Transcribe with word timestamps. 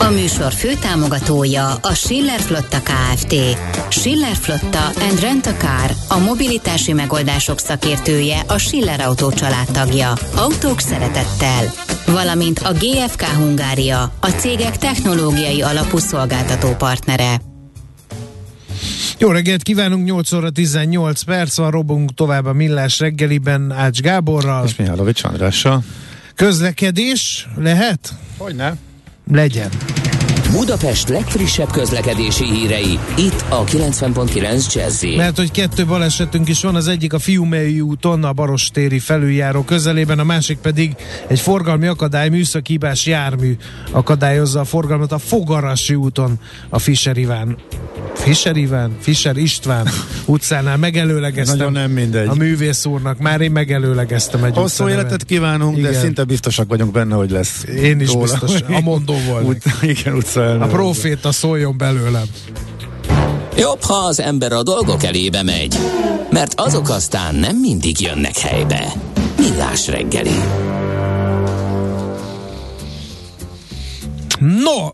A 0.00 0.10
műsor 0.10 0.52
főtámogatója 0.52 1.72
a 1.74 1.94
Schiller 1.94 2.40
Flotta 2.40 2.80
Kft. 2.82 3.34
Schiller 3.88 4.36
Flotta 4.36 4.84
and 4.84 5.20
Rent 5.20 5.46
a 5.46 5.52
Car, 5.52 5.94
a 6.08 6.18
mobilitási 6.18 6.92
megoldások 6.92 7.58
szakértője, 7.58 8.40
a 8.46 8.58
Schiller 8.58 9.00
Autó 9.00 9.32
családtagja. 9.32 10.12
Autók 10.36 10.80
szeretettel. 10.80 11.72
Valamint 12.06 12.58
a 12.58 12.72
GFK 12.72 13.22
Hungária, 13.22 14.12
a 14.20 14.26
cégek 14.26 14.76
technológiai 14.76 15.62
alapú 15.62 15.98
szolgáltató 15.98 16.74
partnere. 16.74 17.40
Jó 19.18 19.30
reggelt 19.30 19.62
kívánunk, 19.62 20.04
8 20.04 20.32
óra 20.32 20.50
18 20.50 21.22
perc 21.22 21.56
van, 21.56 21.70
robunk 21.70 22.14
tovább 22.14 22.44
a 22.44 22.52
Millás 22.52 22.98
reggeliben 22.98 23.72
Ács 23.72 24.00
Gáborral. 24.00 24.64
És 24.64 24.76
Mihálovics 24.76 25.24
Andrással. 25.24 25.82
Közlekedés 26.34 27.48
lehet? 27.56 28.12
Hogyne. 28.36 28.76
Legyen. 29.28 29.99
Budapest 30.52 31.08
legfrissebb 31.08 31.70
közlekedési 31.70 32.44
hírei, 32.44 32.98
itt 33.16 33.44
a 33.48 33.64
90.9 33.64 34.74
jazz 34.74 35.04
Mert 35.16 35.36
hogy 35.36 35.50
kettő 35.50 35.86
balesetünk 35.86 36.48
is 36.48 36.62
van, 36.62 36.74
az 36.74 36.88
egyik 36.88 37.12
a 37.12 37.18
Fiumei 37.18 37.80
úton, 37.80 38.24
a 38.24 38.32
Barostéri 38.32 38.98
felüljáró 38.98 39.62
közelében, 39.62 40.18
a 40.18 40.24
másik 40.24 40.58
pedig 40.58 40.96
egy 41.26 41.40
forgalmi 41.40 41.86
akadály, 41.86 42.28
műszakibás 42.28 43.06
jármű 43.06 43.56
akadályozza 43.90 44.60
a 44.60 44.64
forgalmat 44.64 45.12
a 45.12 45.18
Fogarasi 45.18 45.94
úton, 45.94 46.38
a 46.68 46.78
Fischer 46.78 47.16
Iván 47.16 47.56
Fischer 48.14 48.56
Iván, 48.56 48.96
Fischer 49.00 49.36
István 49.36 49.88
utcánál 50.24 50.76
megelőlegeztem. 50.76 51.56
Nagyon 51.56 51.72
nem 51.72 51.90
mindegy. 51.90 52.28
A 52.28 52.34
művész 52.34 52.84
úrnak, 52.84 53.18
már 53.18 53.40
én 53.40 53.50
megelőlegeztem 53.50 54.44
egy 54.44 54.54
Hosszú 54.54 54.88
életet 54.88 55.24
kívánunk, 55.24 55.76
igen. 55.76 55.92
de 55.92 55.98
szinte 55.98 56.24
biztosak 56.24 56.68
vagyunk 56.68 56.92
benne, 56.92 57.14
hogy 57.14 57.30
lesz. 57.30 57.64
Én 57.82 58.00
is 58.00 58.12
róla. 58.12 58.22
biztos, 58.22 58.60
a 58.68 58.80
mondó 58.80 59.14
volt. 59.28 59.46
Ut- 59.46 59.64
igen, 59.82 60.14
utca 60.14 60.39
A 60.40 60.66
proféta 60.66 61.32
szóljon 61.32 61.76
belőlem. 61.78 62.24
Jobb, 63.56 63.82
ha 63.82 63.94
az 63.94 64.20
ember 64.20 64.52
a 64.52 64.62
dolgok 64.62 65.02
elébe 65.02 65.42
megy, 65.42 65.76
mert 66.30 66.60
azok 66.60 66.88
aztán 66.88 67.34
nem 67.34 67.56
mindig 67.56 68.00
jönnek 68.00 68.38
helybe. 68.38 68.92
Millás 69.38 69.88
reggeli. 69.88 70.34
No, 74.40 74.88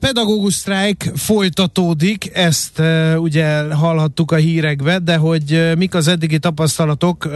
pedagógus 0.00 0.54
sztrájk 0.54 1.10
folytatódik, 1.14 2.30
ezt 2.34 2.82
ugye 3.16 3.74
hallhattuk 3.74 4.32
a 4.32 4.36
hírekbe, 4.36 4.98
de 4.98 5.16
hogy 5.16 5.72
mik 5.76 5.94
az 5.94 6.08
eddigi 6.08 6.38
tapasztalatok, 6.38 7.28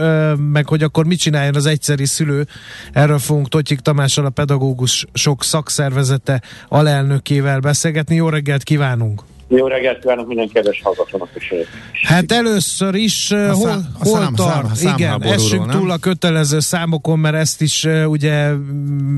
meg 0.51 0.67
hogy 0.67 0.83
akkor 0.83 1.05
mit 1.05 1.19
csináljon 1.19 1.55
az 1.55 1.65
egyszeri 1.65 2.05
szülő, 2.05 2.47
erről 2.93 3.19
fogunk 3.19 3.49
Totyik 3.49 3.79
Tamással 3.79 4.25
a 4.25 4.29
pedagógus 4.29 5.05
sok 5.13 5.43
szakszervezete 5.43 6.41
alelnökével 6.67 7.59
beszélgetni. 7.59 8.15
Jó 8.15 8.29
reggelt 8.29 8.63
kívánunk! 8.63 9.21
Jó 9.55 9.67
reggelt 9.67 9.99
kívánok 9.99 10.27
minden 10.27 10.49
kedves 10.49 10.81
hallgatónak 10.83 11.29
is. 11.33 11.53
Hát 12.01 12.31
először 12.31 12.95
is 12.95 13.31
uh, 13.31 13.47
hol, 13.47 13.67
szám, 13.67 13.87
hol 13.99 14.19
szám, 14.19 14.35
tart? 14.35 14.75
Szám, 14.75 14.93
Igen, 14.97 15.21
essünk 15.21 15.71
túl 15.71 15.91
a 15.91 15.97
kötelező 15.97 16.59
számokon, 16.59 17.19
mert 17.19 17.35
ezt 17.35 17.61
is 17.61 17.83
uh, 17.83 18.09
ugye 18.09 18.51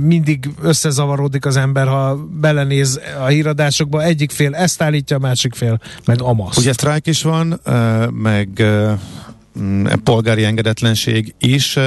mindig 0.01 0.49
összezavarodik 0.61 1.45
az 1.45 1.55
ember, 1.55 1.87
ha 1.87 2.15
belenéz 2.31 3.01
a 3.19 3.25
híradásokba. 3.25 4.03
Egyik 4.03 4.31
fél 4.31 4.55
ezt 4.55 4.81
állítja, 4.81 5.15
a 5.15 5.19
másik 5.19 5.53
fél 5.53 5.79
meg 6.05 6.21
amasz. 6.21 6.57
Ugye 6.57 6.73
sztrájk 6.73 7.07
is 7.07 7.23
van, 7.23 7.59
uh, 7.65 8.11
meg 8.11 8.49
polgári 10.03 10.43
engedetlenség 10.43 11.35
is. 11.39 11.77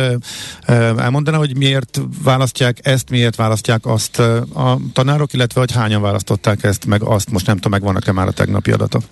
Elmondaná, 0.97 1.37
hogy 1.37 1.57
miért 1.57 2.01
választják 2.25 2.79
ezt, 2.83 3.11
miért 3.11 3.37
választják 3.37 3.87
azt 3.87 4.19
a 4.55 4.79
tanárok, 4.93 5.33
illetve 5.33 5.61
hogy 5.61 5.73
hányan 5.73 6.03
választották 6.03 6.63
ezt, 6.63 6.87
meg 6.87 7.03
azt 7.03 7.31
most 7.31 7.47
nem 7.47 7.57
tudom, 7.57 7.71
megvannak-e 7.71 8.13
már 8.13 8.27
a 8.27 8.33
tegnapi 8.33 8.71
adatok? 8.71 9.03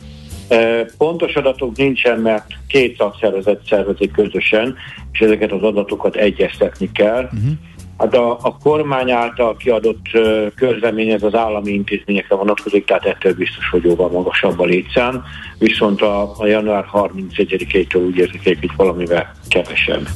Pontos 0.98 1.34
adatok 1.34 1.76
nincsen, 1.76 2.20
mert 2.20 2.46
két 2.66 2.96
szakszervezet 2.96 3.60
szervezik 3.68 4.12
közösen, 4.12 4.74
és 5.12 5.20
ezeket 5.20 5.52
az 5.52 5.62
adatokat 5.62 6.16
egyeztetni 6.16 6.92
kell. 6.92 7.24
Uh-huh. 7.24 7.50
Hát 7.98 8.14
a, 8.14 8.38
a 8.42 8.56
kormány 8.62 9.10
által 9.10 9.56
kiadott 9.56 10.06
közlemény 10.54 11.08
ez 11.10 11.22
az 11.22 11.34
állami 11.34 11.72
intézményekre 11.72 12.36
vonatkozik, 12.36 12.84
tehát 12.84 13.04
ettől 13.04 13.34
biztos, 13.34 13.68
hogy 13.70 13.84
jóval 13.84 14.10
magasabb 14.10 14.60
a 14.60 14.64
létszám, 14.64 15.24
viszont 15.58 16.02
a, 16.02 16.32
a 16.38 16.46
január 16.46 16.86
31-től 16.92 18.06
úgy 18.06 18.16
érzik, 18.16 18.42
hogy 18.44 18.70
valamivel 18.76 19.34
kevesebb. 19.48 20.08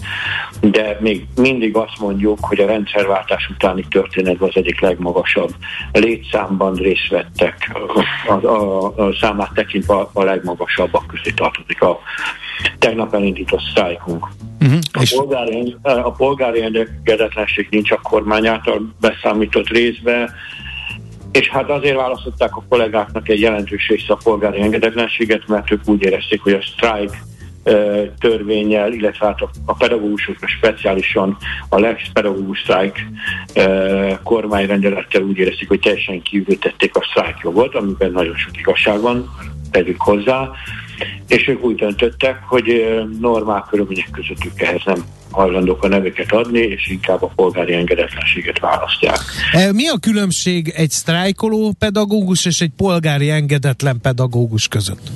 De 0.60 0.96
még 1.00 1.26
mindig 1.36 1.76
azt 1.76 1.98
mondjuk, 1.98 2.38
hogy 2.40 2.60
a 2.60 2.66
rendszerváltás 2.66 3.48
utáni 3.48 3.84
történetben 3.88 4.48
az 4.48 4.56
egyik 4.56 4.80
legmagasabb 4.80 5.54
létszámban 5.92 6.74
részt 6.74 7.08
vettek, 7.08 7.70
a, 8.26 8.46
a, 8.46 8.82
a 8.96 9.14
számát 9.20 9.52
tekintve 9.54 9.94
a, 9.94 10.10
a 10.12 10.22
legmagasabbak 10.22 11.06
közé 11.06 11.30
tartozik 11.30 11.82
a 11.82 11.98
tegnap 12.78 13.14
elindított 13.14 13.62
sztrájkunk. 13.70 14.28
Uh-huh. 14.60 14.78
A, 14.92 15.12
polgári, 15.16 15.76
a 15.82 16.10
polgári 16.10 16.62
engedetlenség 16.62 17.66
nincs 17.70 17.90
a 17.90 18.00
kormány 18.02 18.46
által 18.46 18.94
beszámított 19.00 19.68
részbe, 19.68 20.30
és 21.32 21.48
hát 21.48 21.70
azért 21.70 21.96
választották 21.96 22.56
a 22.56 22.64
kollégáknak 22.68 23.28
egy 23.28 23.40
jelentős 23.40 23.88
része 23.88 24.12
a 24.12 24.18
polgári 24.22 24.60
engedetlenséget, 24.60 25.48
mert 25.48 25.70
ők 25.70 25.88
úgy 25.88 26.02
érezték, 26.02 26.40
hogy 26.40 26.52
a 26.52 26.62
sztrájk 26.62 27.10
törvényel, 28.18 28.92
illetve 28.92 29.26
hát 29.26 29.40
a, 29.64 29.74
pedagógusokra 29.74 30.46
speciálisan 30.46 31.36
a 31.68 31.78
Lex 31.78 32.02
Pedagógus 32.12 32.58
Strike 32.58 33.00
kormányrendelettel 34.22 35.22
úgy 35.22 35.38
érezték, 35.38 35.68
hogy 35.68 35.80
teljesen 35.80 36.22
kívültették 36.22 36.96
a 36.96 37.06
sztrájkjogot, 37.10 37.74
amiben 37.74 38.10
nagyon 38.10 38.36
sok 38.36 38.58
igazság 38.58 39.00
van, 39.00 39.30
tegyük 39.70 40.02
hozzá, 40.02 40.50
és 41.28 41.48
ők 41.48 41.64
úgy 41.64 41.74
döntöttek, 41.74 42.42
hogy 42.48 42.84
normál 43.20 43.66
körülmények 43.70 44.08
között 44.12 44.44
ők 44.44 44.60
ehhez 44.60 44.82
nem 44.84 45.04
hajlandók 45.30 45.84
a 45.84 45.88
neveket 45.88 46.32
adni, 46.32 46.58
és 46.58 46.88
inkább 46.90 47.22
a 47.22 47.32
polgári 47.36 47.74
engedetlenséget 47.74 48.58
választják. 48.58 49.18
E, 49.52 49.72
mi 49.72 49.88
a 49.88 49.98
különbség 50.00 50.72
egy 50.76 50.90
sztrájkoló 50.90 51.72
pedagógus 51.78 52.46
és 52.46 52.60
egy 52.60 52.72
polgári 52.76 53.30
engedetlen 53.30 54.00
pedagógus 54.00 54.68
között? 54.68 55.10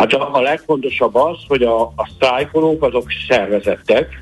Hát 0.00 0.12
a, 0.12 0.28
a 0.32 0.40
legfontosabb 0.40 1.14
az, 1.14 1.36
hogy 1.48 1.62
a, 1.62 1.82
a 1.82 2.10
sztrájkolók 2.14 2.82
azok 2.82 3.06
szervezettek, 3.28 4.20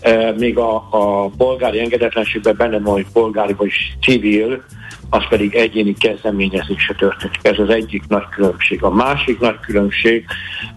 e, 0.00 0.34
még 0.38 0.58
a, 0.58 0.74
a 0.90 1.28
polgári 1.36 1.80
engedetlenségben 1.80 2.54
benne 2.56 2.78
van, 2.78 2.92
hogy 2.92 3.06
polgári 3.12 3.52
vagy 3.52 3.70
civil, 4.00 4.62
az 5.10 5.22
pedig 5.28 5.54
egyéni 5.54 5.94
kezdeményezésre 5.94 6.94
történik. 6.94 7.38
Ez 7.42 7.58
az 7.58 7.68
egyik 7.68 8.06
nagy 8.08 8.28
különbség. 8.30 8.82
A 8.82 8.90
másik 8.90 9.40
nagy 9.40 9.60
különbség, 9.60 10.24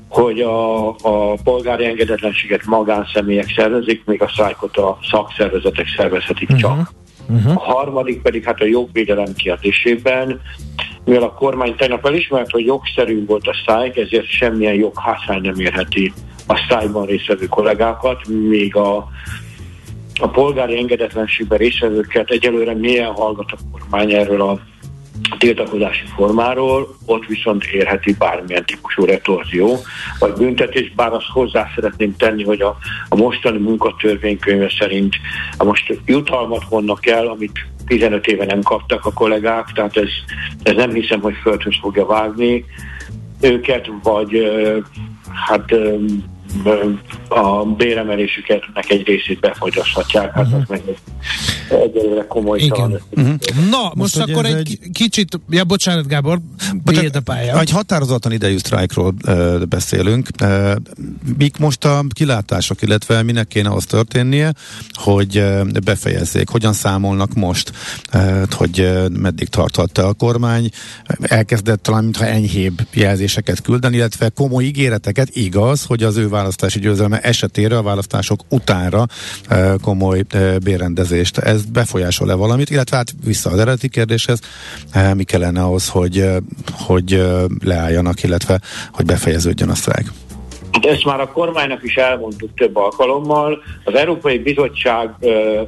hogy 0.07 0.41
a, 0.41 0.89
a 0.89 1.33
polgári 1.43 1.85
engedetlenséget 1.85 2.65
magánszemélyek 2.65 3.53
szervezik, 3.55 4.05
még 4.05 4.21
a 4.21 4.27
sztrájkot 4.27 4.77
a 4.77 4.97
szakszervezetek 5.11 5.87
szervezhetik 5.97 6.49
uh-huh. 6.49 6.61
csak. 6.61 6.91
Uh-huh. 7.29 7.51
A 7.55 7.59
harmadik 7.59 8.21
pedig 8.21 8.43
hát 8.43 8.61
a 8.61 8.65
jogvédelem 8.65 9.33
kérdésében, 9.33 10.41
mivel 11.05 11.23
a 11.23 11.33
kormány 11.33 11.75
tegnap 11.75 12.05
elismert, 12.05 12.51
hogy 12.51 12.65
jogszerű 12.65 13.25
volt 13.25 13.47
a 13.47 13.53
sztrájk, 13.61 13.97
ezért 13.97 14.27
semmilyen 14.27 14.73
joghátrány 14.73 15.41
nem 15.41 15.59
érheti 15.59 16.13
a 16.47 16.57
sztrájkban 16.57 17.05
résztvevő 17.05 17.45
kollégákat, 17.45 18.27
még 18.27 18.75
a 18.75 19.07
a 20.19 20.27
polgári 20.27 20.77
engedetlenségben 20.77 21.57
részvevőket 21.57 22.29
egyelőre 22.29 22.73
milyen 22.73 23.11
hallgat 23.11 23.51
a 23.51 23.57
kormány 23.71 24.13
erről 24.13 24.41
a 24.41 24.59
tiltakozási 25.37 26.03
formáról, 26.15 26.95
ott 27.05 27.25
viszont 27.25 27.63
érheti 27.63 28.13
bármilyen 28.13 28.65
típusú 28.65 29.05
retorzió, 29.05 29.77
vagy 30.19 30.33
büntetés, 30.33 30.93
bár 30.95 31.13
azt 31.13 31.29
hozzá 31.33 31.71
szeretném 31.75 32.15
tenni, 32.15 32.43
hogy 32.43 32.61
a, 32.61 32.77
a 33.09 33.15
mostani 33.15 33.57
munkatörvénykönyve 33.57 34.71
szerint 34.79 35.15
a 35.57 35.63
most 35.63 35.99
jutalmat 36.05 36.63
vonnak 36.69 37.05
el, 37.05 37.27
amit 37.27 37.65
15 37.85 38.25
éve 38.25 38.45
nem 38.45 38.61
kaptak 38.61 39.05
a 39.05 39.13
kollégák, 39.13 39.71
tehát 39.73 39.97
ez, 39.97 40.09
ez 40.63 40.75
nem 40.75 40.93
hiszem, 40.93 41.19
hogy 41.19 41.35
földhöz 41.41 41.75
fogja 41.81 42.05
vágni 42.05 42.65
őket, 43.41 43.89
vagy 44.03 44.51
hát 45.47 45.75
a 47.27 47.65
béremelésüket 47.65 48.63
egy 48.87 49.05
részét 49.05 49.39
befogyaszthatják, 49.39 50.31
hát 50.31 50.45
uh-huh. 50.45 50.61
az 50.61 50.67
meg 50.69 50.81
egyelőre 51.69 52.25
komolytalan. 52.27 52.99
Uh-huh. 53.09 53.35
Na, 53.69 53.91
most, 53.95 53.95
most 53.95 54.17
akkor 54.17 54.45
egy, 54.45 54.55
egy 54.55 54.79
kicsit, 54.91 55.39
ja 55.49 55.63
bocsánat 55.63 56.07
Gábor, 56.07 56.39
bocsánat, 56.83 57.15
a 57.15 57.21
pálya. 57.21 57.59
Egy 57.59 57.69
határozatlan 57.69 58.33
idejű 58.33 58.57
sztrájkról 58.57 59.13
uh, 59.25 59.65
beszélünk. 59.65 60.27
Uh, 60.41 60.71
mik 61.37 61.57
most 61.57 61.85
a 61.85 62.03
kilátások, 62.13 62.81
illetve 62.81 63.23
minek 63.23 63.47
kéne 63.47 63.69
az 63.69 63.85
történnie, 63.85 64.53
hogy 64.91 65.37
uh, 65.37 65.67
befejezzék? 65.83 66.49
Hogyan 66.49 66.73
számolnak 66.73 67.33
most, 67.33 67.71
uh, 68.13 68.43
hogy 68.51 68.79
uh, 68.79 69.09
meddig 69.09 69.47
tarthatta 69.47 70.07
a 70.07 70.13
kormány? 70.13 70.69
Elkezdett 71.21 71.83
talán, 71.83 72.03
mintha 72.03 72.25
enyhébb 72.25 72.81
jelzéseket 72.93 73.61
küldeni, 73.61 73.95
illetve 73.95 74.29
komoly 74.29 74.63
ígéreteket, 74.63 75.29
igaz, 75.29 75.83
hogy 75.83 76.03
az 76.03 76.17
ő 76.17 76.29
választási 76.43 76.79
győzelme 76.79 77.19
esetére 77.19 77.77
a 77.77 77.81
választások 77.81 78.39
utánra 78.49 79.05
uh, 79.49 79.73
komoly 79.81 80.23
uh, 80.33 80.55
bérendezést. 80.63 81.37
Ez 81.37 81.65
befolyásol-e 81.65 82.33
valamit, 82.33 82.69
illetve 82.69 82.97
hát 82.97 83.13
vissza 83.25 83.49
az 83.49 83.59
eredeti 83.59 83.89
kérdéshez, 83.89 84.39
uh, 84.95 85.13
mi 85.13 85.23
kellene 85.23 85.61
ahhoz, 85.61 85.89
hogy, 85.89 86.29
hogy 86.71 87.23
leálljanak, 87.63 88.23
illetve 88.23 88.59
hogy 88.91 89.05
befejeződjön 89.05 89.69
a 89.69 89.75
sztrájk? 89.75 90.11
Hát 90.71 90.85
ezt 90.85 91.05
már 91.05 91.19
a 91.19 91.31
kormánynak 91.31 91.83
is 91.83 91.95
elmondtuk 91.95 92.49
több 92.55 92.75
alkalommal. 92.75 93.63
Az 93.83 93.93
Európai 93.95 94.37
Bizottság 94.39 95.09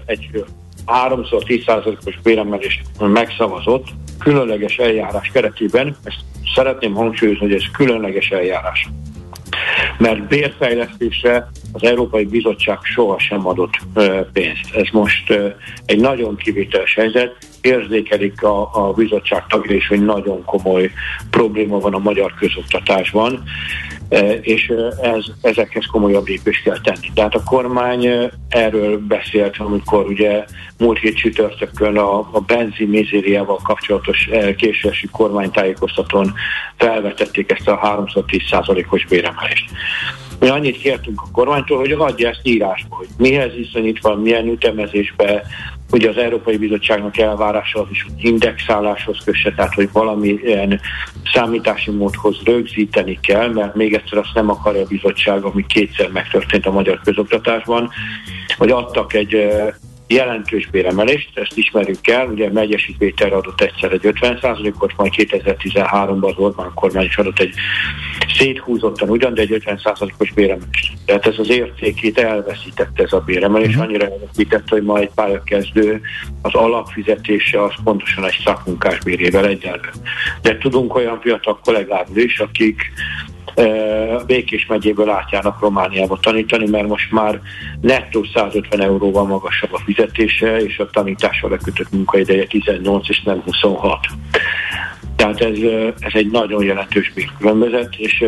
egy 0.05 0.43
háromszor 0.85 1.43
10%-os 1.45 2.19
béremelést 2.23 2.81
megszavazott 2.99 3.87
különleges 4.19 4.77
eljárás 4.77 5.29
keretében. 5.33 5.95
Ezt 6.03 6.19
szeretném 6.55 6.93
hangsúlyozni, 6.93 7.45
hogy 7.45 7.53
ez 7.53 7.71
különleges 7.73 8.29
eljárás. 8.29 8.87
Mert 9.97 10.27
bérfejlesztésre 10.27 11.49
az 11.71 11.83
Európai 11.83 12.25
Bizottság 12.25 12.77
sohasem 12.81 13.47
adott 13.47 13.77
pénzt. 14.33 14.75
Ez 14.75 14.87
most 14.91 15.33
egy 15.85 15.99
nagyon 15.99 16.35
kivételes 16.35 16.93
helyzet. 16.93 17.37
Érzékelik 17.61 18.43
a, 18.43 18.87
a 18.87 18.93
bizottság 18.93 19.45
tagjai 19.47 19.81
hogy 19.87 20.05
nagyon 20.05 20.43
komoly 20.43 20.91
probléma 21.29 21.79
van 21.79 21.93
a 21.93 21.99
magyar 21.99 22.33
közoktatásban, 22.33 23.43
és 24.41 24.73
ez, 25.01 25.25
ezekhez 25.41 25.85
komolyabb 25.91 26.27
lépést 26.27 26.63
kell 26.63 26.79
tenni. 26.81 27.11
Tehát 27.13 27.35
a 27.35 27.43
kormány 27.43 28.31
erről 28.49 28.97
beszélt, 28.97 29.57
amikor 29.57 30.05
ugye 30.05 30.45
múlt 30.77 30.99
hét 30.99 31.17
csütörtökön 31.17 31.97
a, 31.97 32.19
a 32.19 32.39
benzin 32.47 32.87
mizériával 32.87 33.59
kapcsolatos 33.63 34.29
késési 34.57 35.07
kormánytájékoztatón 35.11 36.33
felvetették 36.77 37.51
ezt 37.51 37.67
a 37.67 38.07
310%-os 38.15 39.05
béremelést. 39.05 39.69
Mi 40.39 40.49
annyit 40.49 40.77
kértünk 40.77 41.21
a 41.21 41.31
kormánytól, 41.31 41.77
hogy 41.77 41.91
adja 41.91 42.29
ezt 42.29 42.39
írásba, 42.43 42.95
hogy 42.95 43.07
mihez 43.17 43.53
viszonyítva, 43.53 44.15
milyen 44.15 44.47
ütemezésbe, 44.47 45.43
hogy 45.89 46.03
az 46.03 46.17
Európai 46.17 46.57
Bizottságnak 46.57 47.17
elvárása 47.17 47.81
az 47.81 47.87
is, 47.91 48.03
hogy 48.03 48.25
indexáláshoz 48.25 49.17
kösse, 49.25 49.53
tehát 49.53 49.73
hogy 49.73 49.89
valamilyen 49.91 50.79
számítási 51.33 51.91
módhoz 51.91 52.37
rögzíteni 52.43 53.19
kell, 53.21 53.49
mert 53.49 53.75
még 53.75 53.93
egyszer 53.93 54.17
azt 54.17 54.33
nem 54.33 54.49
akarja 54.49 54.81
a 54.81 54.87
bizottság, 54.87 55.43
ami 55.43 55.65
kétszer 55.65 56.09
megtörtént 56.11 56.65
a 56.65 56.71
magyar 56.71 56.99
közoktatásban, 57.03 57.89
hogy 58.57 58.71
adtak 58.71 59.13
egy 59.13 59.47
jelentős 60.07 60.67
béremelést, 60.67 61.37
ezt 61.37 61.57
ismerjük 61.57 62.07
el, 62.07 62.27
ugye 62.27 62.51
Megyesi 62.51 62.95
Péter 62.97 63.33
adott 63.33 63.61
egyszer 63.61 63.91
egy 63.91 64.01
50%-ot, 64.03 64.93
majd 64.97 65.13
2013-ban 65.15 66.25
az 66.25 66.37
Orbán 66.37 66.71
kormány 66.73 67.05
is 67.05 67.17
adott 67.17 67.39
egy 67.39 67.53
széthúzottan 68.37 69.09
ugyan, 69.09 69.33
de 69.33 69.41
egy 69.41 69.61
50%-os 69.65 70.31
béremelést. 70.33 70.84
Tehát 71.05 71.25
ez 71.25 71.35
az 71.37 71.49
értékét 71.49 72.17
elveszítette 72.17 73.03
ez 73.03 73.13
a 73.13 73.19
béremelés, 73.19 73.67
uh-huh. 73.67 73.83
annyira 73.83 74.05
elveszítette, 74.05 74.69
hogy 74.69 74.83
majd 74.83 75.09
pályakezdő 75.15 76.01
az 76.41 76.53
alapfizetése 76.53 77.63
az 77.63 77.73
pontosan 77.83 78.25
egy 78.25 78.41
szakmunkás 78.43 78.99
bérével 78.99 79.45
egyenlő. 79.47 79.89
De 80.41 80.57
tudunk 80.57 80.95
olyan 80.95 81.19
fiatal 81.21 81.59
kollégáról 81.63 82.17
is, 82.17 82.39
akik 82.39 82.91
Békés 84.27 84.65
megyéből 84.65 85.09
átjárnak 85.09 85.59
Romániába 85.59 86.17
tanítani, 86.21 86.69
mert 86.69 86.87
most 86.87 87.11
már 87.11 87.41
nettó 87.81 88.23
150 88.33 88.81
euróval 88.81 89.25
magasabb 89.25 89.73
a 89.73 89.81
fizetése, 89.85 90.57
és 90.57 90.79
a 90.79 90.89
tanítással 90.89 91.49
lekötött 91.49 91.91
munkaideje 91.91 92.45
18 92.45 93.09
és 93.09 93.21
nem 93.21 93.41
26. 93.41 93.99
Tehát 95.15 95.41
ez, 95.41 95.57
ez 95.99 96.11
egy 96.13 96.31
nagyon 96.31 96.63
jelentős 96.63 97.13
bérkülönbözet, 97.13 97.95
és 97.95 98.25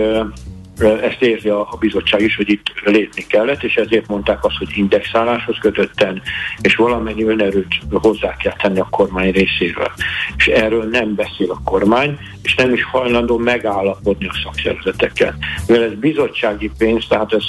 ezt 0.79 1.21
érzi 1.21 1.49
a, 1.49 1.67
bizottság 1.79 2.21
is, 2.21 2.35
hogy 2.35 2.49
itt 2.49 2.71
lépni 2.83 3.25
kellett, 3.27 3.63
és 3.63 3.75
ezért 3.75 4.07
mondták 4.07 4.43
azt, 4.43 4.57
hogy 4.57 4.67
indexáláshoz 4.75 5.57
kötötten, 5.59 6.21
és 6.61 6.75
valamennyi 6.75 7.23
önerőt 7.23 7.75
hozzá 7.91 8.35
kell 8.35 8.55
tenni 8.57 8.79
a 8.79 8.87
kormány 8.89 9.31
részéről. 9.31 9.91
És 10.37 10.47
erről 10.47 10.83
nem 10.83 11.15
beszél 11.15 11.51
a 11.51 11.61
kormány, 11.63 12.19
és 12.41 12.55
nem 12.55 12.73
is 12.73 12.83
hajlandó 12.83 13.37
megállapodni 13.37 14.27
a 14.27 14.39
szakszervezetekkel. 14.43 15.35
Mivel 15.67 15.83
ez 15.83 15.93
bizottsági 15.93 16.71
pénz, 16.77 17.07
tehát 17.07 17.33
ez 17.33 17.43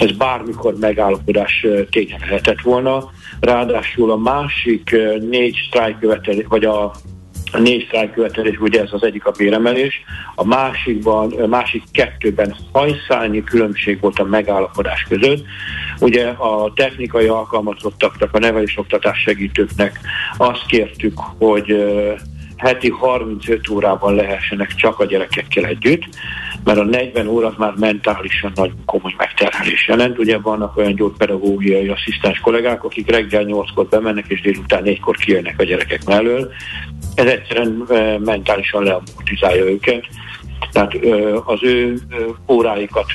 ez 0.00 0.12
bármikor 0.12 0.74
megállapodás 0.80 1.66
tényleg 1.90 2.20
lehetett 2.20 2.60
volna. 2.60 3.10
Ráadásul 3.40 4.10
a 4.10 4.16
másik 4.16 4.96
négy 5.30 5.56
sztrájkövetelés, 5.68 6.44
vagy 6.48 6.64
a 6.64 6.92
a 7.52 7.58
négy 7.58 7.84
sztrájkkövetelés, 7.86 8.58
ugye 8.58 8.80
ez 8.80 8.92
az 8.92 9.02
egyik 9.02 9.26
a 9.26 9.30
béremelés, 9.30 10.04
a 10.34 10.44
másikban, 10.44 11.32
a 11.32 11.46
másik 11.46 11.82
kettőben 11.92 12.56
hajszálnyi 12.72 13.44
különbség 13.44 14.00
volt 14.00 14.18
a 14.18 14.24
megállapodás 14.24 15.02
között. 15.08 15.44
Ugye 16.00 16.28
a 16.28 16.72
technikai 16.74 17.26
alkalmazottaknak, 17.26 18.34
a 18.34 18.38
nevelésoktatás 18.38 19.18
segítőknek 19.18 20.00
azt 20.36 20.66
kértük, 20.66 21.18
hogy 21.38 21.84
heti 22.56 22.90
35 22.90 23.68
órában 23.68 24.14
lehessenek 24.14 24.74
csak 24.74 24.98
a 24.98 25.04
gyerekekkel 25.04 25.64
együtt, 25.64 26.04
mert 26.66 26.78
a 26.78 26.84
40 26.84 27.26
óra 27.26 27.54
már 27.58 27.72
mentálisan 27.76 28.52
nagyon 28.54 28.82
komoly 28.84 29.14
megterhelés 29.16 29.88
jelent. 29.88 30.18
Ugye 30.18 30.38
vannak 30.38 30.76
olyan 30.76 30.94
gyógypedagógiai 30.94 31.88
asszisztens 31.88 32.38
kollégák, 32.38 32.84
akik 32.84 33.10
reggel 33.10 33.44
8-kor 33.46 33.86
bemennek, 33.86 34.24
és 34.28 34.40
délután 34.40 34.82
4-kor 34.84 35.16
kijönnek 35.16 35.60
a 35.60 35.64
gyerekek 35.64 36.04
mellől. 36.04 36.52
Ez 37.14 37.26
egyszerűen 37.26 37.86
mentálisan 38.24 38.82
leamortizálja 38.82 39.64
őket 39.64 40.04
tehát 40.72 40.94
az 41.44 41.62
ő 41.62 41.98
óráikat 42.48 43.06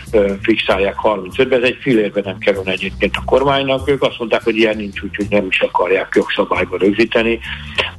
fixálják 0.42 0.96
35-ben, 1.04 1.60
ez 1.60 1.68
egy 1.68 1.78
filérben 1.82 2.24
nem 2.26 2.38
kerül 2.38 2.64
egyébként 2.66 3.16
a 3.16 3.24
kormánynak. 3.26 3.90
Ők 3.90 4.02
azt 4.02 4.20
mondták, 4.20 4.44
hogy 4.44 4.58
ilyen 4.58 4.78
nincs, 4.78 5.02
úgyhogy 5.02 5.26
nem 5.30 5.46
is 5.50 5.60
akarják 5.60 6.14
jogszabályba 6.16 6.78
rögzíteni, 6.78 7.40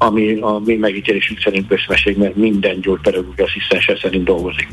ami 0.07 0.41
a 0.41 0.59
mi 0.65 0.77
megítélésünk 0.77 1.41
szerint 1.41 1.69
közmesség, 1.69 2.17
mert 2.17 2.37
minden 2.37 2.81
gyógypedagógiai 2.81 3.49
asszisztense 3.49 3.99
szerint 4.03 4.25
dolgozik. 4.25 4.69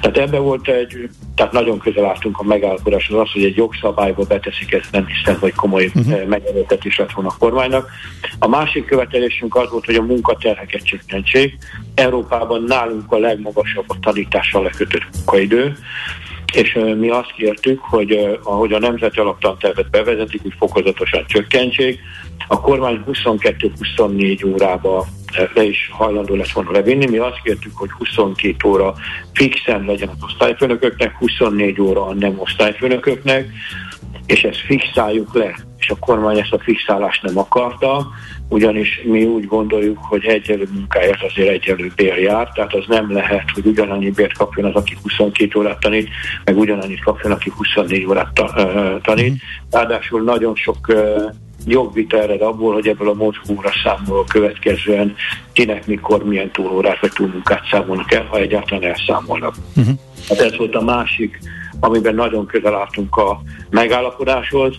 Tehát 0.00 0.18
ebben 0.18 0.42
volt 0.42 0.68
egy, 0.68 1.08
tehát 1.34 1.52
nagyon 1.52 1.78
közel 1.78 2.04
álltunk 2.04 2.38
a 2.38 2.44
megállapodáshoz 2.44 3.20
az, 3.20 3.30
hogy 3.32 3.44
egy 3.44 3.56
jogszabályba 3.56 4.24
beteszik, 4.24 4.72
ezt 4.72 4.92
nem 4.92 5.06
hiszem, 5.06 5.40
hogy 5.40 5.54
komoly 5.54 5.84
uh-huh. 5.94 6.26
megerőltetés 6.26 6.96
lett 6.96 7.12
volna 7.12 7.30
a 7.30 7.36
kormánynak. 7.38 7.90
A 8.38 8.48
másik 8.48 8.84
követelésünk 8.84 9.56
az 9.56 9.70
volt, 9.70 9.84
hogy 9.84 9.94
a 9.94 10.02
munkaterheket 10.02 10.84
csökkentsék. 10.84 11.56
Európában 11.94 12.62
nálunk 12.62 13.12
a 13.12 13.18
legmagasabb 13.18 13.84
a 13.88 13.96
tanítással 14.00 14.62
lekötött 14.62 15.06
munkaidő, 15.14 15.76
és 16.54 16.78
mi 16.96 17.08
azt 17.08 17.32
kértük, 17.32 17.80
hogy 17.80 18.38
ahogy 18.42 18.72
a 18.72 18.78
Nemzeti 18.78 19.18
Alaptantervet 19.18 19.90
bevezetik, 19.90 20.42
hogy 20.42 20.54
fokozatosan 20.58 21.24
csökkentsék, 21.26 22.00
a 22.48 22.60
kormány 22.60 23.04
22-24 23.06 24.46
órába 24.46 25.06
le 25.54 25.62
is 25.62 25.90
hajlandó 25.92 26.34
lett 26.34 26.50
volna 26.50 26.70
levinni. 26.70 27.06
Mi 27.06 27.16
azt 27.16 27.40
kértük, 27.42 27.76
hogy 27.76 27.90
22 27.90 28.68
óra 28.68 28.94
fixen 29.32 29.84
legyen 29.84 30.08
az 30.08 30.22
osztályfőnököknek, 30.22 31.16
24 31.18 31.80
óra 31.80 32.06
a 32.06 32.14
nem 32.14 32.34
osztályfőnököknek, 32.38 33.48
és 34.26 34.42
ezt 34.42 34.60
fixáljuk 34.60 35.34
le. 35.34 35.54
És 35.78 35.90
a 35.90 35.96
kormány 36.00 36.38
ezt 36.38 36.52
a 36.52 36.58
fixálást 36.58 37.22
nem 37.22 37.38
akarta, 37.38 38.06
ugyanis 38.48 39.00
mi 39.04 39.24
úgy 39.24 39.46
gondoljuk, 39.46 39.98
hogy 40.00 40.24
egyelő 40.24 40.68
munkáért 40.72 41.22
azért 41.22 41.48
egyelő 41.48 41.92
bér 41.96 42.18
jár, 42.18 42.48
tehát 42.54 42.74
az 42.74 42.84
nem 42.88 43.12
lehet, 43.12 43.50
hogy 43.54 43.66
ugyanannyi 43.66 44.10
bért 44.10 44.36
kapjon 44.36 44.66
az, 44.66 44.74
aki 44.74 44.96
22 45.02 45.58
órát 45.58 45.80
tanít, 45.80 46.08
meg 46.44 46.58
ugyanannyit 46.58 47.02
kapjon, 47.02 47.32
aki 47.32 47.52
24 47.56 48.06
órát 48.06 48.42
tanít. 49.02 49.42
Ráadásul 49.70 50.22
nagyon 50.22 50.54
sok 50.54 50.92
jogvita 51.66 52.22
ered 52.22 52.40
abból, 52.40 52.74
hogy 52.74 52.88
ebből 52.88 53.08
a 53.08 53.14
mozgóra 53.14 53.70
számoló 53.84 54.24
következően 54.28 55.14
kinek, 55.52 55.86
mikor, 55.86 56.24
milyen 56.24 56.50
túlórát 56.50 57.00
vagy 57.00 57.12
túlmunkát 57.12 57.66
számolnak 57.70 58.12
el, 58.12 58.24
ha 58.24 58.38
egyáltalán 58.38 58.84
elszámolnak. 58.84 59.54
Uh-huh. 59.76 59.94
Hát 60.28 60.40
ez 60.40 60.56
volt 60.56 60.74
a 60.74 60.82
másik, 60.82 61.38
amiben 61.80 62.14
nagyon 62.14 62.46
közel 62.46 62.74
álltunk 62.74 63.16
a 63.16 63.40
megállapodáshoz, 63.70 64.74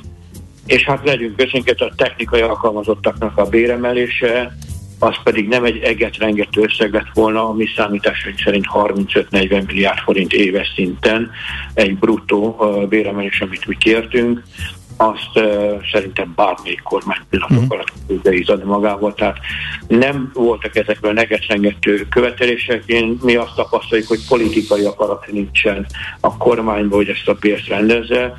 és 0.69 0.83
hát 0.83 1.05
legyünk 1.05 1.41
őszintén, 1.41 1.75
a 1.77 1.95
technikai 1.95 2.41
alkalmazottaknak 2.41 3.37
a 3.37 3.45
béremelése, 3.45 4.57
az 4.99 5.15
pedig 5.23 5.47
nem 5.47 5.63
egy 5.63 5.77
eget 5.77 6.17
rengető 6.17 6.61
összeg 6.61 6.93
lett 6.93 7.09
volna, 7.13 7.49
ami 7.49 7.65
számításaink 7.75 8.39
szerint 8.39 8.65
35-40 8.73 9.65
milliárd 9.65 9.97
forint 9.97 10.33
éves 10.33 10.71
szinten 10.75 11.31
egy 11.73 11.97
bruttó 11.97 12.65
béremelés, 12.89 13.41
amit 13.41 13.67
úgy 13.67 13.77
kértünk. 13.77 14.43
azt 14.97 15.31
uh, 15.35 15.83
szerintem 15.91 16.33
bármelyik 16.35 16.81
kormány 16.83 17.19
pillanatok 17.29 17.61
uh-huh. 17.63 17.73
alatt 17.73 17.91
tudja 18.07 18.31
ízadni 18.31 18.69
magával. 18.69 19.13
Tehát 19.13 19.37
nem 19.87 20.31
voltak 20.33 20.75
ezekből 20.75 21.13
negesrengető 21.13 22.07
követelések. 22.09 22.83
Én, 22.85 23.17
mi 23.21 23.35
azt 23.35 23.55
tapasztaljuk, 23.55 24.07
hogy 24.07 24.27
politikai 24.27 24.83
akarat 24.83 25.31
nincsen 25.31 25.85
a 26.19 26.37
kormányban, 26.37 26.97
hogy 26.97 27.09
ezt 27.09 27.27
a 27.27 27.35
piac 27.35 27.67
rendezze 27.67 28.35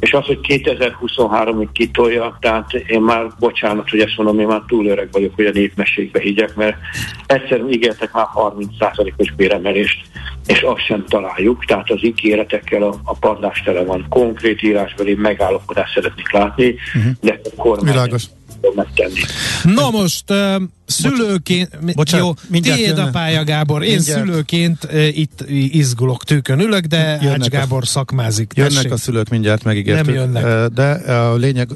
és 0.00 0.12
az, 0.12 0.24
hogy 0.24 0.38
2023-ig 0.48 1.68
kitolja, 1.72 2.36
tehát 2.40 2.72
én 2.72 3.00
már, 3.00 3.26
bocsánat, 3.38 3.90
hogy 3.90 4.00
ezt 4.00 4.16
mondom, 4.16 4.40
én 4.40 4.46
már 4.46 4.62
túl 4.66 4.86
öreg 4.86 5.08
vagyok, 5.12 5.34
hogy 5.34 5.46
a 5.46 5.50
népmeségbe 5.50 6.20
higgyek, 6.20 6.54
mert 6.54 6.76
egyszerűen 7.26 7.72
ígértek 7.72 8.12
már 8.12 8.26
30%-os 8.34 9.32
béremelést, 9.32 10.06
és 10.46 10.60
azt 10.62 10.84
sem 10.84 11.04
találjuk, 11.08 11.64
tehát 11.64 11.90
az 11.90 12.04
ígéretekkel 12.04 12.82
a, 12.82 12.94
a 13.04 13.16
padlás 13.16 13.62
tele 13.62 13.84
van. 13.84 14.06
Konkrét 14.08 14.62
írásbeli 14.62 15.14
megállapodást 15.14 15.94
szeretnék 15.94 16.32
látni, 16.32 16.74
uh-huh. 16.94 17.12
de 17.20 17.40
a 17.44 17.62
kormány 17.62 17.92
Világos 17.92 18.24
megtenni. 18.74 19.20
Na 19.62 19.90
most 19.90 20.30
uh, 20.30 20.62
szülőként, 20.86 21.94
Bocsánat, 21.94 22.38
jó, 22.50 22.60
tiéd 22.60 22.98
a 22.98 23.08
pálya 23.12 23.44
Gábor, 23.44 23.82
én 23.82 23.94
mindjárt. 23.94 24.24
szülőként 24.24 24.84
uh, 24.84 25.18
itt 25.18 25.44
izgulok, 25.70 26.24
tőkön 26.24 26.60
ülök, 26.60 26.84
de 26.84 27.18
jönnek 27.22 27.40
Ács 27.40 27.48
Gábor 27.48 27.82
a, 27.82 27.86
szakmázik. 27.86 28.52
Jönnek 28.54 28.72
Tessék. 28.72 28.92
a 28.92 28.96
szülők, 28.96 29.28
mindjárt 29.28 29.64
megígértük. 29.64 30.06
Nem 30.06 30.14
jönnek. 30.14 30.68
De 30.68 30.90
a 31.12 31.34
lényeg, 31.34 31.68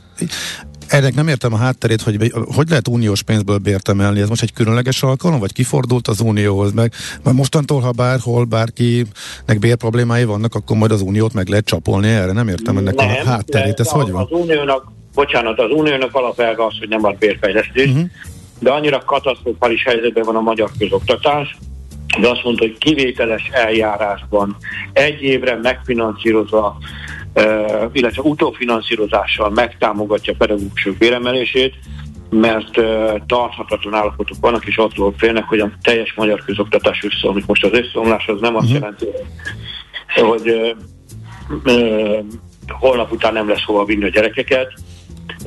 ennek 0.88 1.14
nem 1.14 1.28
értem 1.28 1.52
a 1.52 1.57
hátterét, 1.57 2.02
hogy 2.02 2.33
hogy 2.54 2.68
lehet 2.68 2.88
uniós 2.88 3.23
pénzből 3.23 3.59
bért 3.59 3.88
emelni. 3.88 4.21
Ez 4.21 4.28
most 4.28 4.42
egy 4.42 4.52
különleges 4.52 5.02
alkalom, 5.02 5.38
vagy 5.38 5.52
kifordult 5.52 6.09
az 6.09 6.21
unióhoz 6.21 6.73
meg? 6.73 6.92
Mert 7.23 7.37
mostantól, 7.37 7.80
ha 7.80 7.90
bárhol 7.90 8.45
bárkinek 8.45 9.59
bér 9.59 9.76
problémái 9.76 10.25
vannak, 10.25 10.54
akkor 10.54 10.76
majd 10.76 10.90
az 10.90 11.00
uniót 11.00 11.33
meg 11.33 11.49
lehet 11.49 11.64
csapolni 11.64 12.09
erre. 12.09 12.33
Nem 12.33 12.49
értem 12.49 12.76
ennek 12.76 12.95
nem, 12.95 13.09
a 13.09 13.28
hátterét. 13.28 13.80
Ez 13.80 13.88
hogy 13.88 14.11
van? 14.11 14.23
Az 14.23 14.40
uniónak 14.40 14.97
bocsánat, 15.18 15.60
az 15.60 15.70
uniónak 15.70 16.14
alapelve 16.14 16.64
az, 16.64 16.78
hogy 16.78 16.88
nem 16.88 17.04
ad 17.04 17.18
bérfejlesztés, 17.18 17.88
uh-huh. 17.88 18.08
de 18.58 18.70
annyira 18.70 18.98
katasztrofális 18.98 19.82
helyzetben 19.82 20.25
van 20.25 20.37
a 20.37 20.40
magyar 20.40 20.70
közoktatás, 20.78 21.56
de 22.20 22.28
azt 22.28 22.44
mondta, 22.44 22.64
hogy 22.64 22.78
kivételes 22.78 23.48
eljárásban 23.52 24.56
egy 24.92 25.22
évre 25.22 25.58
megfinanszírozva, 25.62 26.78
illetve 27.92 28.22
utófinanszírozással 28.22 29.50
megtámogatja 29.50 30.34
pedagógusok 30.38 30.96
béremelését, 30.96 31.75
mert 32.30 32.76
uh, 32.76 32.84
tarthatatlan 33.26 33.94
állapotok 33.94 34.37
vannak, 34.40 34.66
és 34.66 34.76
attól 34.76 35.14
félnek, 35.16 35.44
hogy 35.44 35.60
a 35.60 35.70
teljes 35.82 36.14
magyar 36.14 36.44
közoktatás 36.44 37.04
összeomlik. 37.04 37.46
Most 37.46 37.64
az 37.64 37.72
összeomlás 37.72 38.26
az 38.26 38.40
nem 38.40 38.56
azt 38.56 38.70
uh-huh. 38.70 38.80
jelenti, 38.80 39.06
hogy 40.14 40.50
uh, 40.50 41.75
uh, 41.75 42.25
holnap 42.68 43.12
után 43.12 43.32
nem 43.32 43.48
lesz 43.48 43.64
hova 43.64 43.84
vinni 43.84 44.04
a 44.04 44.08
gyerekeket, 44.08 44.72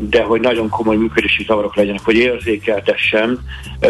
de 0.10 0.24
hogy 0.24 0.42
nagyon 0.42 0.70
komoly 0.70 0.96
működési 0.96 1.44
zavarok 1.44 1.76
legyenek, 1.76 2.02
hogy 2.04 2.16
érzékeltessem. 2.16 3.40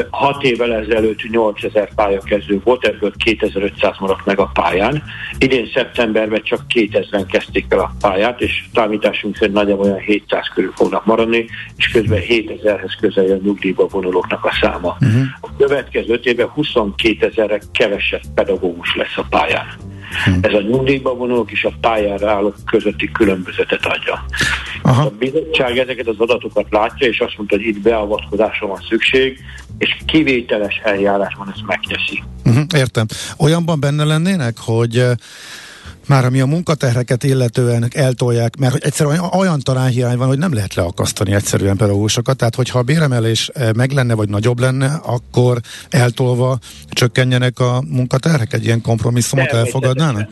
Hat 0.09 0.43
évvel 0.43 0.73
ezelőtt 0.73 1.29
8000 1.29 1.93
pályakezdő 1.95 2.61
volt, 2.63 2.85
ebből 2.85 3.13
2500 3.17 3.95
maradt 3.99 4.25
meg 4.25 4.39
a 4.39 4.51
pályán. 4.53 5.03
Idén 5.37 5.69
szeptemberben 5.73 6.41
csak 6.43 6.61
2000-en 6.73 7.25
kezdték 7.31 7.65
el 7.69 7.79
a 7.79 7.91
pályát, 8.01 8.41
és 8.41 8.63
számításunk 8.73 9.35
szerint 9.35 9.55
nagyjából 9.55 9.85
olyan 9.85 9.99
700 9.99 10.47
körül 10.53 10.71
fognak 10.75 11.05
maradni, 11.05 11.45
és 11.77 11.87
közben 11.87 12.21
7000-hez 12.27 12.93
közel 12.99 13.31
a 13.31 13.39
nyugdíjba 13.43 13.87
vonulóknak 13.87 14.45
a 14.45 14.51
száma. 14.61 14.97
Uh-huh. 15.01 15.21
A 15.41 15.47
következő 15.57 16.13
öt 16.13 16.25
évben 16.25 16.47
22 16.47 17.25
ezerre 17.25 17.59
kevesebb 17.71 18.21
pedagógus 18.35 18.95
lesz 18.95 19.17
a 19.17 19.25
pályán. 19.29 19.90
Hmm. 20.25 20.39
Ez 20.41 20.53
a 20.53 20.61
nyugdíjba 20.61 21.13
vonulók 21.13 21.51
és 21.51 21.63
a 21.63 21.73
pályára 21.81 22.31
állók 22.31 22.55
közötti 22.65 23.11
különbözetet 23.11 23.85
adja. 23.85 24.25
Aha. 24.81 25.03
A 25.03 25.11
bizottság 25.19 25.77
ezeket 25.77 26.07
az 26.07 26.15
adatokat 26.17 26.65
látja, 26.69 27.07
és 27.07 27.19
azt 27.19 27.37
mondta, 27.37 27.55
hogy 27.55 27.65
itt 27.65 27.81
beavatkozásra 27.81 28.67
van 28.67 28.79
szükség, 28.89 29.39
és 29.77 29.97
kivételes 30.05 30.81
eljárásban 30.83 31.49
ezt 31.49 31.65
megteszi. 31.65 32.23
Uh-huh, 32.45 32.63
értem. 32.75 33.05
Olyanban 33.37 33.79
benne 33.79 34.03
lennének, 34.03 34.57
hogy 34.57 35.05
már 36.11 36.25
ami 36.25 36.39
a 36.41 36.45
munkaterheket 36.45 37.23
illetően 37.23 37.85
eltolják, 37.93 38.55
mert 38.59 38.71
hogy 38.71 38.81
egyszerűen 38.83 39.19
olyan, 39.19 39.59
talánhiány 39.59 40.17
van, 40.17 40.27
hogy 40.27 40.37
nem 40.37 40.53
lehet 40.53 40.73
leakasztani 40.73 41.33
egyszerűen 41.33 41.77
pedagógusokat, 41.77 42.37
tehát 42.37 42.55
hogyha 42.55 42.79
a 42.79 42.81
béremelés 42.81 43.47
eh, 43.47 43.69
meg 43.73 43.91
lenne, 43.91 44.13
vagy 44.13 44.29
nagyobb 44.29 44.59
lenne, 44.59 44.99
akkor 45.05 45.57
eltolva 45.89 46.57
csökkenjenek 46.89 47.59
a 47.59 47.83
munkaterhek, 47.89 48.53
egy 48.53 48.65
ilyen 48.65 48.81
kompromisszumot 48.81 49.51
elfogadnának? 49.51 50.29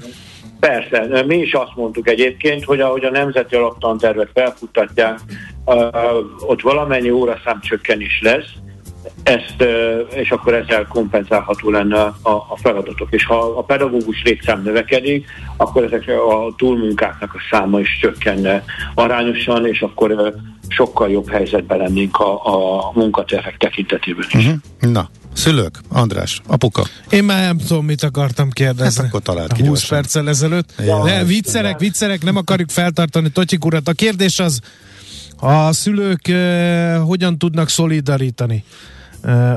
Persze, 0.59 1.24
mi 1.27 1.38
is 1.38 1.53
azt 1.53 1.75
mondtuk 1.75 2.07
egyébként, 2.07 2.63
hogy 2.63 2.79
ahogy 2.79 3.03
a 3.03 3.12
nemzeti 3.12 3.55
alaptantervet 3.55 4.29
felfuttatják, 4.33 5.19
ott 6.39 6.62
valamennyi 6.62 7.09
óraszám 7.09 7.59
csökkenés 7.62 8.19
lesz, 8.21 8.51
ezt, 9.24 9.63
és 10.13 10.32
akkor 10.32 10.53
ezzel 10.53 10.88
kompenzálható 10.88 11.70
lenne 11.70 12.00
a, 12.01 12.29
a 12.29 12.58
feladatok. 12.62 13.08
És 13.12 13.25
ha 13.25 13.36
a 13.36 13.63
pedagógus 13.63 14.22
létszám 14.24 14.62
növekedik, 14.63 15.27
akkor 15.58 15.84
ezek 15.84 16.08
a 16.08 16.53
túlmunkáknak 16.58 17.34
a 17.34 17.39
száma 17.51 17.79
is 17.79 17.98
csökkenne 18.01 18.63
arányosan, 18.96 19.68
és 19.68 19.82
akkor 19.82 20.34
sokkal 20.68 21.10
jobb 21.10 21.29
helyzetben 21.29 21.77
lennénk 21.77 22.18
a, 22.18 22.46
a 22.46 22.91
munkaterhek 22.94 23.58
tekintetében 23.58 24.25
is. 24.27 24.46
Uh-huh. 24.46 24.91
Na, 24.91 25.10
Szülők, 25.34 25.79
András, 25.89 26.41
apuka. 26.48 26.84
Én 27.10 27.24
már 27.24 27.41
nem 27.41 27.58
tudom, 27.58 27.86
mit 27.86 28.03
akartam 28.03 28.50
kérdezni. 28.50 29.01
Hát 29.01 29.08
akkor 29.08 29.22
talált 29.22 29.53
ki 29.53 29.60
20 29.60 29.68
gyorsan. 29.68 29.98
perccel 29.98 30.29
ezelőtt. 30.29 30.74
Ja, 30.86 31.03
De 31.03 31.24
viccerek, 31.24 31.79
viccerek, 31.79 32.24
nem 32.24 32.36
akarjuk 32.36 32.70
feltartani 32.70 33.29
Totyik 33.29 33.65
urat. 33.65 33.88
A 33.88 33.94
kérdés 33.94 34.39
az, 34.39 34.60
a 35.39 35.74
szülők 35.74 36.22
uh, 36.29 37.08
hogyan 37.08 37.38
tudnak 37.38 37.69
szolidarítani? 37.69 38.63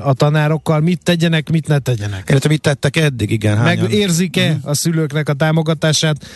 a 0.04 0.12
tanárokkal, 0.12 0.80
mit 0.80 1.02
tegyenek, 1.02 1.50
mit 1.50 1.68
ne 1.68 1.78
tegyenek. 1.78 2.24
Illetve 2.28 2.48
mit 2.48 2.60
tettek 2.60 2.96
eddig, 2.96 3.30
igen. 3.30 3.56
Hányan? 3.56 3.82
Megérzik-e 3.82 4.50
uh-huh. 4.50 4.70
a 4.70 4.74
szülőknek 4.74 5.28
a 5.28 5.32
támogatását, 5.32 6.26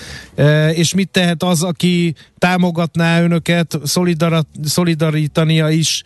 és 0.72 0.94
mit 0.94 1.08
tehet 1.08 1.42
az, 1.42 1.62
aki 1.62 2.14
támogatná 2.38 3.22
önöket, 3.22 3.78
szolidar- 3.84 4.46
szolidarítania 4.64 5.68
is 5.68 6.02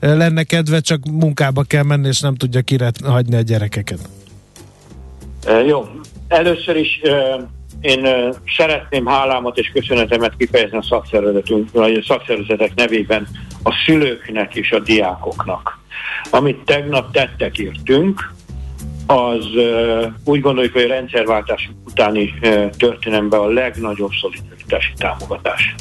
lenne 0.00 0.42
kedve, 0.42 0.80
csak 0.80 1.04
munkába 1.10 1.62
kell 1.62 1.82
menni, 1.82 2.08
és 2.08 2.20
nem 2.20 2.34
tudja 2.34 2.60
kire 2.60 2.90
hagyni 3.04 3.36
a 3.36 3.40
gyerekeket. 3.40 4.08
Jó. 5.66 5.88
Először 6.28 6.76
is 6.76 7.00
én 7.84 8.32
szeretném 8.56 9.06
hálámat 9.06 9.58
és 9.58 9.70
köszönetemet 9.72 10.36
kifejezni 10.36 10.76
a 10.76 10.82
szakszervezetünk, 10.82 11.70
vagy 11.72 11.94
a 11.94 12.02
szakszervezetek 12.02 12.74
nevében 12.74 13.28
a 13.62 13.72
szülőknek 13.86 14.54
és 14.54 14.72
a 14.72 14.78
diákoknak 14.78 15.82
amit 16.30 16.64
tegnap 16.64 17.12
tettek 17.12 17.58
értünk, 17.58 18.32
az 19.06 19.46
úgy 20.24 20.40
gondoljuk, 20.40 20.72
hogy 20.72 20.82
a 20.82 20.88
rendszerváltás 20.88 21.70
utáni 21.86 22.34
történelemben 22.76 23.40
a 23.40 23.46
legnagyobb 23.46 24.10
szolidaritási 24.20 24.92
támogatás. 24.96 25.74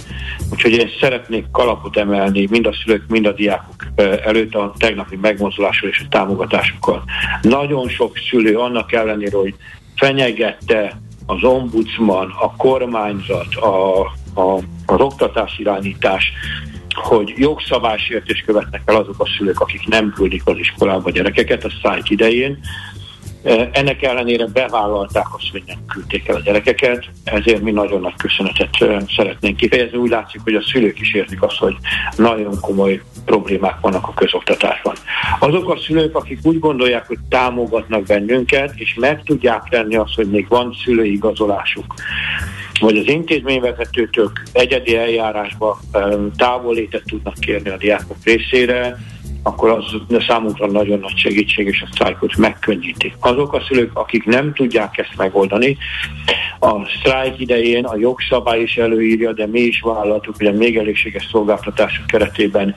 Úgyhogy 0.51 0.71
én 0.71 0.89
szeretnék 0.99 1.45
kalapot 1.51 1.97
emelni 1.97 2.47
mind 2.49 2.65
a 2.65 2.73
szülők, 2.83 3.03
mind 3.07 3.25
a 3.25 3.31
diákok 3.31 3.85
előtt 4.23 4.55
a 4.55 4.73
tegnapi 4.77 5.15
megmozdulásról 5.21 5.91
és 5.91 5.99
a 5.99 6.09
támogatásukkal. 6.09 7.03
Nagyon 7.41 7.89
sok 7.89 8.17
szülő 8.29 8.57
annak 8.57 8.91
ellenére, 8.93 9.37
hogy 9.37 9.55
fenyegette 9.95 11.01
az 11.25 11.43
ombudsman, 11.43 12.33
a 12.39 12.55
kormányzat, 12.55 13.55
a, 13.55 13.99
a, 14.33 14.57
az 14.85 14.99
oktatás 14.99 15.59
irányítás, 15.59 16.31
hogy 16.89 17.33
jogszabálysértés 17.37 18.43
követnek 18.45 18.81
el 18.85 18.95
azok 18.95 19.15
a 19.17 19.27
szülők, 19.37 19.59
akik 19.59 19.87
nem 19.87 20.13
küldik 20.15 20.41
az 20.45 20.57
iskolába 20.57 21.03
a 21.05 21.11
gyerekeket 21.11 21.63
a 21.63 21.71
szájt 21.81 22.09
idején. 22.09 22.59
E, 23.43 23.69
ennek 23.73 24.01
ellenére 24.01 24.45
bevállalták 24.45 25.25
azt, 25.35 25.51
hogy 25.51 25.63
nem 25.65 25.77
küldték 25.87 26.27
el 26.27 26.35
a 26.35 26.39
gyerekeket, 26.39 27.05
ezért 27.23 27.61
mi 27.61 27.71
nagyon 27.71 28.01
nagy 28.01 28.15
köszönetet 28.17 28.81
e, 28.81 29.03
szeretnénk 29.15 29.57
kifejezni. 29.57 29.97
Úgy 29.97 30.09
látszik, 30.09 30.41
hogy 30.43 30.55
a 30.55 30.61
szülők 30.61 30.99
is 30.99 31.13
értik 31.13 31.41
azt, 31.41 31.57
hogy 31.57 31.75
nagyon 32.17 32.59
komoly 32.61 33.01
problémák 33.25 33.79
vannak 33.79 34.07
a 34.07 34.13
közoktatásban. 34.13 34.95
Azok 35.39 35.69
a 35.69 35.77
szülők, 35.77 36.15
akik 36.15 36.39
úgy 36.43 36.59
gondolják, 36.59 37.07
hogy 37.07 37.19
támogatnak 37.29 38.03
bennünket, 38.03 38.73
és 38.75 38.93
meg 38.99 39.23
tudják 39.23 39.63
tenni 39.69 39.95
azt, 39.95 40.15
hogy 40.15 40.29
még 40.29 40.47
van 40.47 40.75
szülői 40.83 41.11
igazolásuk, 41.11 41.93
vagy 42.79 42.97
az 42.97 43.07
intézményvezetőtől 43.07 44.31
egyedi 44.51 44.95
eljárásba 44.97 45.79
távollétet 46.37 47.03
tudnak 47.05 47.33
kérni 47.33 47.69
a 47.69 47.77
diákok 47.77 48.17
részére, 48.23 48.97
akkor 49.43 49.69
az 49.69 50.19
számunkra 50.27 50.71
nagyon 50.71 50.99
nagy 50.99 51.17
segítség, 51.17 51.67
és 51.67 51.81
a 51.81 51.89
sztrájkot 51.91 52.37
megkönnyíti. 52.37 53.13
Azok 53.19 53.53
a 53.53 53.63
szülők, 53.67 53.97
akik 53.97 54.25
nem 54.25 54.53
tudják 54.53 54.97
ezt 54.97 55.15
megoldani, 55.17 55.77
a 56.59 56.85
sztrájk 56.99 57.39
idején 57.39 57.85
a 57.85 57.97
jogszabály 57.97 58.61
is 58.61 58.77
előírja, 58.77 59.33
de 59.33 59.47
mi 59.47 59.59
is 59.59 59.81
vállaltuk, 59.81 60.37
hogy 60.37 60.45
a 60.45 60.51
még 60.51 60.77
elégséges 60.77 61.27
szolgáltatások 61.31 62.05
keretében 62.05 62.75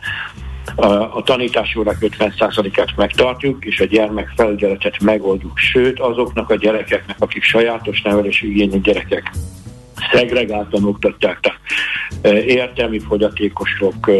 a 1.10 1.22
tanítási 1.22 1.78
órák 1.78 1.96
50%-át 2.00 2.96
megtartjuk, 2.96 3.64
és 3.64 3.80
a 3.80 3.84
gyermek 3.84 4.32
felügyeletet 4.36 5.00
megoldjuk. 5.00 5.58
Sőt, 5.58 6.00
azoknak 6.00 6.50
a 6.50 6.56
gyerekeknek, 6.56 7.16
akik 7.18 7.42
sajátos 7.42 8.02
nevelési 8.02 8.50
igényű 8.50 8.80
gyerekek, 8.80 9.30
szegregáltan 10.12 10.84
oktatják, 10.84 11.40
tehát 11.40 11.58
értelmi 12.46 12.98
fogyatékosok 12.98 14.10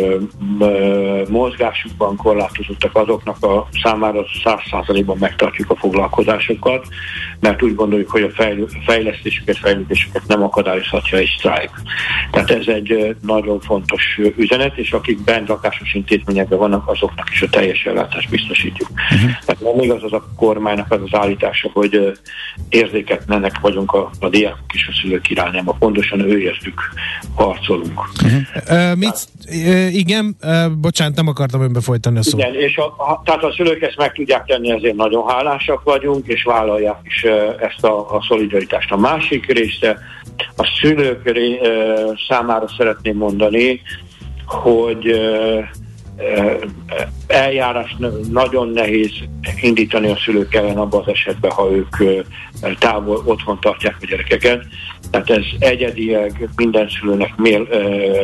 mozgásukban 1.29 2.17
korlátozottak 2.17 2.97
azoknak 2.97 3.45
a 3.45 3.69
számára 3.83 4.25
100%-ban 4.45 5.17
megtartjuk 5.21 5.71
a 5.71 5.77
foglalkozásokat, 5.77 6.87
mert 7.41 7.63
úgy 7.63 7.75
gondoljuk, 7.75 8.11
hogy 8.11 8.23
a 8.23 8.43
fejlesztésüket, 8.85 9.59
fejlődésüket 9.59 10.23
nem 10.27 10.43
akadályozhatja 10.43 11.19
egy 11.19 11.35
sztrájk. 11.39 11.71
Tehát 12.31 12.51
ez 12.51 12.67
egy 12.67 13.17
nagyon 13.23 13.61
fontos 13.61 14.21
üzenet, 14.37 14.77
és 14.77 14.93
akik 14.93 15.25
bent 15.25 15.49
lakásos 15.49 15.95
intézményekben 15.95 16.59
vannak, 16.59 16.89
azoknak 16.89 17.31
is 17.31 17.43
a 17.43 17.49
teljes 17.49 17.85
ellátást 17.85 18.31
biztosítjuk. 18.31 18.89
Uh-huh. 18.91 19.31
Tehát 19.45 19.75
nem 19.75 19.85
igaz 19.85 20.03
az 20.03 20.13
a 20.13 20.29
kormánynak 20.37 20.93
az 20.93 21.01
az 21.05 21.19
állítása, 21.19 21.71
hogy 21.73 22.13
érzéketlenek 22.69 23.61
vagyunk 23.61 23.93
a, 23.93 24.11
a 24.21 24.29
diákok 24.29 24.75
és 24.75 24.89
a 24.91 24.99
szülők 25.01 25.31
irányába. 25.31 25.76
Pontosan 25.79 26.21
ő 26.21 26.41
értük 26.41 26.81
harcolunk. 27.35 28.01
Uh-huh. 28.25 28.41
Uh, 28.71 28.97
mit, 28.97 29.29
uh, 29.49 29.95
igen, 29.95 30.37
uh, 30.43 30.71
bocsánat, 30.71 31.15
nem 31.15 31.29
akartam 31.29 31.61
önbe 31.61 31.81
folytani 31.81 32.19
a 32.19 32.23
szót. 32.23 32.41
Igen, 32.41 32.55
és 32.55 32.77
a, 32.77 32.85
a, 32.85 33.23
tehát 33.25 33.43
a 33.43 33.53
szülők 33.53 33.83
ezt 33.83 33.97
meg 33.97 34.13
tudják 34.13 34.45
tenni, 34.45 34.71
ezért 34.71 34.97
nagyon 34.97 35.29
hálásak 35.29 35.83
vagyunk, 35.83 36.27
és 36.27 36.43
vállalják 36.43 36.99
is 37.03 37.23
ezt 37.59 37.85
a, 37.85 38.15
a 38.17 38.25
szolidaritást. 38.29 38.93
A 38.93 38.97
másik 38.97 39.53
része, 39.53 39.99
a 40.57 40.79
szülők 40.81 41.21
uh, 41.25 42.19
számára 42.29 42.69
szeretném 42.77 43.17
mondani, 43.17 43.81
hogy 44.47 45.13
uh, 45.13 45.65
eljárás 47.27 47.97
nagyon 48.31 48.69
nehéz 48.69 49.11
indítani 49.61 50.11
a 50.11 50.17
szülők 50.25 50.55
ellen 50.55 50.77
abban 50.77 51.01
az 51.01 51.13
esetben, 51.13 51.51
ha 51.51 51.71
ők 51.71 52.25
távol 52.79 53.23
otthon 53.25 53.59
tartják 53.61 53.97
a 54.01 54.07
gyerekeket. 54.07 54.67
Tehát 55.11 55.31
ez 55.31 55.43
egyedileg 55.59 56.49
minden 56.57 56.89
szülőnek 57.01 57.37
mér, 57.37 57.69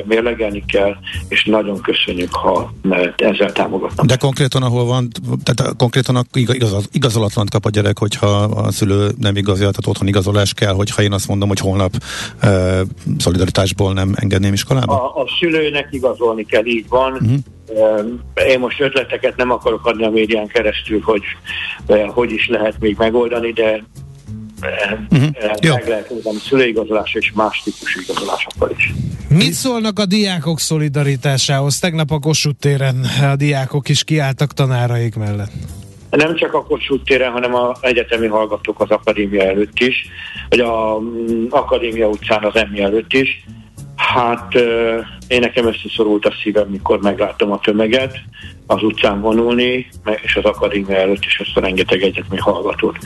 mérlegelni 0.05 0.65
kell, 0.67 0.97
és 1.29 1.45
nagyon 1.45 1.81
köszönjük, 1.81 2.35
ha 2.35 2.73
ezzel 3.17 3.53
támogatnak. 3.53 4.07
De 4.07 4.17
konkrétan, 4.17 4.63
ahol 4.63 4.85
van, 4.85 5.09
tehát 5.43 5.77
konkrétan 5.77 6.27
igaz, 6.33 6.89
igazolatlan 6.93 7.47
kap 7.51 7.65
a 7.65 7.71
gyerek, 7.71 7.99
hogyha 7.99 8.27
a 8.43 8.71
szülő 8.71 9.11
nem 9.19 9.37
igazol, 9.37 9.59
tehát 9.59 9.87
otthon 9.87 10.09
igazolás 10.09 10.55
kell, 10.55 10.75
hogyha 10.75 11.03
én 11.03 11.13
azt 11.13 11.29
mondom, 11.29 11.49
hogy 11.49 11.59
holnap 11.59 11.93
e, 12.41 12.81
szolidaritásból 13.19 13.93
nem 13.93 14.13
engedném 14.15 14.53
iskolába? 14.53 15.13
A, 15.15 15.21
a 15.21 15.27
szülőnek 15.41 15.89
igazolni 15.91 16.45
kell, 16.45 16.65
így 16.65 16.89
van. 16.89 17.13
Uh-huh. 17.13 17.39
Én 18.49 18.59
most 18.59 18.81
ötleteket 18.81 19.37
nem 19.37 19.51
akarok 19.51 19.87
adni 19.87 20.05
a 20.05 20.11
médián 20.11 20.47
keresztül, 20.47 21.01
hogy 21.01 21.23
hogy 22.09 22.33
is 22.33 22.49
lehet 22.49 22.75
még 22.79 22.97
megoldani, 22.99 23.53
de 23.53 23.85
uh-huh. 25.11 25.29
meg 25.63 25.89
lehet 25.89 26.11
mondani 26.11 26.39
szülőigazolás 26.39 27.15
és 27.15 27.33
más 27.35 27.63
típusú 27.65 28.01
igazolásokkal 28.01 28.71
is. 28.71 28.93
Mit 29.29 29.53
szólnak 29.53 29.99
a 29.99 30.07
diákok 30.07 30.59
szolidaritásához? 30.59 31.79
Tegnap 31.79 32.11
a 32.11 32.19
Kossuth 32.19 32.59
téren 32.59 33.07
a 33.33 33.37
diákok 33.37 33.89
is 33.89 34.05
kiálltak 34.05 34.53
tanáraik 34.53 35.15
mellett. 35.15 35.53
Nem 36.11 36.37
csak 36.37 36.55
a 36.55 36.65
Kossuth 36.65 37.05
téren, 37.05 37.33
hanem 37.33 37.55
az 37.55 37.79
egyetemi 37.81 38.27
hallgatók 38.27 38.81
az 38.81 38.91
akadémia 38.91 39.43
előtt 39.43 39.79
is, 39.79 40.07
vagy 40.49 40.61
a 40.61 41.01
mm, 41.01 41.47
akadémia 41.51 42.09
utcán 42.09 42.45
az 42.45 42.57
emmi 42.57 42.81
előtt 42.81 43.13
is. 43.13 43.45
Hát 44.03 44.55
én 45.29 45.41
nekem 45.41 45.67
összeszorult 45.67 46.27
a 46.27 46.33
szívem, 46.43 46.69
mikor 46.69 47.01
megláttam 47.01 47.53
a 47.53 47.59
tömeget 47.59 48.19
az 48.67 48.83
utcán 48.83 49.21
vonulni, 49.21 49.87
és 50.23 50.37
az 50.37 50.45
akadémia 50.45 50.97
előtt 50.97 51.25
is 51.25 51.39
ezt 51.39 51.57
a 51.57 51.61
rengeteg 51.61 52.03
egyetemi 52.03 52.41
hallgatót. 52.41 52.99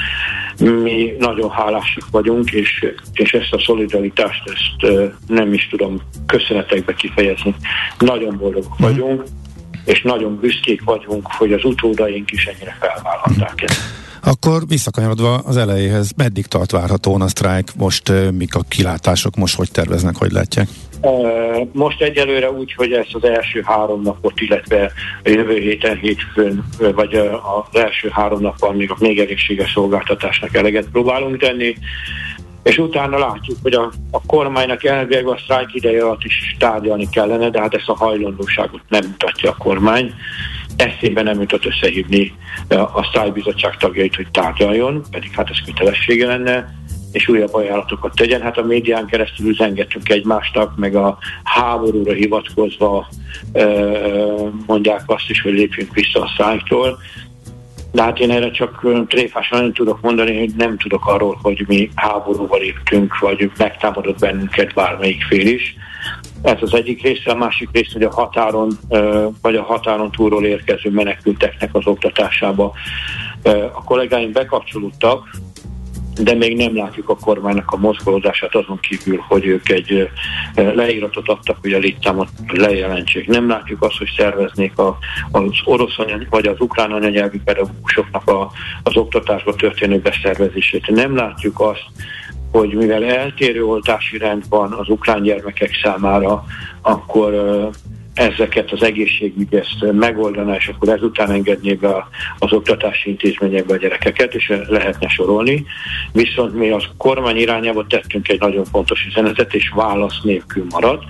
Mi 0.58 1.14
nagyon 1.18 1.50
hálásak 1.50 2.04
vagyunk, 2.10 2.50
és, 2.50 2.86
és 3.12 3.32
ezt 3.32 3.52
a 3.52 3.60
szolidaritást 3.60 4.42
ezt 4.44 5.10
nem 5.26 5.52
is 5.52 5.68
tudom 5.68 6.00
köszönetekbe 6.26 6.94
kifejezni. 6.94 7.54
Nagyon 7.98 8.36
boldogok 8.36 8.78
mhm. 8.78 8.82
vagyunk, 8.82 9.24
és 9.84 10.02
nagyon 10.02 10.38
büszkék 10.40 10.84
vagyunk, 10.84 11.26
hogy 11.26 11.52
az 11.52 11.64
utódaink 11.64 12.30
is 12.30 12.46
ennyire 12.46 12.76
felvállalták 12.80 13.62
ezt. 13.62 14.04
Akkor 14.22 14.66
visszakanyarodva 14.66 15.34
az 15.34 15.56
elejéhez, 15.56 16.12
meddig 16.16 16.46
tart 16.46 16.70
várhatón 16.70 17.20
a 17.20 17.28
sztrájk? 17.28 17.74
Most 17.76 18.12
mik 18.32 18.54
a 18.54 18.60
kilátások, 18.68 19.36
most 19.36 19.56
hogy 19.56 19.70
terveznek, 19.70 20.16
hogy 20.16 20.32
látják? 20.32 20.68
Most 21.72 22.02
egyelőre 22.02 22.50
úgy, 22.50 22.74
hogy 22.74 22.92
ezt 22.92 23.14
az 23.14 23.24
első 23.24 23.62
három 23.64 24.02
napot, 24.02 24.40
illetve 24.40 24.92
a 25.24 25.28
jövő 25.28 25.58
héten 25.58 25.96
hétfőn, 25.96 26.64
vagy 26.94 27.14
az 27.14 27.80
első 27.80 28.08
három 28.12 28.40
napban 28.40 28.76
még 28.76 28.90
a 28.90 28.96
még 28.98 29.18
elégséges 29.18 29.72
szolgáltatásnak 29.72 30.54
eleget 30.56 30.88
próbálunk 30.92 31.36
tenni, 31.36 31.76
és 32.62 32.78
utána 32.78 33.18
látjuk, 33.18 33.58
hogy 33.62 33.74
a, 33.74 33.92
a 34.10 34.20
kormánynak 34.26 34.84
elvileg 34.84 35.26
a 35.26 35.38
sztrájk 35.42 35.74
ideje 35.74 36.04
alatt 36.04 36.24
is 36.24 36.56
tárgyalni 36.58 37.08
kellene, 37.08 37.50
de 37.50 37.60
hát 37.60 37.74
ezt 37.74 37.88
a 37.88 37.96
hajlandóságot 37.96 38.80
nem 38.88 39.06
mutatja 39.06 39.50
a 39.50 39.56
kormány. 39.58 40.14
Eszébe 40.76 41.22
nem 41.22 41.40
jutott 41.40 41.66
összehívni 41.66 42.34
a 42.68 43.04
sztálybizottság 43.10 43.76
tagjait, 43.76 44.16
hogy 44.16 44.26
tárgyaljon, 44.30 45.02
pedig 45.10 45.30
hát 45.34 45.50
ez 45.50 45.56
kötelessége 45.64 46.26
lenne, 46.26 46.74
és 47.16 47.28
újabb 47.28 47.54
ajánlatokat 47.54 48.14
tegyen. 48.16 48.42
Hát 48.42 48.58
a 48.58 48.64
médián 48.64 49.06
keresztül 49.06 49.48
üzengetünk 49.48 50.08
egymástak, 50.08 50.76
meg 50.76 50.94
a 50.94 51.18
háborúra 51.44 52.12
hivatkozva 52.12 53.06
mondják 54.66 55.02
azt 55.06 55.30
is, 55.30 55.42
hogy 55.42 55.52
lépjünk 55.52 55.94
vissza 55.94 56.20
a 56.20 56.32
szájtól. 56.36 56.98
De 57.92 58.02
hát 58.02 58.18
én 58.18 58.30
erre 58.30 58.50
csak 58.50 58.86
tréfásan 59.08 59.60
nem 59.60 59.72
tudok 59.72 60.00
mondani, 60.00 60.38
hogy 60.38 60.54
nem 60.56 60.76
tudok 60.76 61.06
arról, 61.06 61.38
hogy 61.42 61.64
mi 61.66 61.90
háborúval 61.94 62.58
léptünk, 62.58 63.18
vagy 63.18 63.50
megtámadott 63.58 64.18
bennünket 64.18 64.74
bármelyik 64.74 65.22
fél 65.22 65.46
is. 65.46 65.76
Ez 66.42 66.58
az 66.60 66.74
egyik 66.74 67.02
része, 67.02 67.30
a 67.30 67.36
másik 67.36 67.68
része, 67.72 67.90
hogy 67.92 68.02
a 68.02 68.12
határon, 68.12 68.78
vagy 69.42 69.56
a 69.56 69.62
határon 69.62 70.10
túlról 70.10 70.44
érkező 70.44 70.90
menekülteknek 70.90 71.74
az 71.74 71.86
oktatásába 71.86 72.72
a 73.72 73.84
kollégáim 73.84 74.32
bekapcsolódtak, 74.32 75.28
de 76.22 76.34
még 76.34 76.56
nem 76.56 76.76
látjuk 76.76 77.08
a 77.08 77.16
kormánynak 77.16 77.70
a 77.70 77.76
mozgolódását 77.76 78.54
azon 78.54 78.80
kívül, 78.80 79.24
hogy 79.28 79.46
ők 79.46 79.68
egy 79.68 80.10
leíratot 80.54 81.28
adtak, 81.28 81.58
hogy 81.60 81.72
a 81.72 81.78
létszámot 81.78 82.28
lejelentsék. 82.46 83.26
Nem 83.26 83.48
látjuk 83.48 83.82
azt, 83.82 83.98
hogy 83.98 84.12
szerveznék 84.16 84.72
az 84.76 85.42
orosz 85.64 85.98
anya, 85.98 86.18
vagy 86.30 86.46
az 86.46 86.60
ukrán 86.60 86.92
anyanyelvű 86.92 87.40
pedagógusoknak 87.44 88.28
a, 88.28 88.50
az 88.82 88.96
oktatásba 88.96 89.54
történő 89.54 89.98
beszervezését. 89.98 90.86
Nem 90.86 91.16
látjuk 91.16 91.60
azt, 91.60 91.84
hogy 92.50 92.74
mivel 92.74 93.04
eltérő 93.04 93.64
oltási 93.64 94.18
rend 94.18 94.44
van 94.48 94.72
az 94.72 94.88
ukrán 94.88 95.22
gyermekek 95.22 95.70
számára, 95.82 96.44
akkor 96.82 97.34
ezeket 98.16 98.70
az 98.70 98.82
egészségügy 98.82 99.54
ezt 99.54 99.92
megoldaná, 99.92 100.54
és 100.54 100.68
akkor 100.68 100.88
ezután 100.88 101.30
engedné 101.30 101.74
be 101.74 102.08
az 102.38 102.52
oktatási 102.52 103.10
intézményekbe 103.10 103.74
a 103.74 103.76
gyerekeket, 103.76 104.34
és 104.34 104.52
lehetne 104.68 105.08
sorolni. 105.08 105.64
Viszont 106.12 106.54
mi 106.54 106.70
az 106.70 106.84
kormány 106.96 107.36
irányába 107.36 107.86
tettünk 107.86 108.28
egy 108.28 108.40
nagyon 108.40 108.64
fontos 108.64 109.04
üzenetet, 109.06 109.54
és 109.54 109.72
válasz 109.74 110.20
nélkül 110.22 110.66
maradt, 110.70 111.04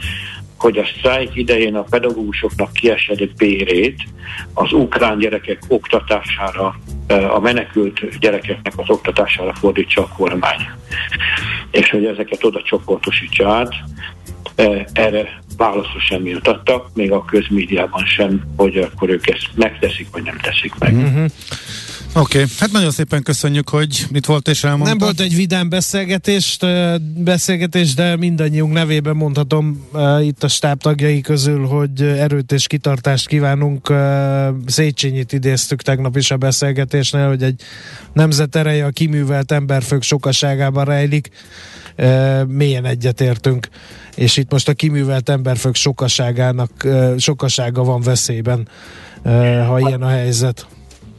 hogy 0.59 0.79
a 0.79 0.85
sztrájk 0.85 1.35
idején 1.35 1.77
a 1.77 1.83
pedagógusoknak 1.83 2.73
kiesedett 2.73 3.37
bérét 3.37 4.03
az 4.55 4.73
ukrán 4.73 5.19
gyerekek 5.19 5.59
oktatására, 5.69 6.75
a 7.29 7.41
menekült 7.41 8.19
gyerekeknek 8.19 8.73
az 8.77 8.91
oktatására 8.91 9.55
fordítsa 9.55 10.03
a 10.03 10.09
kormány. 10.17 10.69
És 11.71 11.91
hogy 11.91 12.05
ezeket 12.05 12.45
oda 12.45 12.63
csoportosítsa 12.63 13.49
át. 13.49 13.75
Erre 14.93 15.45
válaszra 15.57 16.01
sem 16.01 16.41
adtak, 16.43 16.91
még 16.95 17.13
a 17.13 17.25
közmédiában 17.25 18.05
sem, 18.05 18.43
hogy 18.57 18.77
akkor 18.77 19.09
ők 19.09 19.27
ezt 19.29 19.49
megteszik, 19.55 20.07
vagy 20.13 20.23
nem 20.23 20.39
teszik 20.43 20.75
meg. 20.79 20.95
Mm-hmm. 20.95 21.25
Oké, 22.19 22.39
okay. 22.39 22.51
hát 22.59 22.73
nagyon 22.73 22.91
szépen 22.91 23.23
köszönjük, 23.23 23.69
hogy 23.69 24.07
itt 24.13 24.27
volt 24.27 24.49
és 24.49 24.65
elmondta. 24.65 24.89
Nem 24.89 24.99
volt 24.99 25.21
egy 25.21 25.35
vidám 25.35 25.69
beszélgetés, 25.69 26.59
beszélgetés, 27.17 27.95
de 27.95 28.17
mindannyiunk 28.17 28.73
nevében 28.73 29.17
mondhatom 29.17 29.89
itt 30.21 30.43
a 30.43 30.49
stáb 30.49 30.81
tagjai 30.81 31.21
közül, 31.21 31.67
hogy 31.67 32.03
erőt 32.03 32.53
és 32.53 32.67
kitartást 32.67 33.29
kívánunk. 33.29 33.93
Széchenyit 34.67 35.33
idéztük 35.33 35.83
tegnap 35.83 36.17
is 36.17 36.31
a 36.31 36.37
beszélgetésnél, 36.37 37.29
hogy 37.29 37.43
egy 37.43 37.63
nemzet 38.13 38.57
ereje 38.57 38.85
a 38.85 38.91
kiművelt 38.91 39.53
emberfők 39.53 40.03
sokaságában 40.03 40.85
rejlik. 40.85 41.31
Mélyen 42.47 42.85
egyetértünk 42.85 43.69
és 44.17 44.37
itt 44.37 44.51
most 44.51 44.69
a 44.69 44.73
kiművelt 44.73 45.29
emberfők 45.29 45.75
sokaságának, 45.75 46.71
sokasága 47.19 47.85
van 47.85 48.01
veszélyben, 48.01 48.69
ha 49.67 49.79
ilyen 49.79 50.03
a 50.03 50.09
helyzet. 50.09 50.67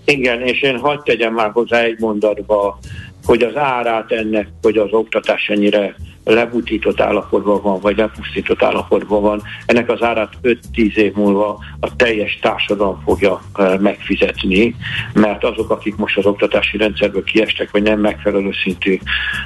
Igen, 0.06 0.42
és 0.42 0.62
én 0.62 0.78
hagyd 0.78 1.04
tegyem 1.04 1.34
már 1.34 1.50
hozzá 1.52 1.82
egy 1.82 2.00
mondatba, 2.00 2.80
hogy 3.26 3.42
az 3.42 3.56
árát 3.56 4.12
ennek, 4.12 4.48
hogy 4.62 4.78
az 4.78 4.92
oktatás 4.92 5.48
ennyire 5.48 5.96
lebutított 6.34 7.00
állapotban 7.00 7.62
van, 7.62 7.80
vagy 7.80 7.98
lepusztított 7.98 8.64
állapotban 8.64 9.22
van, 9.22 9.42
ennek 9.66 9.90
az 9.90 10.02
árát 10.02 10.34
5-10 10.44 10.96
év 10.96 11.14
múlva 11.14 11.60
a 11.80 11.96
teljes 11.96 12.40
társadalom 12.42 13.02
fogja 13.06 13.42
megfizetni, 13.80 14.76
mert 15.14 15.44
azok, 15.44 15.70
akik 15.70 15.96
most 15.96 16.18
az 16.18 16.26
oktatási 16.26 16.78
rendszerből 16.78 17.24
kiestek, 17.24 17.72
vagy 17.72 17.84
nem 17.84 18.00
megfelelő 18.00 18.52
szintű 18.64 19.00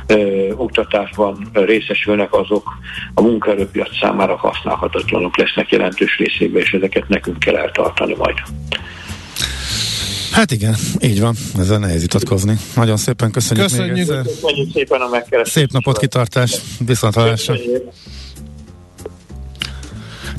ö, 0.07 0.51
oktatásban 0.55 1.49
részesülnek, 1.53 2.33
azok 2.33 2.77
a 3.13 3.21
munkaerőpiac 3.21 3.97
számára 3.97 4.35
használhatatlanok 4.35 5.37
lesznek 5.37 5.71
jelentős 5.71 6.17
részében, 6.17 6.61
és 6.61 6.73
ezeket 6.73 7.07
nekünk 7.07 7.39
kell 7.39 7.55
eltartani 7.55 8.15
majd. 8.17 8.37
Hát 10.31 10.51
igen, 10.51 10.75
így 10.99 11.19
van, 11.19 11.35
ezzel 11.59 11.77
nehéz 11.79 12.01
vitatkozni. 12.01 12.59
Nagyon 12.75 12.97
szépen 12.97 13.31
köszönjük, 13.31 13.65
köszönjük. 13.65 13.93
még 13.93 14.01
egyszer. 14.01 14.23
Köszönjük 14.23 14.71
szépen 14.73 15.01
a 15.01 15.07
megkeresést. 15.07 15.55
Szép 15.57 15.71
napot, 15.71 15.97
kitartás, 15.97 16.55
viszontlátásra. 16.85 17.55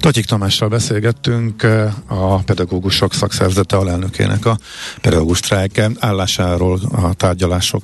Totyik 0.02 0.24
Tamással 0.24 0.68
beszélgettünk 0.68 1.62
a 2.06 2.36
pedagógusok 2.36 3.14
szakszervezete 3.14 3.76
alelnökének 3.76 4.46
a 4.46 4.58
pedagógus 5.00 5.38
sztrájk 5.38 5.82
állásáról 5.98 6.80
a 6.92 7.14
tárgyalások, 7.14 7.82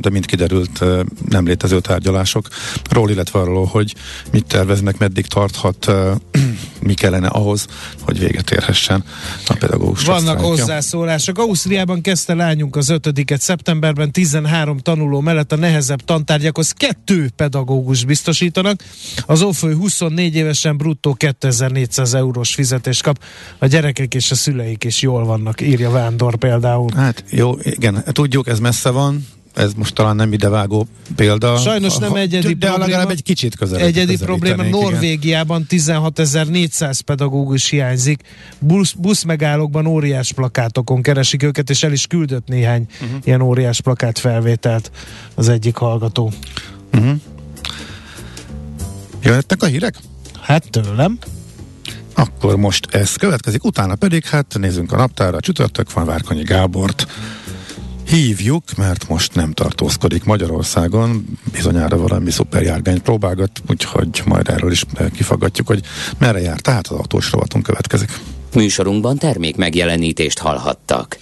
de 0.00 0.10
mint 0.10 0.26
kiderült 0.26 0.84
nem 1.28 1.46
létező 1.46 1.80
tárgyalásokról, 1.80 3.10
illetve 3.10 3.40
arról, 3.40 3.66
hogy 3.66 3.94
mit 4.30 4.46
terveznek, 4.46 4.98
meddig 4.98 5.26
tarthat, 5.26 5.90
mi 6.80 6.94
kellene 6.94 7.26
ahhoz, 7.26 7.66
hogy 8.00 8.18
véget 8.18 8.50
érhessen 8.50 9.04
a 9.46 9.54
pedagógus 9.54 10.04
Vannak 10.04 10.20
sztrájkja. 10.22 10.46
hozzászólások. 10.46 11.38
Ausztriában 11.38 12.00
kezdte 12.00 12.34
lányunk 12.34 12.76
az 12.76 12.88
ötödiket 12.88 13.40
szeptemberben 13.40 14.12
13 14.12 14.78
tanuló 14.78 15.20
mellett 15.20 15.52
a 15.52 15.56
nehezebb 15.56 16.00
tantárgyakhoz 16.04 16.70
kettő 16.70 17.30
pedagógus 17.36 18.04
biztosítanak. 18.04 18.82
Az 19.26 19.42
ófő 19.42 19.74
24 19.74 20.34
évesen 20.34 20.76
bruttó 20.76 21.14
2400 21.50 22.14
eurós 22.14 22.54
fizetést 22.54 23.02
kap. 23.02 23.22
A 23.58 23.66
gyerekek 23.66 24.14
és 24.14 24.30
a 24.30 24.34
szüleik 24.34 24.84
is 24.84 25.02
jól 25.02 25.24
vannak, 25.24 25.60
írja 25.60 25.90
Vándor 25.90 26.36
például. 26.36 26.90
Hát 26.96 27.24
jó, 27.30 27.54
igen, 27.62 28.04
tudjuk, 28.12 28.48
ez 28.48 28.58
messze 28.58 28.90
van, 28.90 29.26
ez 29.54 29.72
most 29.72 29.94
talán 29.94 30.16
nem 30.16 30.32
idevágó 30.32 30.86
példa. 31.16 31.56
Sajnos 31.56 31.96
nem 31.96 32.14
egyedi 32.14 32.54
de 32.54 32.66
probléma. 32.66 32.76
legalább 32.76 33.10
egy 33.10 33.22
kicsit 33.22 33.56
közel. 33.56 33.80
Egyedi 33.80 34.16
probléma, 34.16 34.62
Norvégiában 34.62 35.66
16.400 35.68 37.00
pedagógus 37.04 37.68
hiányzik. 37.68 38.20
Busz, 38.58 38.92
buszmegállókban 38.92 39.86
óriás 39.86 40.32
plakátokon 40.32 41.02
keresik 41.02 41.42
őket, 41.42 41.70
és 41.70 41.82
el 41.82 41.92
is 41.92 42.06
küldött 42.06 42.48
néhány 42.48 42.86
uh-huh. 43.02 43.18
ilyen 43.24 43.40
óriás 43.40 43.80
plakát 43.80 44.18
felvételt 44.18 44.90
az 45.34 45.48
egyik 45.48 45.76
hallgató. 45.76 46.32
Uh-huh. 46.92 47.20
Jöhetnek 49.22 49.62
a 49.62 49.66
hírek? 49.66 49.94
Hát 50.42 50.70
tőlem. 50.70 51.18
Akkor 52.14 52.56
most 52.56 52.94
ez 52.94 53.16
következik, 53.16 53.64
utána 53.64 53.94
pedig 53.94 54.24
hát 54.24 54.58
nézzünk 54.58 54.92
a 54.92 54.96
naptára, 54.96 55.40
csütörtök 55.40 55.92
van 55.92 56.06
Várkonyi 56.06 56.42
Gábort. 56.42 57.06
Hívjuk, 58.06 58.62
mert 58.76 59.08
most 59.08 59.34
nem 59.34 59.52
tartózkodik 59.52 60.24
Magyarországon, 60.24 61.24
bizonyára 61.52 61.96
valami 61.96 62.30
szuperjárgány 62.30 63.02
próbálgat, 63.02 63.50
úgyhogy 63.68 64.22
majd 64.24 64.48
erről 64.48 64.70
is 64.70 64.84
kifagadjuk, 65.14 65.66
hogy 65.66 65.80
merre 66.18 66.40
jár. 66.40 66.60
Tehát 66.60 66.86
az 66.86 66.96
autós 66.96 67.30
rovatunk 67.30 67.64
következik. 67.64 68.10
Műsorunkban 68.54 69.18
termék 69.18 69.56
megjelenítést 69.56 70.38
hallhattak. 70.38 71.18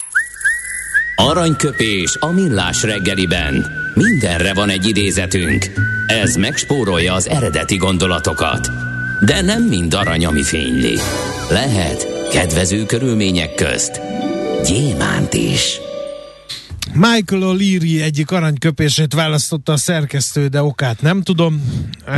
Aranyköpés 1.17 2.17
a 2.21 2.27
millás 2.27 2.83
reggeliben. 2.83 3.67
Mindenre 3.95 4.55
van 4.55 4.69
egy 4.69 4.89
idézetünk. 4.89 5.67
Ez 6.07 6.35
megspórolja 6.35 7.15
az 7.15 7.29
eredeti 7.29 7.77
gondolatokat. 7.77 8.90
De 9.25 9.41
nem 9.41 9.63
mind 9.63 9.95
arany, 9.95 10.27
ami 10.27 10.43
fényli. 10.43 10.99
Lehet 11.51 12.29
kedvező 12.31 12.87
körülmények 12.87 13.55
közt 13.55 14.01
gyémánt 14.65 15.35
is. 15.35 15.81
Michael 16.95 17.43
O'Leary 17.43 18.03
egyik 18.03 18.31
aranyköpését 18.31 19.15
választotta 19.15 19.73
a 19.73 19.77
szerkesztő, 19.77 20.47
de 20.47 20.63
okát 20.63 21.03
nem 21.03 21.23
tudom. 21.23 21.63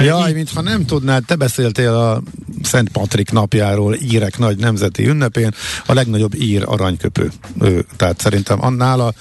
Jaj, 0.03 0.29
Így- 0.29 0.35
mintha 0.35 0.61
nem 0.61 0.87
tudnád, 0.87 1.25
te 1.25 1.35
beszéltél 1.35 1.95
a 1.95 2.23
Szent 2.63 2.89
Patrik 2.89 3.31
napjáról, 3.31 3.95
írek 3.95 4.39
nagy 4.39 4.57
nemzeti 4.57 5.07
ünnepén, 5.09 5.55
a 5.87 5.93
legnagyobb 5.93 6.35
ír 6.35 6.63
aranyköpő. 6.67 7.31
Ő, 7.61 7.87
tehát 7.97 8.21
szerintem 8.21 8.65
annál 8.65 9.01
a 9.01 9.13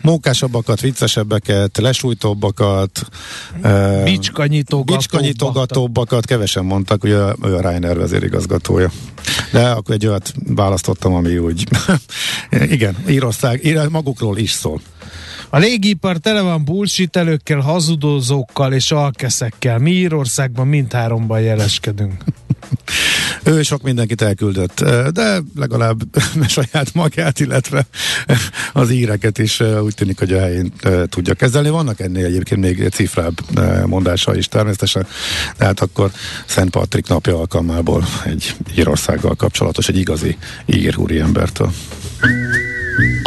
mókásabbakat, 0.00 0.80
viccesebbeket, 0.80 1.78
lesújtóbbakat, 1.78 3.06
Bicskanyitogatóbbakat. 4.84 6.24
kevesen 6.24 6.64
mondtak, 6.64 7.00
hogy 7.00 7.10
ő 7.10 7.34
ő 7.42 7.54
a 7.54 7.60
Reiner 7.60 7.98
vezérigazgatója. 7.98 8.90
De 9.52 9.68
akkor 9.68 9.94
egy 9.94 10.06
olyat 10.06 10.32
választottam, 10.46 11.14
ami 11.14 11.38
úgy, 11.38 11.66
igen, 12.50 12.96
Írország, 13.08 13.64
ír, 13.64 13.88
magukról 13.88 14.38
is 14.38 14.50
szól. 14.50 14.80
A 15.50 15.58
légipar 15.58 16.16
tele 16.16 16.40
van 16.40 16.64
bullshitelőkkel, 16.64 17.60
hazudozókkal 17.60 18.72
és 18.72 18.90
alkeszekkel. 18.90 19.78
Mi 19.78 19.90
Írországban 19.90 20.66
mindháromban 20.66 21.40
jeleskedünk. 21.40 22.24
Ő 23.42 23.62
sok 23.62 23.82
mindenkit 23.82 24.22
elküldött, 24.22 24.84
de 25.12 25.40
legalább 25.56 26.00
saját 26.48 26.94
magát, 26.94 27.40
illetve 27.40 27.86
az 28.72 28.90
íreket 28.90 29.38
is 29.38 29.60
úgy 29.60 29.94
tűnik, 29.94 30.18
hogy 30.18 30.32
a 30.32 30.40
helyén 30.40 30.72
tudja 31.04 31.34
kezelni. 31.34 31.68
Vannak 31.68 32.00
ennél 32.00 32.24
egyébként 32.24 32.60
még 32.60 32.88
cifrább 32.88 33.38
mondása 33.86 34.36
is 34.36 34.48
természetesen, 34.48 35.06
de 35.58 35.64
hát 35.64 35.80
akkor 35.80 36.10
Szent 36.46 36.70
Patrik 36.70 37.06
napja 37.06 37.38
alkalmából 37.38 38.04
egy 38.24 38.54
Írországgal 38.76 39.34
kapcsolatos, 39.34 39.88
egy 39.88 39.98
igazi 39.98 40.36
ír 40.66 40.98
úriembertől. 40.98 41.72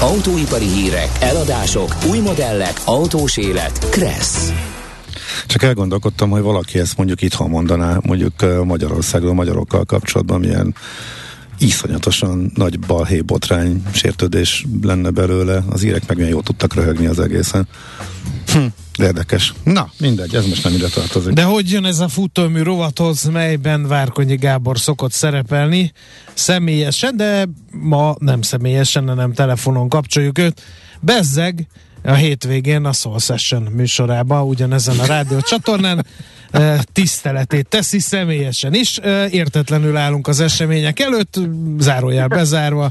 Autóipari 0.00 0.66
hírek, 0.66 1.08
eladások, 1.20 1.96
új 2.10 2.18
modellek, 2.18 2.72
autós 2.84 3.36
élet. 3.36 3.88
Kressz. 3.90 4.52
Csak 5.46 5.62
elgondolkodtam, 5.62 6.30
hogy 6.30 6.42
valaki 6.42 6.78
ezt 6.78 6.96
mondjuk 6.96 7.22
itthon 7.22 7.50
mondaná, 7.50 7.98
mondjuk 8.02 8.64
Magyarországról, 8.64 9.34
magyarokkal 9.34 9.84
kapcsolatban 9.84 10.40
milyen 10.40 10.74
iszonyatosan 11.60 12.50
nagy 12.54 12.78
balhé 12.78 13.20
botrány 13.20 13.82
sértődés 13.92 14.66
lenne 14.82 15.10
belőle. 15.10 15.64
Az 15.68 15.82
írek 15.82 16.06
meg 16.06 16.16
milyen 16.16 16.30
jól 16.30 16.42
tudtak 16.42 16.74
röhögni 16.74 17.06
az 17.06 17.20
egészen. 17.20 17.68
Hm, 18.52 18.64
érdekes. 18.98 19.54
Na, 19.64 19.90
mindegy, 19.98 20.34
ez 20.34 20.46
most 20.46 20.64
nem 20.64 20.72
ide 20.72 20.88
tartozik. 20.88 21.32
De 21.32 21.42
hogy 21.42 21.70
jön 21.70 21.84
ez 21.84 21.98
a 21.98 22.08
futómű 22.08 22.62
rovathoz, 22.62 23.24
melyben 23.24 23.86
Várkonyi 23.86 24.36
Gábor 24.36 24.78
szokott 24.78 25.12
szerepelni 25.12 25.92
személyesen, 26.34 27.16
de 27.16 27.48
ma 27.70 28.14
nem 28.18 28.42
személyesen, 28.42 29.08
hanem 29.08 29.32
telefonon 29.32 29.88
kapcsoljuk 29.88 30.38
őt. 30.38 30.62
Bezzeg 31.00 31.66
a 32.02 32.12
hétvégén 32.12 32.84
a 32.84 32.92
Soul 32.92 33.18
Session 33.18 33.62
műsorába, 33.62 34.44
ugyanezen 34.44 34.98
a 34.98 35.06
rádió 35.06 35.40
csatornán 35.40 36.06
tiszteletét 36.92 37.68
teszi 37.68 37.98
személyesen 37.98 38.74
is. 38.74 38.98
Értetlenül 39.30 39.96
állunk 39.96 40.28
az 40.28 40.40
események 40.40 41.00
előtt, 41.00 41.38
zárójel 41.78 42.28
bezárva. 42.28 42.90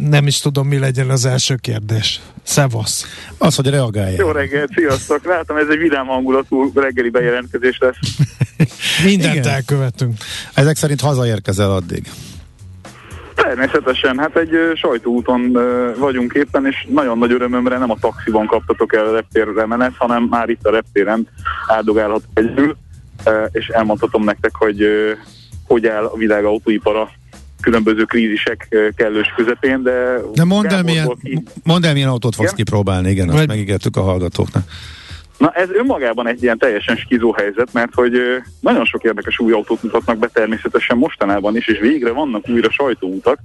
Nem 0.00 0.26
is 0.26 0.38
tudom, 0.38 0.68
mi 0.68 0.78
legyen 0.78 1.10
az 1.10 1.24
első 1.24 1.54
kérdés. 1.54 2.20
Szevasz. 2.42 3.06
Az, 3.38 3.54
hogy 3.54 3.66
reagálja. 3.66 4.16
Jó 4.18 4.30
reggelt, 4.30 4.70
sziasztok! 4.74 5.24
Látom, 5.24 5.56
ez 5.56 5.66
egy 5.70 5.78
vidám 5.78 6.06
hangulatú 6.06 6.72
reggeli 6.74 7.10
bejelentkezés 7.10 7.78
lesz. 7.78 7.96
Mindent 9.04 9.34
Igen. 9.34 9.48
elkövetünk. 9.48 10.16
Ezek 10.54 10.76
szerint 10.76 11.00
hazaérkezel 11.00 11.70
addig. 11.70 12.10
Természetesen, 13.34 14.18
hát 14.18 14.36
egy 14.36 14.50
sajtóúton 14.74 15.58
vagyunk 15.98 16.32
éppen, 16.32 16.66
és 16.66 16.86
nagyon 16.88 17.18
nagy 17.18 17.32
örömömre 17.32 17.78
nem 17.78 17.90
a 17.90 17.96
taxiban 18.00 18.46
kaptatok 18.46 18.94
el 18.94 19.06
a 19.06 19.12
reptérre 19.12 19.66
menet, 19.66 19.92
hanem 19.98 20.22
már 20.22 20.48
itt 20.48 20.66
a 20.66 20.70
reptéren 20.70 21.28
áldogálhatok 21.66 22.30
együl, 22.34 22.76
és 23.50 23.68
elmondhatom 23.68 24.24
nektek, 24.24 24.54
hogy 24.54 24.86
hogy 25.66 25.86
áll 25.86 26.04
a 26.04 26.16
világ 26.16 26.44
autóipara 26.44 27.10
különböző 27.60 28.04
krízisek 28.04 28.76
kellős 28.96 29.32
közepén, 29.36 29.82
de... 29.82 30.20
De 30.32 30.44
mondd 30.44 30.66
el, 30.66 30.82
milyen, 30.82 31.18
mondd 31.62 31.84
el, 31.86 31.92
milyen 31.92 32.08
autót 32.08 32.34
fogsz 32.34 32.52
Igen? 32.52 32.64
kipróbálni, 32.64 33.10
igen, 33.10 33.28
azt 33.28 33.46
megígértük 33.46 33.96
a 33.96 34.02
hallgatóknak. 34.02 34.64
Na 35.38 35.50
ez 35.50 35.70
önmagában 35.70 36.26
egy 36.26 36.42
ilyen 36.42 36.58
teljesen 36.58 36.96
skizó 36.96 37.32
helyzet, 37.32 37.72
mert 37.72 37.94
hogy 37.94 38.12
nagyon 38.60 38.84
sok 38.84 39.02
érdekes 39.02 39.38
új 39.38 39.52
autót 39.52 39.82
mutatnak 39.82 40.18
be 40.18 40.26
természetesen 40.32 40.96
mostanában 40.96 41.56
is, 41.56 41.68
és 41.68 41.78
végre 41.78 42.10
vannak 42.10 42.48
újra 42.48 42.70
sajtóutak, 42.70 43.38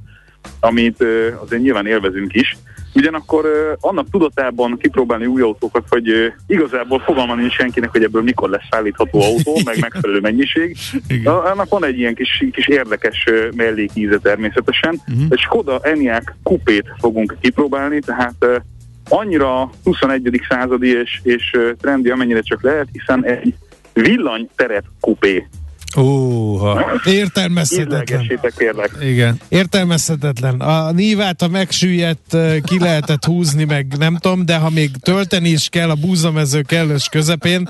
amit 0.59 1.03
azért 1.41 1.61
nyilván 1.61 1.85
élvezünk 1.85 2.33
is. 2.33 2.57
Ugyanakkor 2.93 3.75
annak 3.79 4.09
tudatában 4.09 4.77
kipróbálni 4.77 5.25
új 5.25 5.41
autókat, 5.41 5.83
hogy 5.89 6.33
igazából 6.47 6.99
fogalma 6.99 7.35
nincs 7.35 7.53
senkinek, 7.53 7.89
hogy 7.89 8.03
ebből 8.03 8.21
mikor 8.21 8.49
lesz 8.49 8.67
szállítható 8.71 9.21
autó, 9.21 9.59
meg 9.65 9.79
megfelelő 9.79 10.19
mennyiség. 10.19 10.77
Igen. 11.07 11.33
Annak 11.33 11.69
van 11.69 11.85
egy 11.85 11.99
ilyen 11.99 12.15
kis, 12.15 12.45
kis 12.51 12.67
érdekes 12.67 13.23
mellékíze 13.55 14.17
természetesen. 14.17 15.01
Uh-huh. 15.07 15.25
Egy 15.29 15.39
Skoda 15.39 15.79
Enyaq 15.81 16.33
kupét 16.43 16.85
fogunk 16.99 17.37
kipróbálni, 17.41 17.99
tehát 17.99 18.61
annyira 19.09 19.69
21. 19.83 20.41
századi 20.49 20.87
és, 20.87 21.19
és 21.23 21.57
trendi, 21.81 22.09
amennyire 22.09 22.41
csak 22.41 22.63
lehet, 22.63 22.87
hiszen 22.91 23.25
egy 23.25 23.53
villanyteret 23.93 24.83
kupé 24.99 25.47
Óha. 25.97 26.91
Értelmezhetetlen. 27.05 28.25
kérlek. 28.57 28.91
Igen. 29.01 29.39
Értelmezhetetlen. 29.47 30.59
A 30.59 30.91
nívát, 30.91 31.41
a 31.41 31.47
megsüllyedt 31.47 32.37
ki 32.63 32.79
lehetett 32.79 33.25
húzni, 33.25 33.63
meg 33.63 33.93
nem 33.97 34.15
tudom, 34.15 34.45
de 34.45 34.57
ha 34.57 34.69
még 34.69 34.89
tölteni 35.01 35.49
is 35.49 35.69
kell 35.69 35.89
a 35.89 35.95
búzamező 35.95 36.61
kellős 36.61 37.07
közepén, 37.11 37.69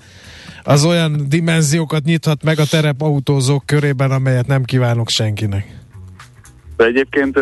az 0.63 0.85
olyan 0.85 1.25
dimenziókat 1.29 2.03
nyithat 2.03 2.43
meg 2.43 2.59
a 2.59 2.65
terepautózók 2.65 3.65
körében, 3.65 4.11
amelyet 4.11 4.47
nem 4.47 4.63
kívánok 4.63 5.09
senkinek. 5.09 5.77
De 6.77 6.85
egyébként 6.85 7.39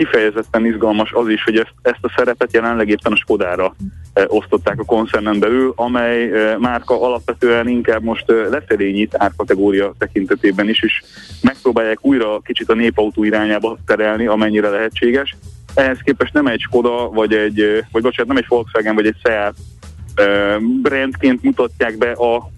kifejezetten 0.00 0.66
izgalmas 0.66 1.12
az 1.12 1.28
is, 1.28 1.44
hogy 1.44 1.56
ezt, 1.56 1.74
ezt 1.82 1.98
a 2.00 2.12
szerepet 2.16 2.52
jelenleg 2.52 2.88
éppen 2.88 3.12
a 3.12 3.16
Skodára 3.16 3.74
e, 4.12 4.24
osztották 4.28 4.80
a 4.80 4.84
koncernen 4.84 5.38
belül, 5.38 5.72
amely 5.76 6.30
e, 6.30 6.58
márka 6.58 7.02
alapvetően 7.02 7.68
inkább 7.68 8.02
most 8.02 8.30
e, 8.30 8.34
lefelé 8.34 8.90
nyit 8.90 9.14
árkategória 9.16 9.94
tekintetében 9.98 10.68
is, 10.68 10.82
és 10.82 11.02
megpróbálják 11.42 11.98
újra 12.04 12.38
kicsit 12.38 12.70
a 12.70 12.74
népautó 12.74 13.24
irányába 13.24 13.78
terelni, 13.86 14.26
amennyire 14.26 14.68
lehetséges. 14.68 15.36
Ehhez 15.74 15.98
képest 16.04 16.32
nem 16.32 16.46
egy 16.46 16.60
Skoda, 16.60 17.08
vagy 17.08 17.32
egy, 17.32 17.84
vagy 17.92 18.02
bocsánat, 18.02 18.26
nem 18.26 18.36
egy 18.36 18.48
Volkswagen, 18.48 18.94
vagy 18.94 19.06
egy 19.06 19.16
Seat 19.22 19.54
brandként 20.82 21.42
mutatják 21.42 21.98
be 21.98 22.10
a 22.10 22.50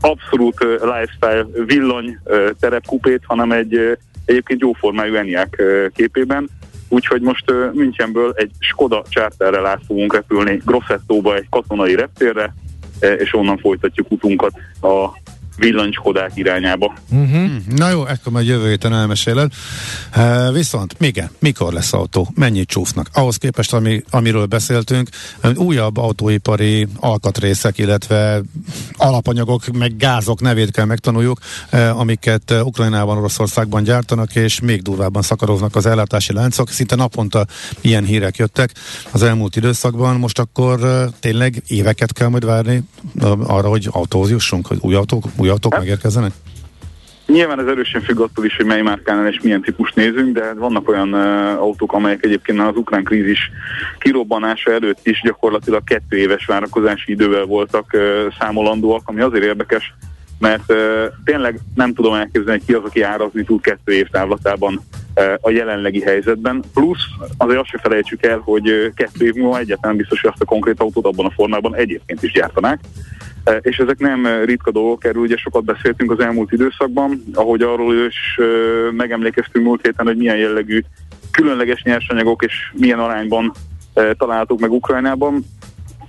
abszolút 0.00 0.58
lifestyle 0.62 1.46
villany 1.66 2.18
terepkupét, 2.60 3.22
hanem 3.26 3.52
egy 3.52 3.98
egyébként 4.24 4.60
jóformájú 4.60 5.14
Enyaq 5.14 5.56
képében 5.94 6.48
úgyhogy 6.92 7.20
most 7.20 7.50
uh, 7.50 7.72
Münchenből 7.72 8.32
egy 8.36 8.50
Skoda 8.58 9.02
charterrel 9.08 9.66
át 9.66 9.82
fogunk 9.86 10.14
repülni 10.14 10.60
Grossettóba 10.64 11.34
egy 11.34 11.46
katonai 11.50 11.94
reptérre, 11.94 12.54
és 13.18 13.34
onnan 13.34 13.58
folytatjuk 13.58 14.10
utunkat 14.10 14.52
a 14.80 15.21
villancskodák 15.56 16.30
irányába. 16.34 16.94
Uh-huh. 17.10 17.50
Na 17.76 17.90
jó, 17.90 18.06
ekkor 18.06 18.32
majd 18.32 18.46
jövő 18.46 18.68
héten 18.68 18.94
elmeséled. 18.94 19.52
Uh, 20.16 20.52
viszont, 20.52 20.96
igen, 21.00 21.30
mikor 21.38 21.72
lesz 21.72 21.92
autó? 21.92 22.28
Mennyit 22.34 22.68
csúsznak? 22.68 23.08
Ahhoz 23.12 23.36
képest, 23.36 23.72
ami, 23.72 24.02
amiről 24.10 24.46
beszéltünk, 24.46 25.08
újabb 25.54 25.96
autóipari 25.96 26.86
alkatrészek, 26.96 27.78
illetve 27.78 28.42
alapanyagok, 28.92 29.66
meg 29.66 29.96
gázok 29.96 30.40
nevét 30.40 30.70
kell 30.70 30.84
megtanuljuk, 30.84 31.38
uh, 31.72 32.00
amiket 32.00 32.50
uh, 32.50 32.66
Ukrajnában, 32.66 33.16
Oroszországban 33.16 33.82
gyártanak, 33.82 34.34
és 34.34 34.60
még 34.60 34.82
durvábban 34.82 35.22
szakadoznak 35.22 35.76
az 35.76 35.86
ellátási 35.86 36.32
láncok. 36.32 36.70
Szinte 36.70 36.94
naponta 36.96 37.46
ilyen 37.80 38.04
hírek 38.04 38.36
jöttek 38.36 38.74
az 39.10 39.22
elmúlt 39.22 39.56
időszakban. 39.56 40.16
Most 40.16 40.38
akkor 40.38 40.80
uh, 40.80 41.02
tényleg 41.20 41.62
éveket 41.66 42.12
kell 42.12 42.28
majd 42.28 42.44
várni 42.44 42.82
uh, 43.14 43.50
arra, 43.50 43.68
hogy 43.68 43.88
autóhoz 43.90 44.30
jussunk, 44.30 44.66
hogy 44.66 44.78
új 44.80 44.94
autók, 44.94 45.24
új 45.42 45.48
autók 45.48 45.72
hát, 45.72 45.80
megérkezzenek? 45.80 46.32
Nyilván 47.26 47.60
ez 47.60 47.66
erősen 47.66 48.00
függ 48.00 48.20
attól 48.20 48.44
is, 48.44 48.56
hogy 48.56 48.66
mely 48.66 48.82
márkánál 48.82 49.28
és 49.28 49.40
milyen 49.42 49.62
típus 49.62 49.92
nézünk, 49.92 50.34
de 50.34 50.54
vannak 50.54 50.88
olyan 50.88 51.14
uh, 51.14 51.60
autók, 51.60 51.92
amelyek 51.92 52.24
egyébként 52.24 52.60
az 52.60 52.76
ukrán 52.76 53.04
krízis 53.04 53.50
kirobbanása 53.98 54.72
előtt 54.72 55.06
is 55.06 55.20
gyakorlatilag 55.22 55.84
kettő 55.84 56.16
éves 56.16 56.44
várakozási 56.44 57.12
idővel 57.12 57.44
voltak 57.44 57.90
uh, 57.92 58.02
számolandóak, 58.38 59.02
ami 59.04 59.20
azért 59.20 59.44
érdekes, 59.44 59.94
mert 60.42 60.72
uh, 60.72 61.04
tényleg 61.24 61.58
nem 61.74 61.94
tudom 61.94 62.14
elképzelni, 62.14 62.62
ki 62.66 62.72
az, 62.72 62.84
aki 62.84 63.02
árazni 63.02 63.44
tud 63.44 63.60
kettő 63.60 63.92
év 63.92 64.08
távlatában 64.08 64.80
uh, 65.16 65.34
a 65.40 65.50
jelenlegi 65.50 66.00
helyzetben. 66.00 66.62
Plusz 66.74 67.04
azért 67.36 67.60
azt 67.60 67.68
se 67.68 67.78
felejtsük 67.78 68.22
el, 68.22 68.38
hogy 68.38 68.70
uh, 68.70 68.94
kettő 68.94 69.24
év 69.24 69.34
múlva 69.34 69.58
egyáltalán 69.58 69.96
biztos, 69.96 70.20
hogy 70.20 70.30
azt 70.32 70.42
a 70.42 70.44
konkrét 70.44 70.80
autót 70.80 71.06
abban 71.06 71.26
a 71.26 71.30
formában 71.30 71.74
egyébként 71.76 72.22
is 72.22 72.32
gyártanák. 72.32 72.80
E, 73.44 73.56
és 73.62 73.76
ezek 73.76 73.98
nem 73.98 74.26
ritka 74.44 74.70
dolgok, 74.70 75.04
erről 75.04 75.22
ugye 75.22 75.36
sokat 75.36 75.64
beszéltünk 75.64 76.10
az 76.10 76.20
elmúlt 76.20 76.52
időszakban, 76.52 77.22
ahogy 77.34 77.62
arról 77.62 77.94
is 77.94 78.38
e, 78.38 78.42
megemlékeztünk 78.92 79.64
múlt 79.64 79.82
héten, 79.82 80.06
hogy 80.06 80.16
milyen 80.16 80.36
jellegű 80.36 80.82
különleges 81.30 81.82
nyersanyagok 81.82 82.44
és 82.44 82.72
milyen 82.72 82.98
arányban 82.98 83.52
találhatók 84.18 84.60
meg 84.60 84.72
Ukrajnában. 84.72 85.44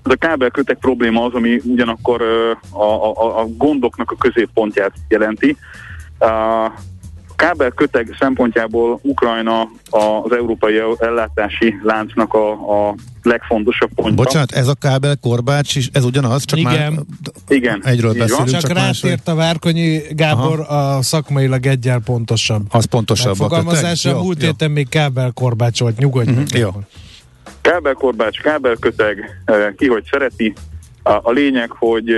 Ez 0.04 0.12
a 0.12 0.16
kábelkötek 0.16 0.78
probléma 0.78 1.26
az, 1.26 1.34
ami 1.34 1.62
ugyanakkor 1.64 2.22
a, 2.70 2.82
a, 2.82 3.40
a 3.42 3.46
gondoknak 3.58 4.12
a 4.12 4.16
középpontját 4.16 4.94
jelenti 5.08 5.58
kábelköteg 7.36 8.16
szempontjából 8.20 9.00
Ukrajna 9.02 9.62
az 9.90 10.32
európai 10.32 10.82
ellátási 11.00 11.80
láncnak 11.84 12.34
a, 12.34 12.52
a 12.52 12.96
legfontosabb 13.22 13.90
pontja. 13.96 14.16
Bocsánat, 14.16 14.52
ez 14.52 14.68
a 14.68 14.74
kábel 14.74 15.16
korbács 15.22 15.76
is, 15.76 15.90
ez 15.94 16.04
ugyanaz, 16.04 16.46
csak 16.46 16.60
Igen. 16.60 16.72
már 16.94 17.04
Igen. 17.48 17.82
egyről 17.86 18.14
beszélünk. 18.14 18.50
Csak, 18.50 18.62
csak 18.62 18.72
rátért 18.72 19.28
a 19.28 19.36
Várkonyi 19.36 20.02
Gábor 20.10 20.60
Aha. 20.60 20.96
a 20.96 21.02
szakmailag 21.02 21.66
egyel 21.66 22.00
pontosabb. 22.00 22.66
Az 22.70 22.86
pontosabb. 22.86 23.36
Fogalmazásra 23.36 24.22
múlt 24.22 24.42
héten 24.42 24.72
még 24.72 24.90
kábelkorbács 24.90 25.80
volt, 25.80 25.98
nyugodj 25.98 26.32
uh-huh. 26.32 26.60
Jó. 26.60 26.70
Kábelkorbács, 27.64 28.42
kábelköteg, 28.42 29.42
eh, 29.46 29.74
ki 29.78 29.88
hogy 29.88 30.04
szereti, 30.12 30.54
a, 31.04 31.20
a 31.24 31.32
lényeg, 31.32 31.72
hogy, 31.72 32.14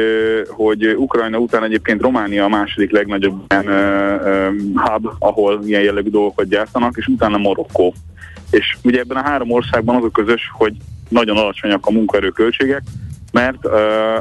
hogy 0.48 0.88
Ukrajna 0.88 1.38
után 1.38 1.64
egyébként 1.64 2.02
Románia 2.02 2.44
a 2.44 2.50
második 2.50 2.92
legnagyobb 2.92 3.46
ilyen, 3.50 3.68
uh, 3.68 4.82
hub, 4.82 5.08
ahol 5.20 5.60
ilyen 5.64 5.82
jellegű 5.82 6.10
dolgokat 6.10 6.48
gyártanak, 6.48 6.98
és 6.98 7.08
utána 7.08 7.38
Marokkó. 7.38 7.94
És 8.52 8.78
ugye 8.84 9.00
ebben 9.00 9.18
a 9.18 9.24
három 9.24 9.52
országban 9.52 9.96
az 9.96 10.04
a 10.04 10.10
közös, 10.10 10.52
hogy 10.54 10.74
nagyon 11.10 11.38
alacsonyak 11.38 11.86
a 11.86 11.92
munkaerőköltségek, 11.92 12.82
mert 13.32 13.66
uh, 13.66 13.74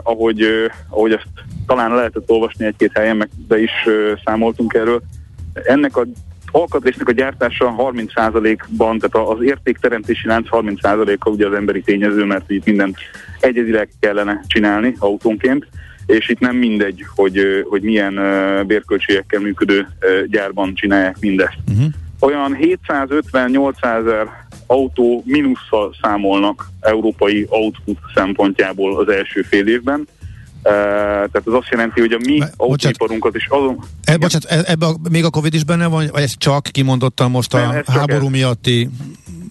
ahogy, 0.02 0.42
uh, 0.42 0.72
ahogy 0.88 1.12
ezt 1.12 1.28
talán 1.66 1.94
lehetett 1.94 2.30
olvasni 2.30 2.66
egy-két 2.66 2.92
helyen, 2.94 3.16
meg 3.16 3.28
de 3.48 3.58
is 3.58 3.72
uh, 3.86 4.18
számoltunk 4.24 4.74
erről, 4.74 5.02
ennek 5.52 5.96
a 5.96 6.04
alkatrésznek 6.54 7.08
a 7.08 7.12
gyártása 7.12 7.74
30%-ban, 7.78 8.98
tehát 8.98 9.28
az 9.28 9.42
értékteremtési 9.42 10.26
lánc 10.26 10.46
30%-a 10.50 11.28
ugye 11.28 11.46
az 11.46 11.52
emberi 11.54 11.80
tényező, 11.80 12.24
mert 12.24 12.50
itt 12.50 12.64
mindent 12.64 12.96
egyezileg 13.40 13.88
kellene 14.00 14.40
csinálni 14.46 14.94
autónként, 14.98 15.66
és 16.06 16.28
itt 16.28 16.38
nem 16.38 16.56
mindegy, 16.56 17.04
hogy, 17.14 17.64
hogy 17.68 17.82
milyen 17.82 18.14
bérköltségekkel 18.66 19.40
működő 19.40 19.88
gyárban 20.26 20.74
csinálják 20.74 21.16
mindezt. 21.20 21.58
Uh-huh. 21.70 21.86
Olyan 22.20 22.56
750-800 22.60 23.74
ezer 23.82 24.26
autó 24.66 25.22
mínusszal 25.26 25.94
számolnak 26.02 26.66
európai 26.80 27.46
output 27.48 27.98
szempontjából 28.14 28.98
az 28.98 29.08
első 29.08 29.42
fél 29.42 29.66
évben, 29.66 30.06
tehát 30.64 31.42
ez 31.46 31.52
azt 31.52 31.68
jelenti, 31.70 32.00
hogy 32.00 32.12
a 32.12 32.18
mi 32.24 32.40
autóiparunkat 32.56 33.36
is 33.36 33.46
azon... 33.48 33.78
E, 34.04 34.16
bocsánat, 34.16 34.50
e, 34.50 34.72
ebbe 34.72 34.86
a, 34.86 34.94
még 35.10 35.24
a 35.24 35.30
Covid 35.30 35.54
is 35.54 35.64
benne 35.64 35.86
van, 35.86 36.08
vagy 36.12 36.22
ez 36.22 36.36
csak 36.36 36.62
kimondottan 36.62 37.30
most 37.30 37.54
a 37.54 37.82
háború 37.86 38.28
miatti 38.28 38.88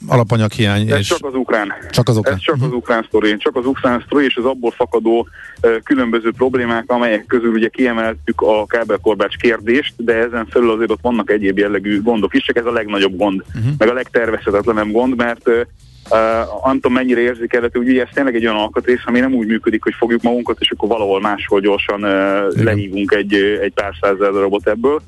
alapanyaghiány. 0.08 0.91
Ez 0.91 0.97
és 0.97 1.08
csak 1.08 1.26
az 1.26 1.34
ukrán. 1.34 1.73
Csak 1.89 2.10
az 2.10 2.17
ukrán. 2.17 2.36
Ez 2.36 2.41
csak 2.41 2.62
az 2.62 2.71
ukrán 2.71 3.04
sztori. 3.08 3.38
Csak 3.38 3.56
az 3.56 3.65
ukrán 3.65 4.04
sztori 4.06 4.26
és 4.26 4.36
az 4.36 4.45
abból 4.45 4.71
fakadó 4.71 5.28
uh, 5.62 5.76
különböző 5.84 6.32
problémák, 6.32 6.91
amelyek 6.91 7.26
közül 7.26 7.52
ugye 7.52 7.67
kiemeltük 7.67 8.41
a 8.41 8.65
kábelkorbács 8.65 9.36
kérdést, 9.36 9.93
de 9.97 10.13
ezen 10.13 10.47
felül 10.49 10.71
azért 10.71 10.91
ott 10.91 11.02
vannak 11.02 11.30
egyéb 11.30 11.58
jellegű 11.58 12.02
gondok 12.02 12.34
is, 12.34 12.43
csak 12.43 12.58
ez 12.58 12.65
a 12.65 12.71
legnagyobb 12.71 13.17
gond, 13.17 13.43
uh-huh. 13.47 13.71
meg 13.78 13.89
a 13.89 13.93
legtervezhetetlenebb 13.93 14.91
gond, 14.91 15.15
mert 15.15 15.47
uh, 15.47 15.62
Uh, 16.10 16.66
nem 16.66 16.74
tudom 16.74 16.94
mennyire 16.94 17.20
érzékelhető, 17.20 17.80
hogy 17.80 17.98
ez 17.98 18.08
tényleg 18.13 18.36
egy 18.36 18.46
olyan 18.46 18.58
alkatrész, 18.58 19.02
ami 19.06 19.20
nem 19.20 19.34
úgy 19.34 19.48
működik, 19.48 19.84
hogy 19.84 19.94
fogjuk 19.98 20.22
magunkat, 20.22 20.58
és 20.60 20.72
akkor 20.72 20.89
valahol 20.89 21.22
máshol 21.22 21.60
gyorsan 21.60 22.04
uh, 22.04 22.63
lehívunk 22.63 23.12
egy, 23.12 23.34
egy 23.62 23.74
pár 23.74 23.94
százezer 24.02 24.32
darabot 24.32 24.68
ebből. 24.68 25.02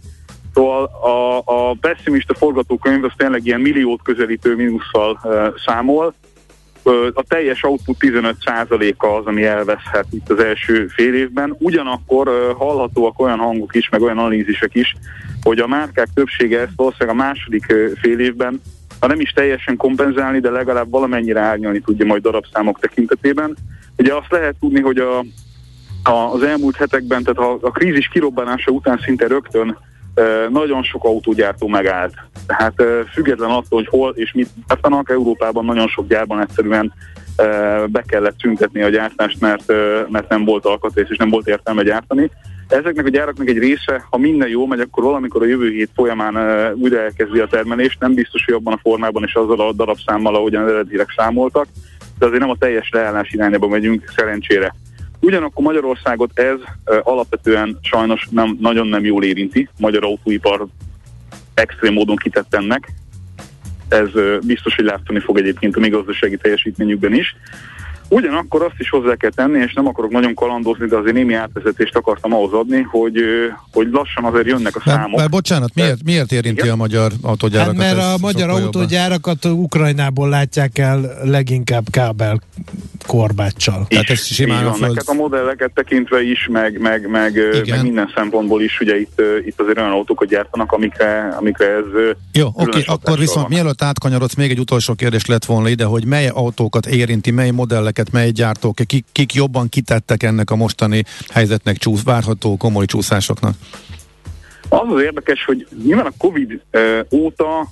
Szóval 0.53 0.84
a, 0.84 1.38
a 1.45 1.75
pessimista 1.81 2.34
forgatókönyv 2.34 3.03
az 3.03 3.12
tényleg 3.17 3.45
ilyen 3.45 3.62
milliót 3.62 4.01
közelítő 4.03 4.55
mínusszal 4.55 5.19
uh, 5.23 5.47
számol. 5.65 6.13
Uh, 6.84 7.08
a 7.13 7.23
teljes 7.27 7.63
output 7.63 7.97
15%-a 7.99 9.05
az, 9.05 9.25
ami 9.25 9.43
elveszhet 9.43 10.05
itt 10.12 10.29
az 10.29 10.39
első 10.39 10.88
fél 10.88 11.13
évben. 11.13 11.55
Ugyanakkor 11.60 12.27
uh, 12.27 12.58
hallhatóak 12.58 13.19
olyan 13.19 13.39
hangok 13.39 13.75
is, 13.75 13.89
meg 13.89 14.01
olyan 14.01 14.17
analízisek 14.17 14.75
is, 14.75 14.95
hogy 15.41 15.60
a 15.60 15.67
márkák 15.67 16.08
többsége 16.13 16.60
ezt 16.60 16.71
valószínűleg 16.75 17.15
a 17.15 17.23
második 17.23 17.65
fél 18.01 18.19
évben 18.19 18.62
ha 18.99 19.08
nem 19.08 19.19
is 19.19 19.31
teljesen 19.31 19.77
kompenzálni, 19.77 20.39
de 20.39 20.49
legalább 20.49 20.89
valamennyire 20.89 21.39
árnyalni 21.39 21.79
tudja 21.79 22.05
majd 22.05 22.21
darabszámok 22.21 22.79
tekintetében. 22.79 23.55
Ugye 23.97 24.13
azt 24.13 24.31
lehet 24.31 24.55
tudni, 24.60 24.81
hogy 24.81 24.97
a 24.97 25.25
az 26.31 26.43
elmúlt 26.43 26.75
hetekben, 26.75 27.23
tehát 27.23 27.51
a, 27.51 27.67
a 27.67 27.71
krízis 27.71 28.08
kirobbanása 28.08 28.71
után 28.71 28.99
szinte 29.03 29.27
rögtön 29.27 29.77
nagyon 30.49 30.84
sok 30.84 31.03
autógyártó 31.03 31.67
megállt. 31.67 32.13
Tehát 32.47 32.73
független 33.13 33.49
attól, 33.49 33.79
hogy 33.79 33.88
hol 33.88 34.13
és 34.15 34.34
mit 34.34 34.49
gyártanak, 34.67 35.10
Európában 35.10 35.65
nagyon 35.65 35.88
sok 35.88 36.08
gyárban 36.08 36.41
egyszerűen 36.41 36.93
be 37.88 38.03
kellett 38.08 38.39
szüntetni 38.39 38.81
a 38.81 38.89
gyártást, 38.89 39.39
mert, 39.39 39.73
mert 40.10 40.29
nem 40.29 40.45
volt 40.45 40.65
alkatrész 40.65 41.10
és 41.10 41.17
nem 41.17 41.29
volt 41.29 41.47
értelme 41.47 41.84
gyártani. 41.84 42.31
Ezeknek 42.67 43.06
a 43.06 43.10
gyáraknak 43.10 43.47
egy 43.47 43.58
része, 43.58 44.06
ha 44.10 44.17
minden 44.17 44.49
jó 44.49 44.65
megy, 44.65 44.80
akkor 44.80 45.04
valamikor 45.04 45.41
a 45.41 45.45
jövő 45.45 45.69
hét 45.69 45.89
folyamán 45.95 46.36
újra 46.75 46.99
elkezdi 46.99 47.39
a 47.39 47.47
termelést, 47.47 47.99
nem 47.99 48.13
biztos, 48.13 48.45
hogy 48.45 48.54
abban 48.54 48.73
a 48.73 48.80
formában 48.82 49.23
és 49.23 49.34
azzal 49.34 49.60
a 49.60 49.71
darabszámmal, 49.71 50.36
ahogyan 50.36 50.67
eredetileg 50.67 51.08
számoltak, 51.15 51.67
de 52.19 52.25
azért 52.25 52.41
nem 52.41 52.49
a 52.49 52.58
teljes 52.58 52.89
leállás 52.91 53.32
irányába 53.32 53.67
megyünk 53.67 54.12
szerencsére. 54.15 54.75
Ugyanakkor 55.19 55.63
Magyarországot 55.63 56.39
ez 56.39 56.58
alapvetően 57.04 57.78
sajnos 57.82 58.28
nem, 58.32 58.58
nagyon 58.62 58.88
nem 58.88 59.06
jól 59.06 59.23
érinti. 59.23 59.69
Magyar 59.80 60.04
autóipar 60.04 60.65
extrém 61.54 61.93
módon 61.93 62.15
kitett 62.15 62.56
ennek. 62.56 62.88
Ez 63.88 64.10
biztos, 64.45 64.75
hogy 64.75 64.86
látszani 64.86 65.19
fog 65.19 65.38
egyébként 65.38 65.75
a 65.75 65.80
mi 65.80 65.89
gazdasági 65.89 66.38
teljesítményükben 66.38 67.13
is. 67.13 67.36
Ugyanakkor 68.09 68.63
azt 68.63 68.75
is 68.77 68.89
hozzá 68.89 69.15
kell 69.15 69.29
tenni, 69.29 69.59
és 69.59 69.73
nem 69.73 69.87
akarok 69.87 70.11
nagyon 70.11 70.33
kalandozni, 70.33 70.87
de 70.87 70.97
azért 70.97 71.15
némi 71.15 71.33
átvezetést 71.33 71.95
akartam 71.95 72.33
ahhoz 72.33 72.53
adni, 72.53 72.81
hogy, 72.81 73.17
hogy 73.71 73.87
lassan 73.91 74.23
azért 74.23 74.45
jönnek 74.45 74.75
a 74.75 74.81
számok. 74.85 75.05
Mert, 75.05 75.17
mert 75.17 75.29
bocsánat, 75.29 75.71
miért, 75.73 76.03
miért 76.03 76.31
érinti 76.31 76.61
Igen? 76.61 76.73
a 76.73 76.75
magyar 76.75 77.11
autógyárakat? 77.21 77.81
Hát 77.81 77.95
mert 77.95 78.07
a 78.07 78.17
magyar 78.19 78.49
autógyárakat 78.49 79.45
Ukrajnából 79.45 80.29
látják 80.29 80.77
el 80.77 81.17
leginkább 81.23 81.83
kábel 81.91 82.41
korbáccsal. 83.05 83.85
Tehát 83.87 84.09
ez 84.09 84.25
simán 84.25 84.63
van, 84.63 84.73
föld... 84.73 85.01
a 85.05 85.13
modelleket 85.13 85.71
tekintve 85.73 86.23
is, 86.23 86.47
meg, 86.51 86.79
meg, 86.79 87.09
meg, 87.09 87.33
meg 87.67 87.81
minden 87.81 88.11
szempontból 88.15 88.61
is, 88.61 88.79
ugye 88.79 88.99
itt, 88.99 89.21
itt 89.45 89.59
azért 89.59 89.77
olyan 89.77 89.91
autókat 89.91 90.27
gyártanak, 90.27 90.71
amikre, 90.71 91.35
amikre 91.39 91.65
ez 91.65 92.15
Jó, 92.31 92.47
oké, 92.47 92.63
okay, 92.67 92.83
akkor 92.85 93.17
viszont 93.17 93.47
van. 93.47 93.49
mielőtt 93.49 93.81
átkanyarodsz, 93.81 94.35
még 94.35 94.51
egy 94.51 94.59
utolsó 94.59 94.93
kérdés 94.93 95.25
lett 95.25 95.45
volna 95.45 95.69
ide, 95.69 95.85
hogy 95.85 96.05
mely 96.05 96.27
autókat 96.27 96.85
érinti, 96.85 97.31
mely 97.31 97.49
modelleket, 97.95 98.12
mely 98.12 98.31
gyártók, 98.31 98.75
kik, 98.86 99.05
kik 99.12 99.34
jobban 99.34 99.69
kitettek 99.69 100.23
ennek 100.23 100.51
a 100.51 100.55
mostani 100.55 101.03
helyzetnek, 101.34 101.77
csúsz, 101.77 102.03
várható 102.03 102.58
komoly 102.58 102.86
csúszásoknak? 102.86 103.53
Az 104.69 104.93
az 104.93 105.01
érdekes, 105.01 105.45
hogy 105.45 105.67
nyilván 105.84 106.05
a 106.05 106.13
Covid 106.17 106.62
óta 107.12 107.67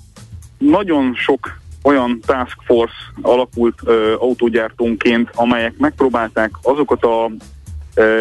nagyon 0.57 1.13
sok 1.15 1.61
olyan 1.83 2.21
task 2.25 2.57
force 2.65 2.95
alakult 3.21 3.79
ö, 3.83 4.15
autógyártónként, 4.19 5.29
amelyek 5.35 5.73
megpróbálták 5.77 6.51
azokat 6.61 7.03
a 7.03 7.31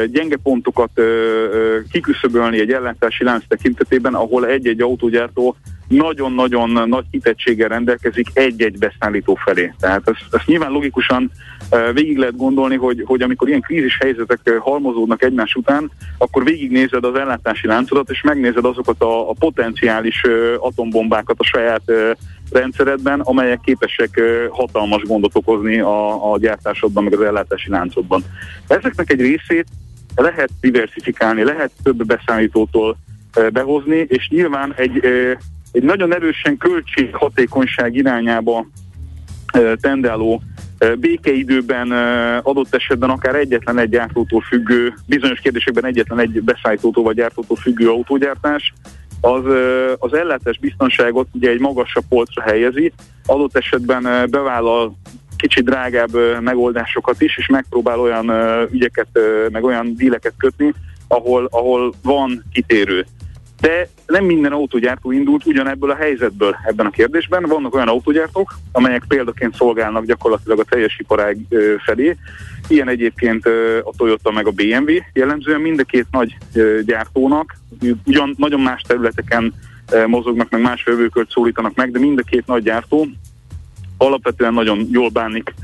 gyenge 0.07 0.37
pontokat 0.43 0.91
kiküszöbölni 1.91 2.61
egy 2.61 2.71
ellátási 2.71 3.25
lánc 3.25 3.45
tekintetében, 3.49 4.15
ahol 4.15 4.47
egy-egy 4.47 4.81
autógyártó 4.81 5.57
nagyon-nagyon 5.93 6.89
nagy 6.89 7.05
hitettséggel 7.11 7.69
rendelkezik 7.69 8.27
egy-egy 8.33 8.79
beszállító 8.79 9.35
felé. 9.35 9.75
Tehát 9.81 10.09
ezt, 10.09 10.27
ezt 10.31 10.47
nyilván 10.47 10.71
logikusan 10.71 11.31
végig 11.93 12.17
lehet 12.17 12.37
gondolni, 12.37 12.77
hogy, 12.77 13.03
hogy 13.07 13.23
amikor 13.23 13.49
ilyen 13.49 13.61
krízis 13.61 13.99
helyzetek 14.01 14.59
halmozódnak 14.59 15.23
egymás 15.23 15.55
után, 15.55 15.91
akkor 16.19 16.45
végignézed 16.45 17.05
az 17.05 17.15
ellátási 17.15 17.67
láncodat, 17.67 18.11
és 18.11 18.23
megnézed 18.23 18.65
azokat 18.65 19.03
a, 19.03 19.31
a 19.31 19.35
potenciális 19.39 20.23
atombombákat 20.59 21.37
a 21.39 21.45
saját 21.45 21.83
rendszeredben, 22.51 23.21
amelyek 23.21 23.61
képesek 23.65 24.21
hatalmas 24.51 25.03
gondot 25.03 25.37
okozni 25.37 25.81
a, 25.81 26.33
a 26.33 26.39
gyártásodban, 26.39 27.05
meg 27.05 27.13
az 27.13 27.21
ellátási 27.21 27.71
láncodban. 27.71 28.25
Ezeknek 28.67 29.11
egy 29.11 29.21
részét 29.21 29.67
lehet 30.17 30.51
diversifikálni, 30.61 31.43
lehet 31.43 31.71
több 31.83 32.07
beszállítótól 32.07 32.97
behozni, 33.53 34.07
és 34.09 34.29
nyilván 34.29 34.75
egy, 34.77 35.07
egy 35.73 35.83
nagyon 35.83 36.15
erősen 36.15 36.57
költséghatékonyság 36.57 37.95
irányába 37.95 38.67
tendáló 39.81 40.43
békeidőben 40.99 41.91
adott 42.43 42.75
esetben 42.75 43.11
akár 43.11 43.35
egyetlen 43.35 43.79
egy 43.79 43.89
gyártótól 43.89 44.41
függő, 44.41 44.95
bizonyos 45.07 45.41
kérdésekben 45.41 45.85
egyetlen 45.85 46.19
egy 46.19 46.43
beszállítótól 46.43 47.05
vagy 47.05 47.17
gyártótól 47.17 47.57
függő 47.57 47.91
autógyártás, 47.91 48.73
az, 49.21 49.45
az 49.99 50.15
ellátás 50.15 50.59
biztonságot 50.59 51.29
ugye 51.33 51.51
egy 51.51 51.61
magasabb 51.61 52.05
polcra 52.09 52.43
helyezi, 52.43 52.93
adott 53.27 53.57
esetben 53.57 54.03
bevállal 54.31 54.97
kicsit 55.37 55.65
drágább 55.65 56.41
megoldásokat 56.41 57.21
is, 57.21 57.39
és 57.39 57.47
megpróbál 57.47 58.01
olyan 58.01 58.33
ügyeket, 58.71 59.09
meg 59.51 59.65
olyan 59.65 59.95
díleket 59.97 60.35
kötni, 60.37 60.75
ahol, 61.09 61.49
ahol 61.51 61.93
van 62.03 62.45
kitérő. 62.53 63.07
De 63.63 63.89
nem 64.07 64.25
minden 64.25 64.53
autógyártó 64.53 65.11
indult 65.11 65.47
ugyanebből 65.47 65.91
a 65.91 65.95
helyzetből 65.95 66.57
ebben 66.65 66.87
a 66.87 66.91
kérdésben. 66.91 67.43
Vannak 67.43 67.75
olyan 67.75 67.89
autógyártók, 67.89 68.55
amelyek 68.73 69.05
példaként 69.09 69.55
szolgálnak 69.55 70.05
gyakorlatilag 70.05 70.59
a 70.59 70.65
teljes 70.65 70.99
iparág 70.99 71.37
felé. 71.85 72.17
Ilyen 72.69 72.89
egyébként 72.89 73.47
a 73.85 73.93
Toyota 73.97 74.31
meg 74.31 74.47
a 74.47 74.51
BMW. 74.51 74.93
Jellemzően 75.13 75.61
mind 75.61 75.79
a 75.79 75.85
két 75.85 76.07
nagy 76.11 76.37
gyártónak, 76.85 77.57
ugyan 78.07 78.35
nagyon 78.37 78.61
más 78.61 78.83
területeken 78.87 79.55
mozognak, 80.07 80.51
meg 80.51 80.61
más 80.61 80.83
vevőkört 80.83 81.31
szólítanak 81.31 81.75
meg, 81.75 81.91
de 81.91 81.99
mind 81.99 82.19
a 82.19 82.23
két 82.23 82.47
nagy 82.47 82.63
gyártó 82.63 83.07
alapvetően 83.97 84.55
nagyon 84.55 84.89
jól 84.91 85.09
bánik 85.09 85.55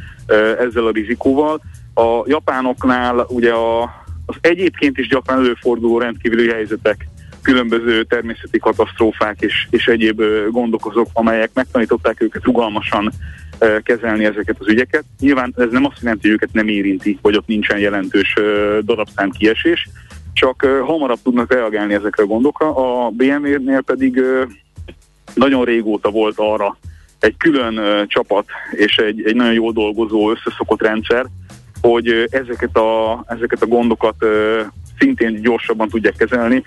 ezzel 0.58 0.86
a 0.86 0.90
rizikóval. 0.90 1.60
A 1.94 2.22
japánoknál 2.26 3.26
ugye 3.28 3.52
a, 3.52 3.82
az 4.26 4.36
egyébként 4.40 4.98
is 4.98 5.08
gyakran 5.08 5.38
előforduló 5.38 5.98
rendkívüli 5.98 6.48
helyzetek 6.48 7.08
különböző 7.48 8.04
természeti 8.04 8.58
katasztrófák 8.58 9.40
és, 9.40 9.66
és 9.70 9.86
egyéb 9.86 10.22
gondok 10.50 10.86
azok, 10.86 11.08
amelyek 11.12 11.50
megtanították 11.54 12.22
őket 12.22 12.44
rugalmasan 12.44 13.12
kezelni 13.82 14.24
ezeket 14.24 14.56
az 14.58 14.68
ügyeket. 14.68 15.04
Nyilván 15.20 15.54
ez 15.56 15.70
nem 15.70 15.84
azt 15.84 16.00
jelenti, 16.00 16.26
hogy 16.26 16.36
őket 16.36 16.52
nem 16.52 16.68
érinti, 16.68 17.18
hogy 17.22 17.36
ott 17.36 17.46
nincsen 17.46 17.78
jelentős 17.78 18.34
darabszám 18.84 19.30
kiesés, 19.30 19.88
csak 20.32 20.66
hamarabb 20.82 21.18
tudnak 21.22 21.52
reagálni 21.52 21.94
ezekre 21.94 22.22
a 22.22 22.26
gondokra. 22.26 22.74
A 22.76 23.08
BMW-nél 23.08 23.80
pedig 23.80 24.22
nagyon 25.34 25.64
régóta 25.64 26.10
volt 26.10 26.38
arra 26.38 26.76
egy 27.18 27.36
külön 27.36 28.06
csapat 28.06 28.46
és 28.70 28.96
egy, 28.96 29.22
egy 29.24 29.34
nagyon 29.34 29.52
jól 29.52 29.72
dolgozó, 29.72 30.30
összeszokott 30.30 30.82
rendszer, 30.82 31.26
hogy 31.80 32.28
ezeket 32.30 32.76
a, 32.76 33.24
ezeket 33.26 33.62
a 33.62 33.66
gondokat 33.66 34.24
szintén 34.98 35.40
gyorsabban 35.40 35.88
tudják 35.88 36.14
kezelni, 36.16 36.62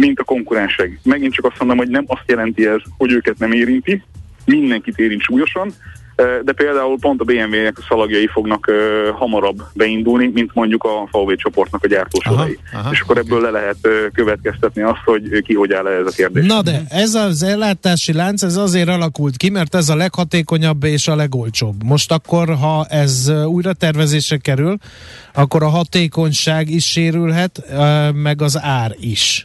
mint 0.00 0.18
a 0.18 0.24
konkurensek. 0.24 0.98
Megint 1.02 1.32
csak 1.32 1.44
azt 1.44 1.58
mondom, 1.58 1.76
hogy 1.76 1.88
nem 1.88 2.04
azt 2.06 2.24
jelenti 2.26 2.66
ez, 2.66 2.80
hogy 2.98 3.12
őket 3.12 3.38
nem 3.38 3.52
érinti, 3.52 4.02
mindenkit 4.44 4.98
érint 4.98 5.22
súlyosan, 5.22 5.72
de 6.44 6.52
például 6.52 6.98
pont 6.98 7.20
a 7.20 7.24
BMW-nek 7.24 7.78
a 7.78 7.84
szalagjai 7.88 8.26
fognak 8.26 8.66
uh, 8.68 9.16
hamarabb 9.18 9.62
beindulni, 9.72 10.30
mint 10.34 10.50
mondjuk 10.54 10.84
a 10.84 11.08
VW 11.10 11.34
csoportnak 11.34 11.84
a 11.84 11.86
gyártósorai. 11.86 12.58
És 12.90 13.00
akkor 13.00 13.18
ebből 13.18 13.40
le 13.40 13.50
lehet 13.50 13.76
uh, 13.82 13.92
következtetni 14.12 14.82
azt, 14.82 15.00
hogy 15.04 15.42
ki 15.42 15.54
hogy 15.54 15.72
áll 15.72 15.86
ez 15.86 16.06
a 16.06 16.10
kérdés. 16.16 16.46
Na 16.46 16.62
de 16.62 16.82
ez 16.88 17.14
az 17.14 17.42
ellátási 17.42 18.12
lánc, 18.12 18.42
ez 18.42 18.56
azért 18.56 18.88
alakult 18.88 19.36
ki, 19.36 19.50
mert 19.50 19.74
ez 19.74 19.88
a 19.88 19.96
leghatékonyabb 19.96 20.84
és 20.84 21.08
a 21.08 21.14
legolcsóbb. 21.14 21.84
Most 21.84 22.12
akkor, 22.12 22.54
ha 22.54 22.86
ez 22.88 23.32
újra 23.46 23.72
tervezésre 23.72 24.36
kerül, 24.36 24.76
akkor 25.34 25.62
a 25.62 25.68
hatékonyság 25.68 26.70
is 26.70 26.84
sérülhet, 26.84 27.62
meg 28.14 28.42
az 28.42 28.58
ár 28.62 28.94
is. 29.00 29.44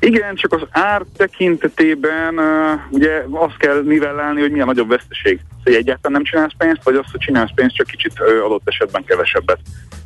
Igen, 0.00 0.34
csak 0.34 0.52
az 0.52 0.62
ár 0.70 1.02
tekintetében 1.16 2.38
uh, 2.38 2.80
ugye 2.90 3.24
azt 3.30 3.56
kell 3.56 3.82
nivellálni, 3.82 4.40
hogy 4.40 4.50
milyen 4.50 4.66
nagyobb 4.66 4.88
veszteség. 4.88 5.40
Hogy 5.64 5.74
egyáltalán 5.74 6.12
nem 6.12 6.24
csinálsz 6.24 6.52
pénzt, 6.58 6.82
vagy 6.84 6.94
azt, 6.94 7.10
hogy 7.10 7.20
csinálsz 7.20 7.50
pénzt, 7.54 7.74
csak 7.74 7.86
kicsit 7.86 8.12
uh, 8.20 8.44
adott 8.44 8.62
esetben 8.64 9.04
kevesebbet. 9.04 9.58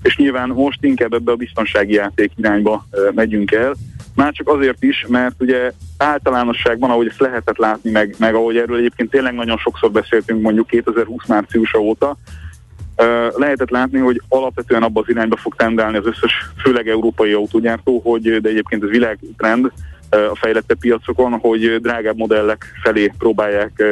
És 0.03 0.17
nyilván 0.17 0.49
most 0.49 0.85
inkább 0.85 1.13
ebbe 1.13 1.33
a 1.33 1.37
biztonsági 1.37 1.93
játék 1.93 2.33
irányba 2.37 2.87
uh, 2.91 3.13
megyünk 3.15 3.53
el. 3.53 3.75
Már 4.15 4.33
csak 4.33 4.49
azért 4.49 4.83
is, 4.83 5.07
mert 5.09 5.35
ugye 5.39 5.73
általánosságban, 5.99 6.91
ahogy 6.91 7.07
ezt 7.07 7.21
lehetett 7.21 7.57
látni, 7.57 7.91
meg, 7.91 8.15
meg 8.19 8.35
ahogy 8.35 8.57
erről 8.57 8.77
egyébként 8.77 9.11
tényleg 9.11 9.35
nagyon 9.35 9.57
sokszor 9.57 9.91
beszéltünk 9.91 10.43
mondjuk 10.43 10.67
2020 10.67 11.27
márciusa 11.27 11.79
óta, 11.79 12.17
lehetett 13.37 13.71
látni, 13.71 13.99
hogy 13.99 14.23
alapvetően 14.29 14.83
abba 14.83 15.01
az 15.01 15.09
irányba 15.09 15.37
fog 15.37 15.57
tendálni 15.57 15.97
az 15.97 16.07
összes, 16.07 16.33
főleg 16.63 16.89
európai 16.89 17.33
autógyártó, 17.33 18.01
hogy, 18.05 18.41
de 18.41 18.49
egyébként 18.49 18.83
ez 18.83 18.89
világtrend 18.89 19.73
a 20.11 20.37
fejlettebb 20.37 20.79
piacokon, 20.79 21.33
hogy 21.33 21.81
drágább 21.81 22.17
modellek 22.17 22.65
felé 22.83 23.13
próbálják 23.19 23.85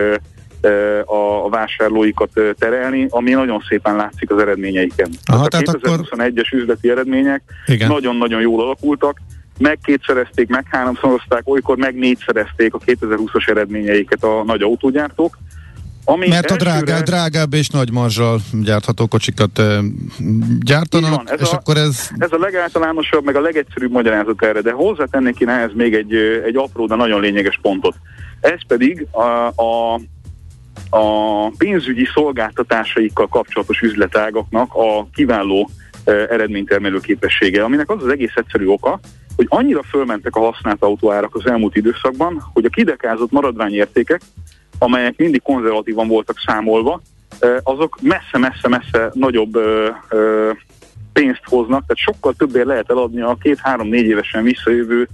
a 1.04 1.48
vásárlóikat 1.48 2.30
terelni, 2.58 3.06
ami 3.10 3.30
nagyon 3.30 3.62
szépen 3.68 3.96
látszik 3.96 4.30
az 4.30 4.38
eredményeiken. 4.38 5.10
Aha, 5.24 5.48
tehát 5.48 5.68
a 5.68 5.72
2021-es 5.72 6.46
akkor... 6.46 6.58
üzleti 6.58 6.90
eredmények 6.90 7.42
nagyon-nagyon 7.88 8.40
jól 8.40 8.60
alakultak, 8.62 9.20
meg 9.58 9.78
kétszerezték, 9.82 10.48
meg 10.48 10.66
háromszorozták, 10.70 11.42
olykor 11.44 11.76
meg 11.76 11.94
négyszerezték 11.94 12.74
a 12.74 12.78
2020-as 12.78 13.48
eredményeiket 13.48 14.24
a 14.24 14.42
nagy 14.44 14.62
autógyártók, 14.62 15.38
Ami 16.10 16.28
Mert 16.28 16.50
a 16.50 16.56
drágább, 16.56 17.02
drágább 17.02 17.52
és 17.54 17.68
nagy 17.68 17.92
marzsal 17.92 18.40
gyártható 18.62 19.06
kocsikat 19.06 19.62
gyártanak, 20.60 21.14
van, 21.14 21.30
ez 21.30 21.40
és 21.40 21.50
a, 21.50 21.54
akkor 21.54 21.76
ez... 21.76 22.08
Ez 22.18 22.32
a 22.32 22.38
legáltalánosabb, 22.38 23.24
meg 23.24 23.36
a 23.36 23.40
legegyszerűbb 23.40 23.90
magyarázat 23.90 24.44
erre, 24.44 24.60
de 24.60 24.72
hozzátennék 24.72 25.40
én 25.40 25.48
ehhez 25.48 25.70
még 25.74 25.94
egy, 25.94 26.14
egy 26.44 26.56
apró, 26.56 26.86
de 26.86 26.94
nagyon 26.94 27.20
lényeges 27.20 27.58
pontot. 27.62 27.94
Ez 28.40 28.58
pedig 28.66 29.06
a, 29.10 29.52
a, 29.62 30.00
a 30.90 31.48
pénzügyi 31.58 32.08
szolgáltatásaikkal 32.14 33.28
kapcsolatos 33.28 33.80
üzletágaknak 33.80 34.74
a 34.74 35.08
kiváló 35.14 35.70
eredménytermelő 36.04 36.98
képessége, 36.98 37.64
aminek 37.64 37.90
az 37.90 38.02
az 38.02 38.08
egész 38.08 38.34
egyszerű 38.34 38.66
oka, 38.66 39.00
hogy 39.36 39.46
annyira 39.48 39.82
fölmentek 39.82 40.36
a 40.36 40.40
használt 40.40 40.82
autóárak 40.82 41.34
az 41.34 41.46
elmúlt 41.46 41.76
időszakban, 41.76 42.44
hogy 42.52 42.64
a 42.64 42.68
kidekázott 42.68 43.30
maradványértékek 43.30 44.20
amelyek 44.82 45.16
mindig 45.16 45.42
konzervatívan 45.42 46.08
voltak 46.08 46.38
számolva, 46.46 47.00
azok 47.62 47.98
messze-messze-messze 48.00 49.10
nagyobb 49.12 49.58
pénzt 51.12 51.42
hoznak, 51.44 51.86
tehát 51.86 51.96
sokkal 51.96 52.32
többért 52.32 52.66
lehet 52.66 52.90
eladni 52.90 53.20
a 53.20 53.36
két-három-négy 53.42 54.04
évesen 54.04 54.42
visszajövő 54.42 55.08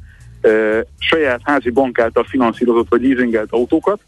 saját 0.99 1.41
házi 1.43 1.71
bank 1.71 1.99
által 1.99 2.25
finanszírozott 2.25 2.89
vagy 2.89 3.03
leasingelt 3.03 3.51
autókat, 3.51 4.01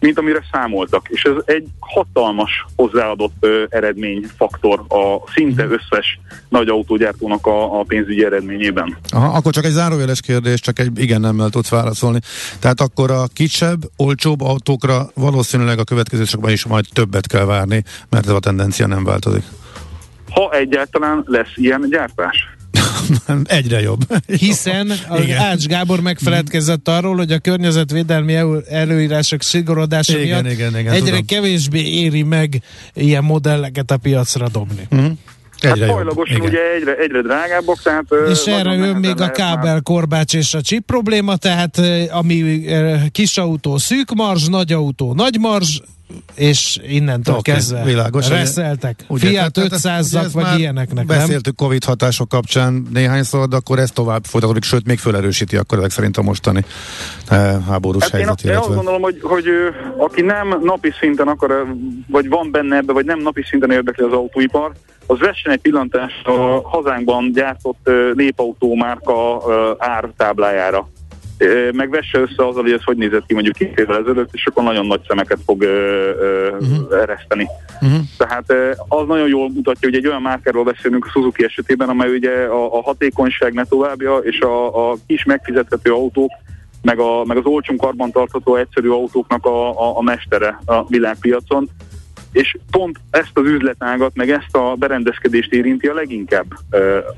mint 0.00 0.18
amire 0.18 0.42
számoltak. 0.52 1.06
És 1.08 1.22
ez 1.22 1.42
egy 1.44 1.66
hatalmas 1.80 2.66
hozzáadott 2.76 3.34
ö, 3.40 3.64
eredményfaktor 3.68 4.84
a 4.88 5.30
szinte 5.34 5.64
mhm. 5.64 5.72
összes 5.72 6.18
nagy 6.48 6.68
autógyártónak 6.68 7.46
a, 7.46 7.78
a 7.80 7.82
pénzügyi 7.82 8.24
eredményében. 8.24 8.96
Aha, 9.08 9.36
akkor 9.36 9.52
csak 9.52 9.64
egy 9.64 9.70
zárójeles 9.70 10.20
kérdés, 10.20 10.60
csak 10.60 10.78
egy 10.78 10.98
igen 10.98 11.20
nemmel 11.20 11.50
tudsz 11.50 11.70
válaszolni. 11.70 12.18
Tehát 12.60 12.80
akkor 12.80 13.10
a 13.10 13.26
kisebb, 13.32 13.80
olcsóbb 13.96 14.40
autókra 14.40 15.10
valószínűleg 15.14 15.78
a 15.78 15.84
következő 15.84 16.24
szakban 16.24 16.50
is 16.50 16.66
majd 16.66 16.84
többet 16.92 17.26
kell 17.26 17.44
várni, 17.44 17.82
mert 18.10 18.26
ez 18.26 18.32
a 18.32 18.40
tendencia 18.40 18.86
nem 18.86 19.04
változik. 19.04 19.42
Ha 20.30 20.50
egyáltalán 20.52 21.22
lesz 21.26 21.52
ilyen 21.54 21.86
gyártás. 21.90 22.55
Egyre 23.44 23.80
jobb. 23.80 24.00
Hiszen 24.26 24.90
az 25.08 25.30
Ács 25.38 25.66
Gábor 25.66 26.00
megfeledkezett 26.00 26.88
arról, 26.88 27.16
hogy 27.16 27.32
a 27.32 27.38
környezetvédelmi 27.38 28.36
előírások 28.68 29.42
szigorodása 29.42 30.18
igen, 30.18 30.42
miatt 30.42 30.52
igen, 30.52 30.78
igen, 30.78 30.92
egyre 30.92 31.08
tudom. 31.08 31.24
kevésbé 31.26 31.80
éri 31.80 32.22
meg 32.22 32.62
ilyen 32.94 33.24
modelleket 33.24 33.90
a 33.90 33.96
piacra 33.96 34.48
dobni. 34.48 34.88
Mm. 34.94 35.06
Egyre 35.60 35.84
hát 35.86 35.94
hajlagosan 35.94 36.40
ugye 36.40 36.72
egyre, 36.74 36.96
egyre 36.96 37.22
drágábbak, 37.22 37.82
tehát... 37.82 38.04
És 38.30 38.44
erre 38.44 38.74
jön 38.74 38.96
még 38.96 39.20
a 39.20 39.30
kábel, 39.30 39.80
korbács 39.80 40.34
és 40.34 40.54
a 40.54 40.60
chip 40.60 40.84
probléma, 40.86 41.36
tehát 41.36 41.80
ami 42.10 42.64
kis 43.12 43.36
autó 43.36 43.78
szűk 43.78 44.14
marzs, 44.14 44.46
nagy 44.46 44.72
autó 44.72 45.14
nagy 45.14 45.38
marzs, 45.38 45.80
és 46.34 46.78
innentől 46.88 47.36
okay, 47.36 47.54
kezdve 47.54 47.84
világos, 47.84 48.28
reszeltek. 48.28 49.04
Ugye, 49.08 49.28
Fiat 49.28 49.58
500 49.58 50.32
vagy 50.32 50.58
ilyeneknek, 50.58 51.06
Beszéltük 51.06 51.58
nem? 51.58 51.68
Covid 51.68 51.84
hatások 51.84 52.28
kapcsán 52.28 52.86
néhányszor, 52.92 53.48
de 53.48 53.56
akkor 53.56 53.78
ez 53.78 53.90
tovább 53.90 54.24
folytatódik, 54.24 54.62
sőt 54.62 54.86
még 54.86 54.98
felerősíti 54.98 55.56
akkor 55.56 55.78
ezek 55.78 55.90
szerint 55.90 56.16
a 56.16 56.22
mostani 56.22 56.64
eh, 57.28 57.56
háborús 57.68 58.02
hát 58.02 58.10
helyzet. 58.10 58.44
Én, 58.44 58.50
én 58.50 58.56
azt 58.56 58.74
gondolom, 58.74 59.02
hogy, 59.02 59.18
hogy 59.22 59.44
aki 59.98 60.22
nem 60.22 60.58
napi 60.62 60.92
szinten 61.00 61.28
akar, 61.28 61.66
vagy 62.08 62.28
van 62.28 62.50
benne 62.50 62.76
ebbe, 62.76 62.92
vagy 62.92 63.04
nem 63.04 63.18
napi 63.18 63.42
szinten 63.48 63.70
érdekli 63.70 64.04
az 64.04 64.12
autóipar, 64.12 64.72
az 65.06 65.18
vessen 65.18 65.52
egy 65.52 65.60
pillantást 65.60 66.26
a 66.26 66.68
hazánkban 66.68 67.32
gyártott 67.32 67.90
népautó 68.14 68.74
márka 68.74 69.42
ártáblájára 69.78 70.88
megvesse 71.72 72.18
össze 72.18 72.46
azzal, 72.46 72.62
hogy 72.62 72.72
ez 72.72 72.82
hogy 72.84 72.96
nézett 72.96 73.26
ki 73.26 73.34
mondjuk 73.34 73.54
két 73.54 73.78
évvel 73.78 73.98
ezelőtt, 73.98 74.28
és 74.32 74.46
akkor 74.46 74.62
nagyon 74.62 74.86
nagy 74.86 75.00
szemeket 75.08 75.38
fog 75.44 75.62
ö, 75.62 75.66
ö, 76.20 76.50
uh-huh. 76.50 77.00
ereszteni. 77.00 77.46
Uh-huh. 77.80 78.00
Tehát 78.16 78.52
az 78.88 79.06
nagyon 79.06 79.28
jól 79.28 79.48
mutatja, 79.48 79.88
hogy 79.88 79.98
egy 79.98 80.06
olyan 80.06 80.22
márkáról 80.22 80.64
beszélünk 80.64 81.04
a 81.04 81.08
Suzuki 81.08 81.44
esetében, 81.44 81.88
amely 81.88 82.14
ugye 82.14 82.32
a, 82.32 82.78
a 82.78 82.82
hatékonyság 82.82 83.52
ne 83.52 83.64
továbbja, 83.64 84.16
és 84.16 84.40
a, 84.40 84.90
a 84.90 84.96
kis 85.06 85.24
megfizethető 85.24 85.92
autók, 85.92 86.30
meg, 86.82 86.98
a, 86.98 87.24
meg 87.24 87.36
az 87.36 87.44
olcsón 87.44 87.76
karbantartható 87.76 88.56
egyszerű 88.56 88.88
autóknak 88.88 89.46
a, 89.46 89.70
a, 89.70 89.98
a 89.98 90.02
mestere 90.02 90.58
a 90.64 90.86
világpiacon 90.86 91.68
és 92.36 92.56
pont 92.70 93.00
ezt 93.10 93.30
az 93.32 93.44
üzletágat, 93.44 94.10
meg 94.14 94.30
ezt 94.30 94.56
a 94.56 94.74
berendezkedést 94.78 95.52
érinti 95.52 95.86
a 95.86 95.94
leginkább 95.94 96.46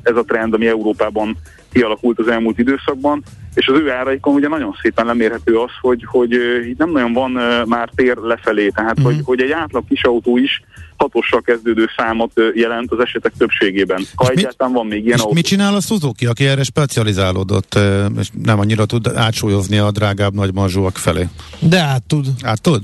ez 0.03 0.16
a 0.16 0.25
trend, 0.27 0.55
ami 0.55 0.66
Európában 0.66 1.37
kialakult 1.73 2.19
az 2.19 2.29
elmúlt 2.29 2.59
időszakban, 2.59 3.23
és 3.55 3.66
az 3.66 3.79
ő 3.79 3.91
áraikon 3.91 4.35
ugye 4.35 4.49
nagyon 4.49 4.77
szépen 4.83 5.07
lemérhető 5.07 5.59
az, 5.59 5.71
hogy, 5.81 6.05
hogy 6.07 6.33
itt 6.69 6.79
nem 6.79 6.91
nagyon 6.91 7.12
van 7.12 7.31
már 7.66 7.91
tér 7.95 8.16
lefelé, 8.16 8.69
tehát 8.69 9.01
mm. 9.01 9.05
hogy, 9.05 9.21
hogy 9.25 9.41
egy 9.41 9.51
átlag 9.51 9.85
kis 9.89 10.03
autó 10.03 10.37
is 10.37 10.62
hatossal 10.97 11.41
kezdődő 11.41 11.87
számot 11.97 12.33
jelent 12.55 12.93
az 12.93 12.99
esetek 13.01 13.33
többségében. 13.39 14.03
Ha 14.14 14.25
és 14.25 14.39
egyáltalán 14.39 14.73
mit, 14.73 14.83
van 14.83 14.91
még 14.91 15.05
ilyen 15.05 15.19
autó. 15.19 15.33
mit 15.33 15.45
csinál 15.45 15.75
a 15.75 15.81
Suzuki, 15.81 16.27
aki 16.27 16.47
erre 16.47 16.62
specializálódott, 16.62 17.79
és 18.19 18.29
nem 18.43 18.59
annyira 18.59 18.85
tud 18.85 19.07
átsúlyozni 19.14 19.79
a 19.79 19.91
drágább 19.91 20.35
nagymarzsúak 20.35 20.97
felé? 20.97 21.29
De 21.59 21.79
át 21.79 22.03
tud. 22.03 22.27
Át 22.43 22.62
tud? 22.62 22.83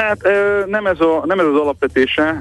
Hát 0.00 0.22
nem 0.66 0.86
ez, 0.86 1.00
a, 1.00 1.22
nem 1.26 1.38
ez 1.38 1.46
az 1.46 1.56
alapvetése. 1.60 2.38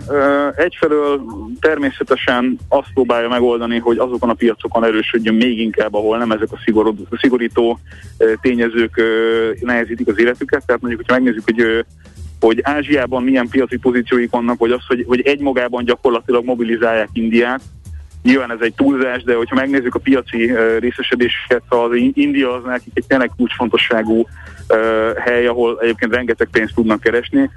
Egyfelől 0.55 1.21
természetesen 1.59 2.57
azt 2.67 2.87
próbálja 2.93 3.29
megoldani, 3.29 3.79
hogy 3.79 3.97
azokon 3.97 4.29
a 4.29 4.33
piacokon 4.33 4.83
erősödjön 4.83 5.35
még 5.35 5.59
inkább, 5.59 5.93
ahol 5.93 6.17
nem 6.17 6.31
ezek 6.31 6.51
a 6.51 6.59
szigorod, 6.63 6.95
szigorító 7.21 7.79
tényezők 8.41 9.01
nehezítik 9.61 10.07
az 10.07 10.19
életüket. 10.19 10.65
Tehát 10.65 10.81
mondjuk, 10.81 11.01
hogyha 11.01 11.21
megnézzük, 11.21 11.43
hogy 11.45 11.85
hogy 12.39 12.59
Ázsiában 12.63 13.23
milyen 13.23 13.47
piaci 13.47 13.77
pozícióik 13.77 14.31
vannak, 14.31 14.57
vagy 14.57 14.71
az, 14.71 14.81
hogy, 14.87 15.03
hogy 15.07 15.21
egymagában 15.21 15.85
gyakorlatilag 15.85 16.45
mobilizálják 16.45 17.09
Indiát, 17.13 17.61
Nyilván 18.25 18.51
ez 18.51 18.61
egy 18.61 18.73
túlzás, 18.73 19.23
de 19.23 19.35
hogyha 19.35 19.55
megnézzük 19.55 19.95
a 19.95 19.99
piaci 19.99 20.51
részesedéseket, 20.79 21.61
az 21.67 21.89
India 22.13 22.53
az 22.53 22.63
nekik 22.63 22.91
egy 22.93 23.05
tényleg 23.07 23.31
kulcsfontosságú 23.37 24.27
hely, 25.17 25.47
ahol 25.47 25.79
egyébként 25.81 26.13
rengeteg 26.13 26.47
pénzt 26.51 26.75
tudnak 26.75 26.99
keresni. 26.99 27.49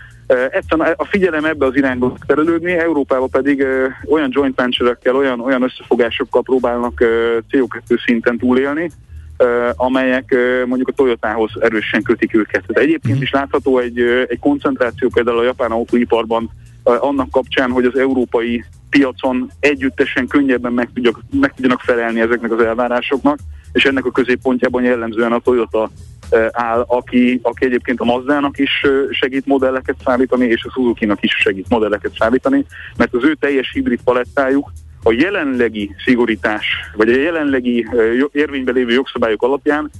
Egyszerűen 0.51 0.95
a 0.97 1.05
figyelem 1.05 1.45
ebbe 1.45 1.67
az 1.67 1.77
irányba 1.77 2.17
terelődni, 2.27 2.73
Európában 2.73 3.31
pedig 3.31 3.67
olyan 4.07 4.31
joint 4.33 4.57
venture 4.57 4.99
olyan, 5.13 5.41
olyan 5.41 5.63
összefogásokkal 5.63 6.43
próbálnak 6.43 7.01
uh, 7.01 7.09
CO2 7.51 8.05
szinten 8.05 8.39
túlélni, 8.39 8.91
amelyek 9.77 10.35
mondjuk 10.67 10.89
a 10.89 10.93
Toyotához 10.93 11.51
erősen 11.61 12.03
kötik 12.03 12.35
őket. 12.35 12.65
Tehát 12.67 12.83
egyébként 12.83 13.15
mhm. 13.15 13.23
is 13.23 13.31
látható 13.31 13.79
egy, 13.79 14.01
egy 14.29 14.39
koncentráció 14.39 15.09
például 15.15 15.39
a 15.39 15.45
japán 15.45 15.71
autóiparban 15.71 16.51
annak 16.83 17.31
kapcsán, 17.31 17.71
hogy 17.71 17.85
az 17.85 17.99
európai 17.99 18.65
piacon 18.91 19.51
együttesen 19.61 20.27
könnyebben 20.27 20.73
meg, 20.73 20.89
tudjak, 20.95 21.21
meg 21.31 21.55
tudjanak 21.55 21.81
felelni 21.81 22.21
ezeknek 22.21 22.53
az 22.53 22.61
elvárásoknak, 22.61 23.39
és 23.73 23.85
ennek 23.85 24.05
a 24.05 24.11
középpontjában 24.11 24.83
jellemzően 24.83 25.33
a 25.33 25.39
Toyota 25.39 25.91
áll, 26.51 26.85
aki, 26.87 27.41
aki 27.43 27.65
egyébként 27.65 28.01
a 28.01 28.05
Mazdának 28.05 28.59
is 28.59 28.71
segít 29.11 29.47
modelleket 29.47 29.97
szállítani, 30.05 30.47
és 30.47 30.65
a 30.65 30.71
Suzuki-nak 30.71 31.23
is 31.23 31.33
segít 31.33 31.69
modelleket 31.69 32.13
szállítani, 32.19 32.65
mert 32.97 33.15
az 33.15 33.25
ő 33.25 33.35
teljes 33.35 33.71
hibrid 33.73 34.01
palettájuk 34.05 34.73
a 35.03 35.13
jelenlegi 35.13 35.95
szigorítás, 36.05 36.67
vagy 36.97 37.09
a 37.09 37.17
jelenlegi 37.17 37.87
érvényben 38.33 38.75
lévő 38.75 38.93
jogszabályok 38.93 39.43
alapján 39.43 39.91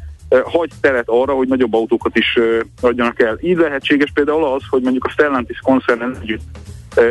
hagy 0.45 0.71
teret 0.81 1.09
arra, 1.09 1.33
hogy 1.33 1.49
nagyobb 1.49 1.75
autókat 1.75 2.17
is 2.17 2.39
adjanak 2.81 3.21
el. 3.21 3.39
Így 3.41 3.57
lehetséges 3.57 4.11
például 4.15 4.45
az, 4.45 4.63
hogy 4.71 4.83
mondjuk 4.83 5.05
a 5.05 5.11
Stellantis 5.11 5.59
koncernen 5.59 6.17
együtt 6.21 6.43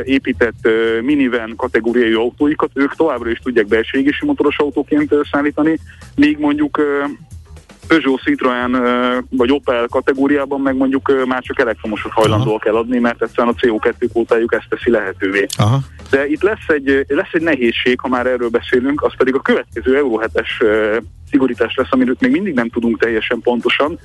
épített 0.04 0.70
minivan 1.02 1.54
kategóriai 1.56 2.14
autóikat, 2.14 2.70
ők 2.74 2.96
továbbra 2.96 3.30
is 3.30 3.40
tudják 3.40 3.68
belső 3.68 3.98
égési 3.98 4.26
motoros 4.26 4.58
autóként 4.58 5.14
szállítani, 5.32 5.80
míg 6.16 6.38
mondjuk 6.38 6.82
Peugeot, 7.88 8.22
Citroën 8.26 9.24
vagy 9.30 9.52
Opel 9.52 9.88
kategóriában 9.90 10.62
meg 10.62 10.76
mondjuk 10.76 11.26
már 11.26 11.42
csak 11.42 11.60
elektromosot 11.60 12.12
hajlandóak 12.12 12.66
eladni, 12.66 13.00
mert 13.00 13.22
egyszerűen 13.22 13.54
a 13.58 13.66
CO2 13.66 14.08
kvótájuk 14.10 14.54
ezt 14.54 14.70
teszi 14.70 14.92
lehetővé. 14.92 15.46
Aha. 15.58 15.80
De 16.10 16.28
itt 16.28 16.42
lesz 16.42 16.68
egy, 16.68 17.06
lesz 17.08 17.32
egy 17.32 17.42
nehézség, 17.42 18.00
ha 18.00 18.08
már 18.08 18.26
erről 18.26 18.50
beszélünk, 18.50 19.04
az 19.04 19.14
pedig 19.18 19.36
a 19.36 19.42
következő 19.42 19.96
Euro 19.96 20.20
7-es 20.22 20.48
szigorítás 21.30 21.76
lesz, 21.76 21.88
amiről 21.90 22.16
még 22.20 22.32
mindig 22.32 22.54
nem 22.54 22.70
tudunk 22.70 23.00
teljesen 23.00 23.40
pontosan, 23.42 24.00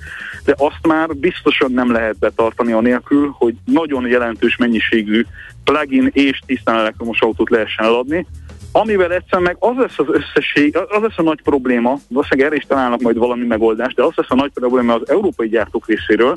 de 0.45 0.55
azt 0.59 0.87
már 0.87 1.17
biztosan 1.17 1.73
nem 1.73 1.93
lehet 1.93 2.19
betartani 2.19 2.73
anélkül, 2.73 3.35
hogy 3.39 3.55
nagyon 3.65 4.07
jelentős 4.07 4.57
mennyiségű 4.57 5.25
plug-in 5.65 6.11
és 6.13 6.41
tisztán 6.47 6.79
elektromos 6.79 7.21
autót 7.21 7.51
lehessen 7.51 7.85
eladni, 7.85 8.27
amivel 8.73 9.13
egyszerűen 9.13 9.43
meg 9.43 9.57
az 9.59 9.77
lesz 9.77 9.99
az 9.99 10.07
összesség, 10.09 10.77
az 10.77 11.03
lesz 11.03 11.19
a 11.19 11.23
nagy 11.23 11.43
probléma, 11.43 11.99
valószínűleg 12.09 12.47
erre 12.47 12.57
is 12.57 12.67
találnak 12.69 13.01
majd 13.01 13.17
valami 13.17 13.47
megoldást, 13.47 13.97
de 13.97 14.03
az 14.03 14.13
lesz 14.17 14.31
a 14.31 14.35
nagy 14.35 14.51
probléma 14.55 14.95
az 14.95 15.09
európai 15.09 15.49
gyártók 15.49 15.87
részéről, 15.87 16.37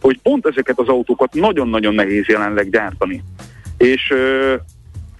hogy 0.00 0.18
pont 0.22 0.46
ezeket 0.46 0.78
az 0.78 0.88
autókat 0.88 1.34
nagyon-nagyon 1.34 1.94
nehéz 1.94 2.26
jelenleg 2.26 2.70
gyártani. 2.70 3.22
És 3.76 4.10
ö, 4.10 4.54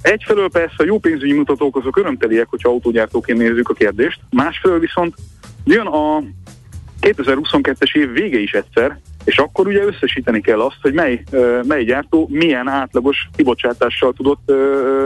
egyfelől 0.03 0.49
persze 0.49 0.75
a 0.77 0.85
jó 0.85 0.99
pénzügyi 0.99 1.33
mutatók 1.33 1.77
azok 1.77 1.97
örömteliek, 1.97 2.47
hogyha 2.49 2.69
autógyártóként 2.69 3.39
nézzük 3.39 3.69
a 3.69 3.75
kérdést, 3.75 4.21
másfelől 4.31 4.79
viszont 4.79 5.15
jön 5.65 5.87
a 5.87 6.23
2022-es 7.01 7.97
év 7.97 8.13
vége 8.13 8.39
is 8.39 8.53
egyszer, 8.53 8.99
és 9.25 9.39
akkor 9.39 9.67
ugye 9.67 9.85
összesíteni 9.85 10.41
kell 10.41 10.61
azt, 10.61 10.79
hogy 10.83 10.93
mely, 10.93 11.23
mely 11.63 11.85
gyártó 11.85 12.29
milyen 12.31 12.69
átlagos 12.69 13.29
kibocsátással 13.37 14.13
tudott 14.13 14.51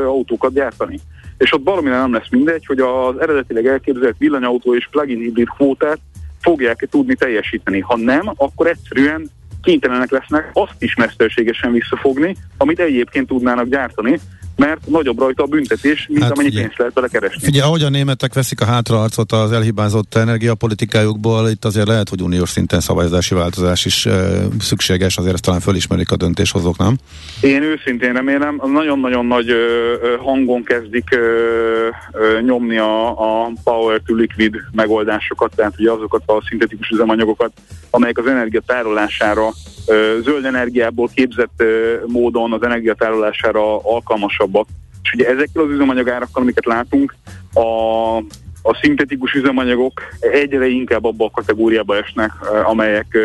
autókat 0.04 0.52
gyártani. 0.52 1.00
És 1.40 1.52
ott 1.52 1.64
valamire 1.64 1.96
nem 1.96 2.12
lesz 2.12 2.30
mindegy, 2.30 2.66
hogy 2.66 2.80
az 2.80 3.20
eredetileg 3.20 3.66
elképzelt 3.66 4.18
villanyautó 4.18 4.74
és 4.74 4.88
plug-in 4.90 5.18
hibrid 5.18 5.48
kvótát 5.48 5.98
fogják-e 6.40 6.86
tudni 6.86 7.14
teljesíteni. 7.14 7.80
Ha 7.80 7.96
nem, 7.96 8.32
akkor 8.36 8.66
egyszerűen 8.66 9.30
kénytelenek 9.62 10.10
lesznek 10.10 10.50
azt 10.52 10.82
is 10.82 10.94
mesterségesen 10.94 11.72
visszafogni, 11.72 12.36
amit 12.56 12.80
egyébként 12.80 13.26
tudnának 13.26 13.68
gyártani, 13.68 14.18
mert 14.60 14.86
nagyobb 14.86 15.18
rajta 15.18 15.42
a 15.42 15.46
büntetés, 15.46 16.06
mint 16.08 16.22
hát 16.22 16.32
amennyi 16.32 16.50
pénzt 16.50 16.78
lehet 16.78 16.92
bele 16.92 17.08
keresni. 17.08 17.44
Figyelj, 17.44 17.66
ahogy 17.66 17.82
a 17.82 17.88
németek 17.88 18.34
veszik 18.34 18.60
a 18.60 18.64
hátraarcot 18.64 19.32
az 19.32 19.52
elhibázott 19.52 20.14
energiapolitikájukból, 20.14 21.48
itt 21.48 21.64
azért 21.64 21.86
lehet, 21.86 22.08
hogy 22.08 22.22
uniós 22.22 22.50
szinten 22.50 22.80
szabályozási 22.80 23.34
változás 23.34 23.84
is 23.84 24.06
e, 24.06 24.12
szükséges, 24.58 25.16
azért 25.16 25.34
ezt 25.34 25.42
talán 25.42 25.60
fölismerik 25.60 26.10
a 26.10 26.16
döntéshozók, 26.16 26.78
nem? 26.78 26.96
Én 27.40 27.62
őszintén 27.62 28.12
remélem, 28.12 28.60
nagyon-nagyon 28.72 29.26
nagy 29.26 29.50
ö, 29.50 29.54
ö, 30.02 30.16
hangon 30.18 30.64
kezdik 30.64 31.04
ö, 31.10 31.16
ö, 32.12 32.40
nyomni 32.40 32.78
a, 32.78 33.10
a 33.10 33.52
power 33.64 34.00
to 34.06 34.14
liquid 34.14 34.54
megoldásokat, 34.72 35.52
tehát 35.56 35.74
ugye 35.78 35.90
azokat 35.90 36.22
a 36.26 36.42
szintetikus 36.48 36.88
üzemanyagokat, 36.88 37.52
amelyek 37.90 38.18
az 38.18 38.26
energia 38.26 38.60
tárolására 38.66 39.48
zöld 40.22 40.44
energiából 40.44 41.10
képzett 41.14 41.62
módon 42.06 42.52
az 42.52 42.62
energiatárolására 42.62 43.78
alkalmasabbak. 44.50 44.66
És 45.02 45.12
ugye 45.12 45.28
ezekkel 45.28 45.62
az 45.62 45.70
üzemanyagárakkal, 45.70 46.42
amiket 46.42 46.64
látunk, 46.64 47.14
a, 47.54 48.16
a 48.62 48.78
szintetikus 48.80 49.32
üzemanyagok 49.32 50.00
egyre 50.20 50.66
inkább 50.66 51.04
abba 51.04 51.24
a 51.24 51.30
kategóriába 51.30 51.96
esnek, 51.96 52.32
amelyek 52.64 53.18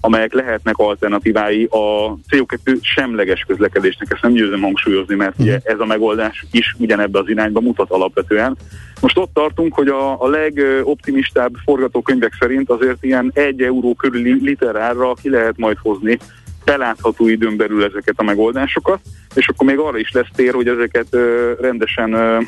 amelyek 0.00 0.32
lehetnek 0.32 0.76
alternatívái 0.76 1.64
a 1.64 2.16
CO2 2.30 2.80
semleges 2.80 3.44
közlekedésnek. 3.46 4.12
Ezt 4.12 4.22
nem 4.22 4.32
győzöm 4.32 4.60
hangsúlyozni, 4.60 5.14
mert 5.14 5.38
ugye 5.38 5.56
mhm. 5.56 5.72
ez 5.72 5.80
a 5.80 5.84
megoldás 5.84 6.46
is 6.50 6.74
ugyanebbe 6.78 7.18
az 7.18 7.28
irányba 7.28 7.60
mutat 7.60 7.90
alapvetően. 7.90 8.56
Most 9.00 9.18
ott 9.18 9.34
tartunk, 9.34 9.74
hogy 9.74 9.88
a, 9.88 10.22
a 10.22 10.28
legoptimistább 10.28 11.54
forgatókönyvek 11.64 12.36
szerint 12.38 12.70
azért 12.70 13.04
ilyen 13.04 13.30
egy 13.34 13.62
euró 13.62 13.94
körüli 13.94 14.32
liter 14.42 14.76
árra 14.76 15.14
ki 15.14 15.30
lehet 15.30 15.56
majd 15.56 15.76
hozni 15.82 16.18
belátható 16.64 17.28
időn 17.28 17.56
belül 17.56 17.84
ezeket 17.84 18.14
a 18.16 18.22
megoldásokat, 18.22 19.00
és 19.38 19.48
akkor 19.48 19.66
még 19.66 19.78
arra 19.78 19.98
is 19.98 20.10
lesz 20.12 20.26
tér, 20.34 20.54
hogy 20.54 20.68
ezeket 20.68 21.06
ö, 21.10 21.52
rendesen 21.60 22.12
ö, 22.12 22.38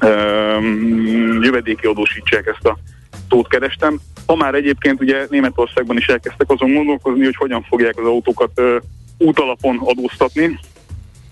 ö, 0.00 0.58
jövedéki 1.40 1.86
adósítsák 1.86 2.46
ezt 2.46 2.66
a 2.66 2.78
tót 3.28 3.48
kerestem. 3.48 4.00
Ha 4.26 4.36
már 4.36 4.54
egyébként 4.54 5.00
ugye 5.00 5.26
Németországban 5.30 5.96
is 5.96 6.06
elkezdtek 6.06 6.50
azon 6.50 6.74
gondolkozni, 6.74 7.24
hogy 7.24 7.36
hogyan 7.36 7.62
fogják 7.62 7.98
az 7.98 8.06
autókat 8.06 8.50
ö, 8.54 8.76
útalapon 9.18 9.78
adóztatni. 9.84 10.58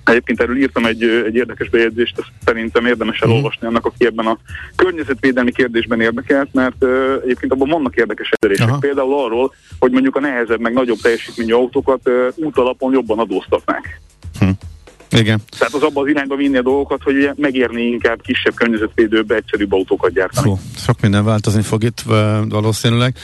Egyébként 0.04 0.40
erről 0.40 0.56
írtam 0.56 0.86
egy, 0.86 1.02
egy 1.02 1.34
érdekes 1.34 1.68
bejegyzést, 1.68 2.18
ezt 2.18 2.32
szerintem 2.44 2.86
érdemes 2.86 3.20
mhm. 3.20 3.30
elolvasni 3.30 3.66
annak, 3.66 3.86
aki 3.86 4.06
ebben 4.06 4.26
a 4.26 4.38
környezetvédelmi 4.76 5.52
kérdésben 5.52 6.00
érdekelt, 6.00 6.48
mert 6.52 6.76
ö, 6.78 7.16
egyébként 7.22 7.52
abban 7.52 7.68
vannak 7.68 7.96
érdekes 7.96 8.30
elérések. 8.40 8.78
Például 8.80 9.14
arról, 9.24 9.54
hogy 9.78 9.90
mondjuk 9.90 10.16
a 10.16 10.20
nehezebb, 10.20 10.60
meg 10.60 10.72
nagyobb 10.72 10.98
teljesítményű 11.02 11.52
autókat 11.52 12.00
ö, 12.02 12.28
útalapon 12.34 12.92
jobban 12.92 13.18
adóztatnák. 13.18 14.00
Hm. 14.38 14.50
Igen. 15.18 15.40
Tehát 15.58 15.74
az 15.74 15.82
abban 15.82 16.04
az 16.04 16.10
irányba 16.10 16.36
vinni 16.36 16.56
a 16.56 16.62
dolgokat, 16.62 17.02
hogy 17.02 17.30
megérni 17.36 17.82
inkább 17.82 18.20
kisebb 18.22 18.54
környezetvédőbb, 18.54 19.30
egyszerűbb 19.30 19.72
autókat 19.72 20.12
gyártani. 20.12 20.48
Fú, 20.48 20.58
sok 20.76 21.00
minden 21.00 21.24
változni 21.24 21.62
fog 21.62 21.82
itt 21.84 22.00
valószínűleg. 22.48 23.16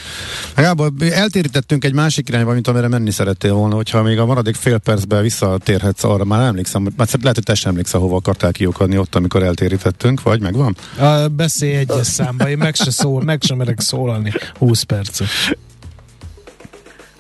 Gábor, 0.57 0.90
eltérítettünk 1.11 1.84
egy 1.84 1.94
másik 1.94 2.28
irányba, 2.28 2.53
mint 2.53 2.68
amire 2.68 2.88
menni 2.88 3.11
szerettél 3.11 3.53
volna, 3.53 3.74
hogyha 3.74 4.03
még 4.03 4.18
a 4.18 4.26
maradék 4.26 4.55
fél 4.55 4.78
percben 4.78 5.22
visszatérhetsz 5.22 6.05
arra, 6.05 6.24
már 6.24 6.46
emlékszem, 6.46 6.82
már 6.82 7.09
lehet, 7.20 7.34
hogy 7.34 7.44
te 7.44 7.55
sem 7.55 7.70
emlékszel, 7.70 8.01
hova 8.01 8.16
akartál 8.16 8.53
kiukadni 8.53 8.98
ott, 8.98 9.14
amikor 9.14 9.42
eltérítettünk, 9.42 10.22
vagy 10.22 10.40
megvan? 10.40 10.76
A, 10.98 11.28
beszélj 11.28 11.74
egyes 11.74 12.07
számba, 12.16 12.48
én 12.48 12.59
meg 12.59 12.74
se 12.74 12.90
szól, 12.90 13.22
meg 13.22 13.42
sem 13.42 13.57
merek 13.57 13.80
szólalni 13.80 14.32
20 14.59 14.82
percet. 14.82 15.28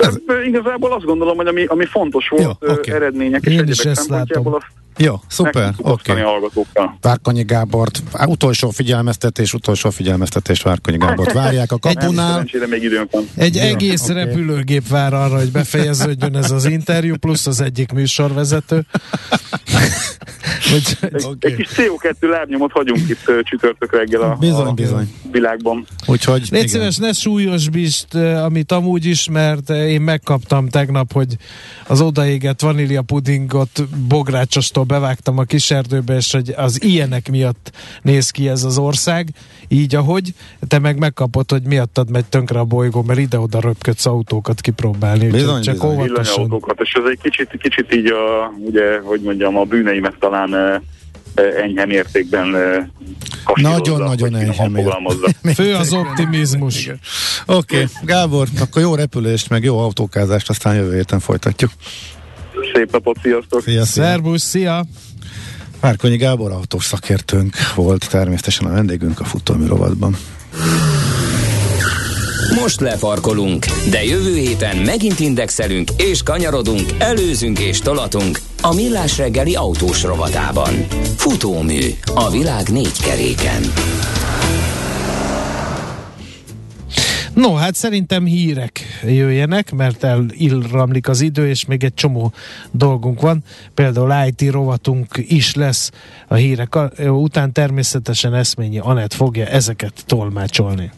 Ez... 0.00 0.18
Igazából 0.46 0.92
azt 0.92 1.04
gondolom, 1.04 1.36
hogy 1.36 1.46
ami, 1.46 1.64
ami 1.64 1.84
fontos 1.84 2.28
volt, 2.28 2.42
Jó, 2.42 2.50
okay. 2.68 2.94
eredmények 2.94 3.42
és 3.44 3.56
egyébek 3.58 3.94
szempontjából, 3.96 4.54
azt 4.54 4.66
jó, 5.02 5.20
szuper, 5.26 5.74
oké. 5.76 6.12
Okay. 6.12 6.88
Várkonyi 7.00 7.42
Gábort, 7.42 8.02
utolsó 8.26 8.70
figyelmeztetés, 8.70 9.54
utolsó 9.54 9.90
figyelmeztetés 9.90 10.62
Várkonyi 10.62 10.96
Gábort 10.96 11.32
várják 11.32 11.72
a 11.72 11.78
kapunál. 11.78 12.46
még 12.68 12.82
időnk 12.82 13.10
van. 13.10 13.28
Egy 13.36 13.54
Jó, 13.54 13.62
egész 13.62 14.02
okay. 14.02 14.24
repülőgép 14.24 14.88
vár 14.88 15.14
arra, 15.14 15.38
hogy 15.38 15.50
befejeződjön 15.50 16.36
ez 16.36 16.50
az 16.50 16.64
interjú, 16.64 17.16
plusz 17.16 17.46
az 17.46 17.60
egyik 17.60 17.92
műsorvezető. 17.92 18.86
egy, 20.74 20.98
okay. 21.02 21.36
egy 21.40 21.54
kis 21.54 21.68
CO2 21.72 22.28
lábnyomot 22.28 22.72
hagyunk 22.72 23.08
itt 23.08 23.42
csütörtök 23.42 23.92
reggel 23.92 24.20
a, 24.20 24.34
bizony, 24.34 24.66
a 24.66 24.72
bizony. 24.72 25.14
világban. 25.32 25.86
Úgyhogy, 26.06 26.48
Légy 26.50 26.68
szíves, 26.68 26.96
ne 26.96 27.12
súlyosbítsd, 27.12 28.14
amit 28.14 28.72
amúgy 28.72 29.04
is, 29.04 29.28
mert 29.28 29.70
én 29.70 30.00
megkaptam 30.00 30.68
tegnap, 30.68 31.12
hogy 31.12 31.36
az 31.86 32.00
odaégett 32.00 32.60
vanília 32.60 33.02
pudingot 33.02 33.88
bográcsostól 34.08 34.84
bevágtam 34.90 35.38
a 35.38 35.42
kiserdőbe, 35.42 36.16
és 36.16 36.32
hogy 36.32 36.54
az 36.56 36.82
ilyenek 36.82 37.30
miatt 37.30 37.70
néz 38.02 38.30
ki 38.30 38.48
ez 38.48 38.64
az 38.64 38.78
ország, 38.78 39.28
így 39.68 39.94
ahogy, 39.94 40.34
te 40.68 40.78
meg 40.78 40.98
megkapod, 40.98 41.50
hogy 41.50 41.62
miattad 41.62 42.10
megy 42.10 42.24
tönkre 42.24 42.58
a 42.58 42.64
bolygó, 42.64 43.02
mert 43.02 43.18
ide-oda 43.18 43.60
röpködsz 43.60 44.06
autókat 44.06 44.60
kipróbálni. 44.60 45.28
Bizony, 45.28 45.62
csak 45.62 45.74
bizony. 45.74 45.90
óvatosan. 45.90 46.42
Autókat, 46.42 46.80
és 46.80 46.92
ez 46.92 47.10
egy 47.10 47.18
kicsit, 47.22 47.56
kicsit 47.62 47.94
így 47.94 48.06
a, 48.06 48.52
ugye, 48.58 49.00
hogy 49.00 49.20
mondjam, 49.20 49.56
a 49.56 49.64
bűneimet 49.64 50.14
talán 50.18 50.54
eh, 50.54 50.80
eh, 51.34 51.62
enyhe 51.62 51.86
mértékben 51.86 52.46
nagyon-nagyon 53.54 54.34
eh, 54.34 54.40
enyhe 54.40 54.68
mértékben. 54.78 55.54
Fő 55.54 55.74
az 55.74 55.92
optimizmus. 55.92 56.90
Oké, 57.46 57.74
okay. 57.74 57.86
Gábor, 58.04 58.48
akkor 58.60 58.82
jó 58.82 58.94
repülést, 58.94 59.48
meg 59.48 59.64
jó 59.64 59.78
autókázást, 59.78 60.48
aztán 60.48 60.74
jövő 60.74 60.94
héten 60.94 61.20
folytatjuk. 61.20 61.70
Szép 62.74 62.92
napot, 62.92 63.16
sziasztok! 63.22 63.62
Szia, 63.62 63.84
szia. 63.84 64.04
Szervusz, 64.04 64.42
szia! 64.42 64.84
Márkonyi 65.80 66.16
Gábor 66.16 66.50
autós 66.50 66.84
szakértőnk 66.84 67.56
volt 67.74 68.08
természetesen 68.10 68.66
a 68.66 68.72
vendégünk 68.72 69.20
a 69.20 69.24
futómű 69.24 69.66
rovatban. 69.66 70.16
Most 72.60 72.80
lefarkolunk, 72.80 73.66
de 73.90 74.04
jövő 74.04 74.34
héten 74.34 74.76
megint 74.76 75.20
indexelünk 75.20 75.90
és 75.96 76.22
kanyarodunk, 76.22 76.90
előzünk 76.98 77.58
és 77.58 77.78
tolatunk 77.78 78.38
a 78.62 78.74
Millás 78.74 79.18
reggeli 79.18 79.54
autós 79.54 80.02
rovatában. 80.02 80.86
Futómű 81.16 81.80
a 82.14 82.30
világ 82.30 82.68
négy 82.68 83.00
keréken. 83.02 83.62
No, 87.40 87.54
hát 87.54 87.74
szerintem 87.74 88.24
hírek 88.24 88.80
jöjjenek, 89.06 89.72
mert 89.72 90.04
elramlik 90.04 91.08
az 91.08 91.20
idő, 91.20 91.48
és 91.48 91.64
még 91.64 91.84
egy 91.84 91.94
csomó 91.94 92.32
dolgunk 92.70 93.20
van. 93.20 93.42
Például 93.74 94.14
IT 94.26 94.50
rovatunk 94.50 95.06
is 95.28 95.54
lesz 95.54 95.90
a 96.28 96.34
hírek 96.34 96.78
után. 96.98 97.52
Természetesen 97.52 98.34
Eszményi 98.34 98.78
Anett 98.78 99.12
fogja 99.12 99.46
ezeket 99.46 100.02
tolmácsolni. 100.06 100.90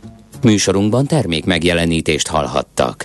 Műsorunkban 0.42 1.06
termék 1.06 1.44
megjelenítést 1.44 2.28
hallhattak. 2.28 3.00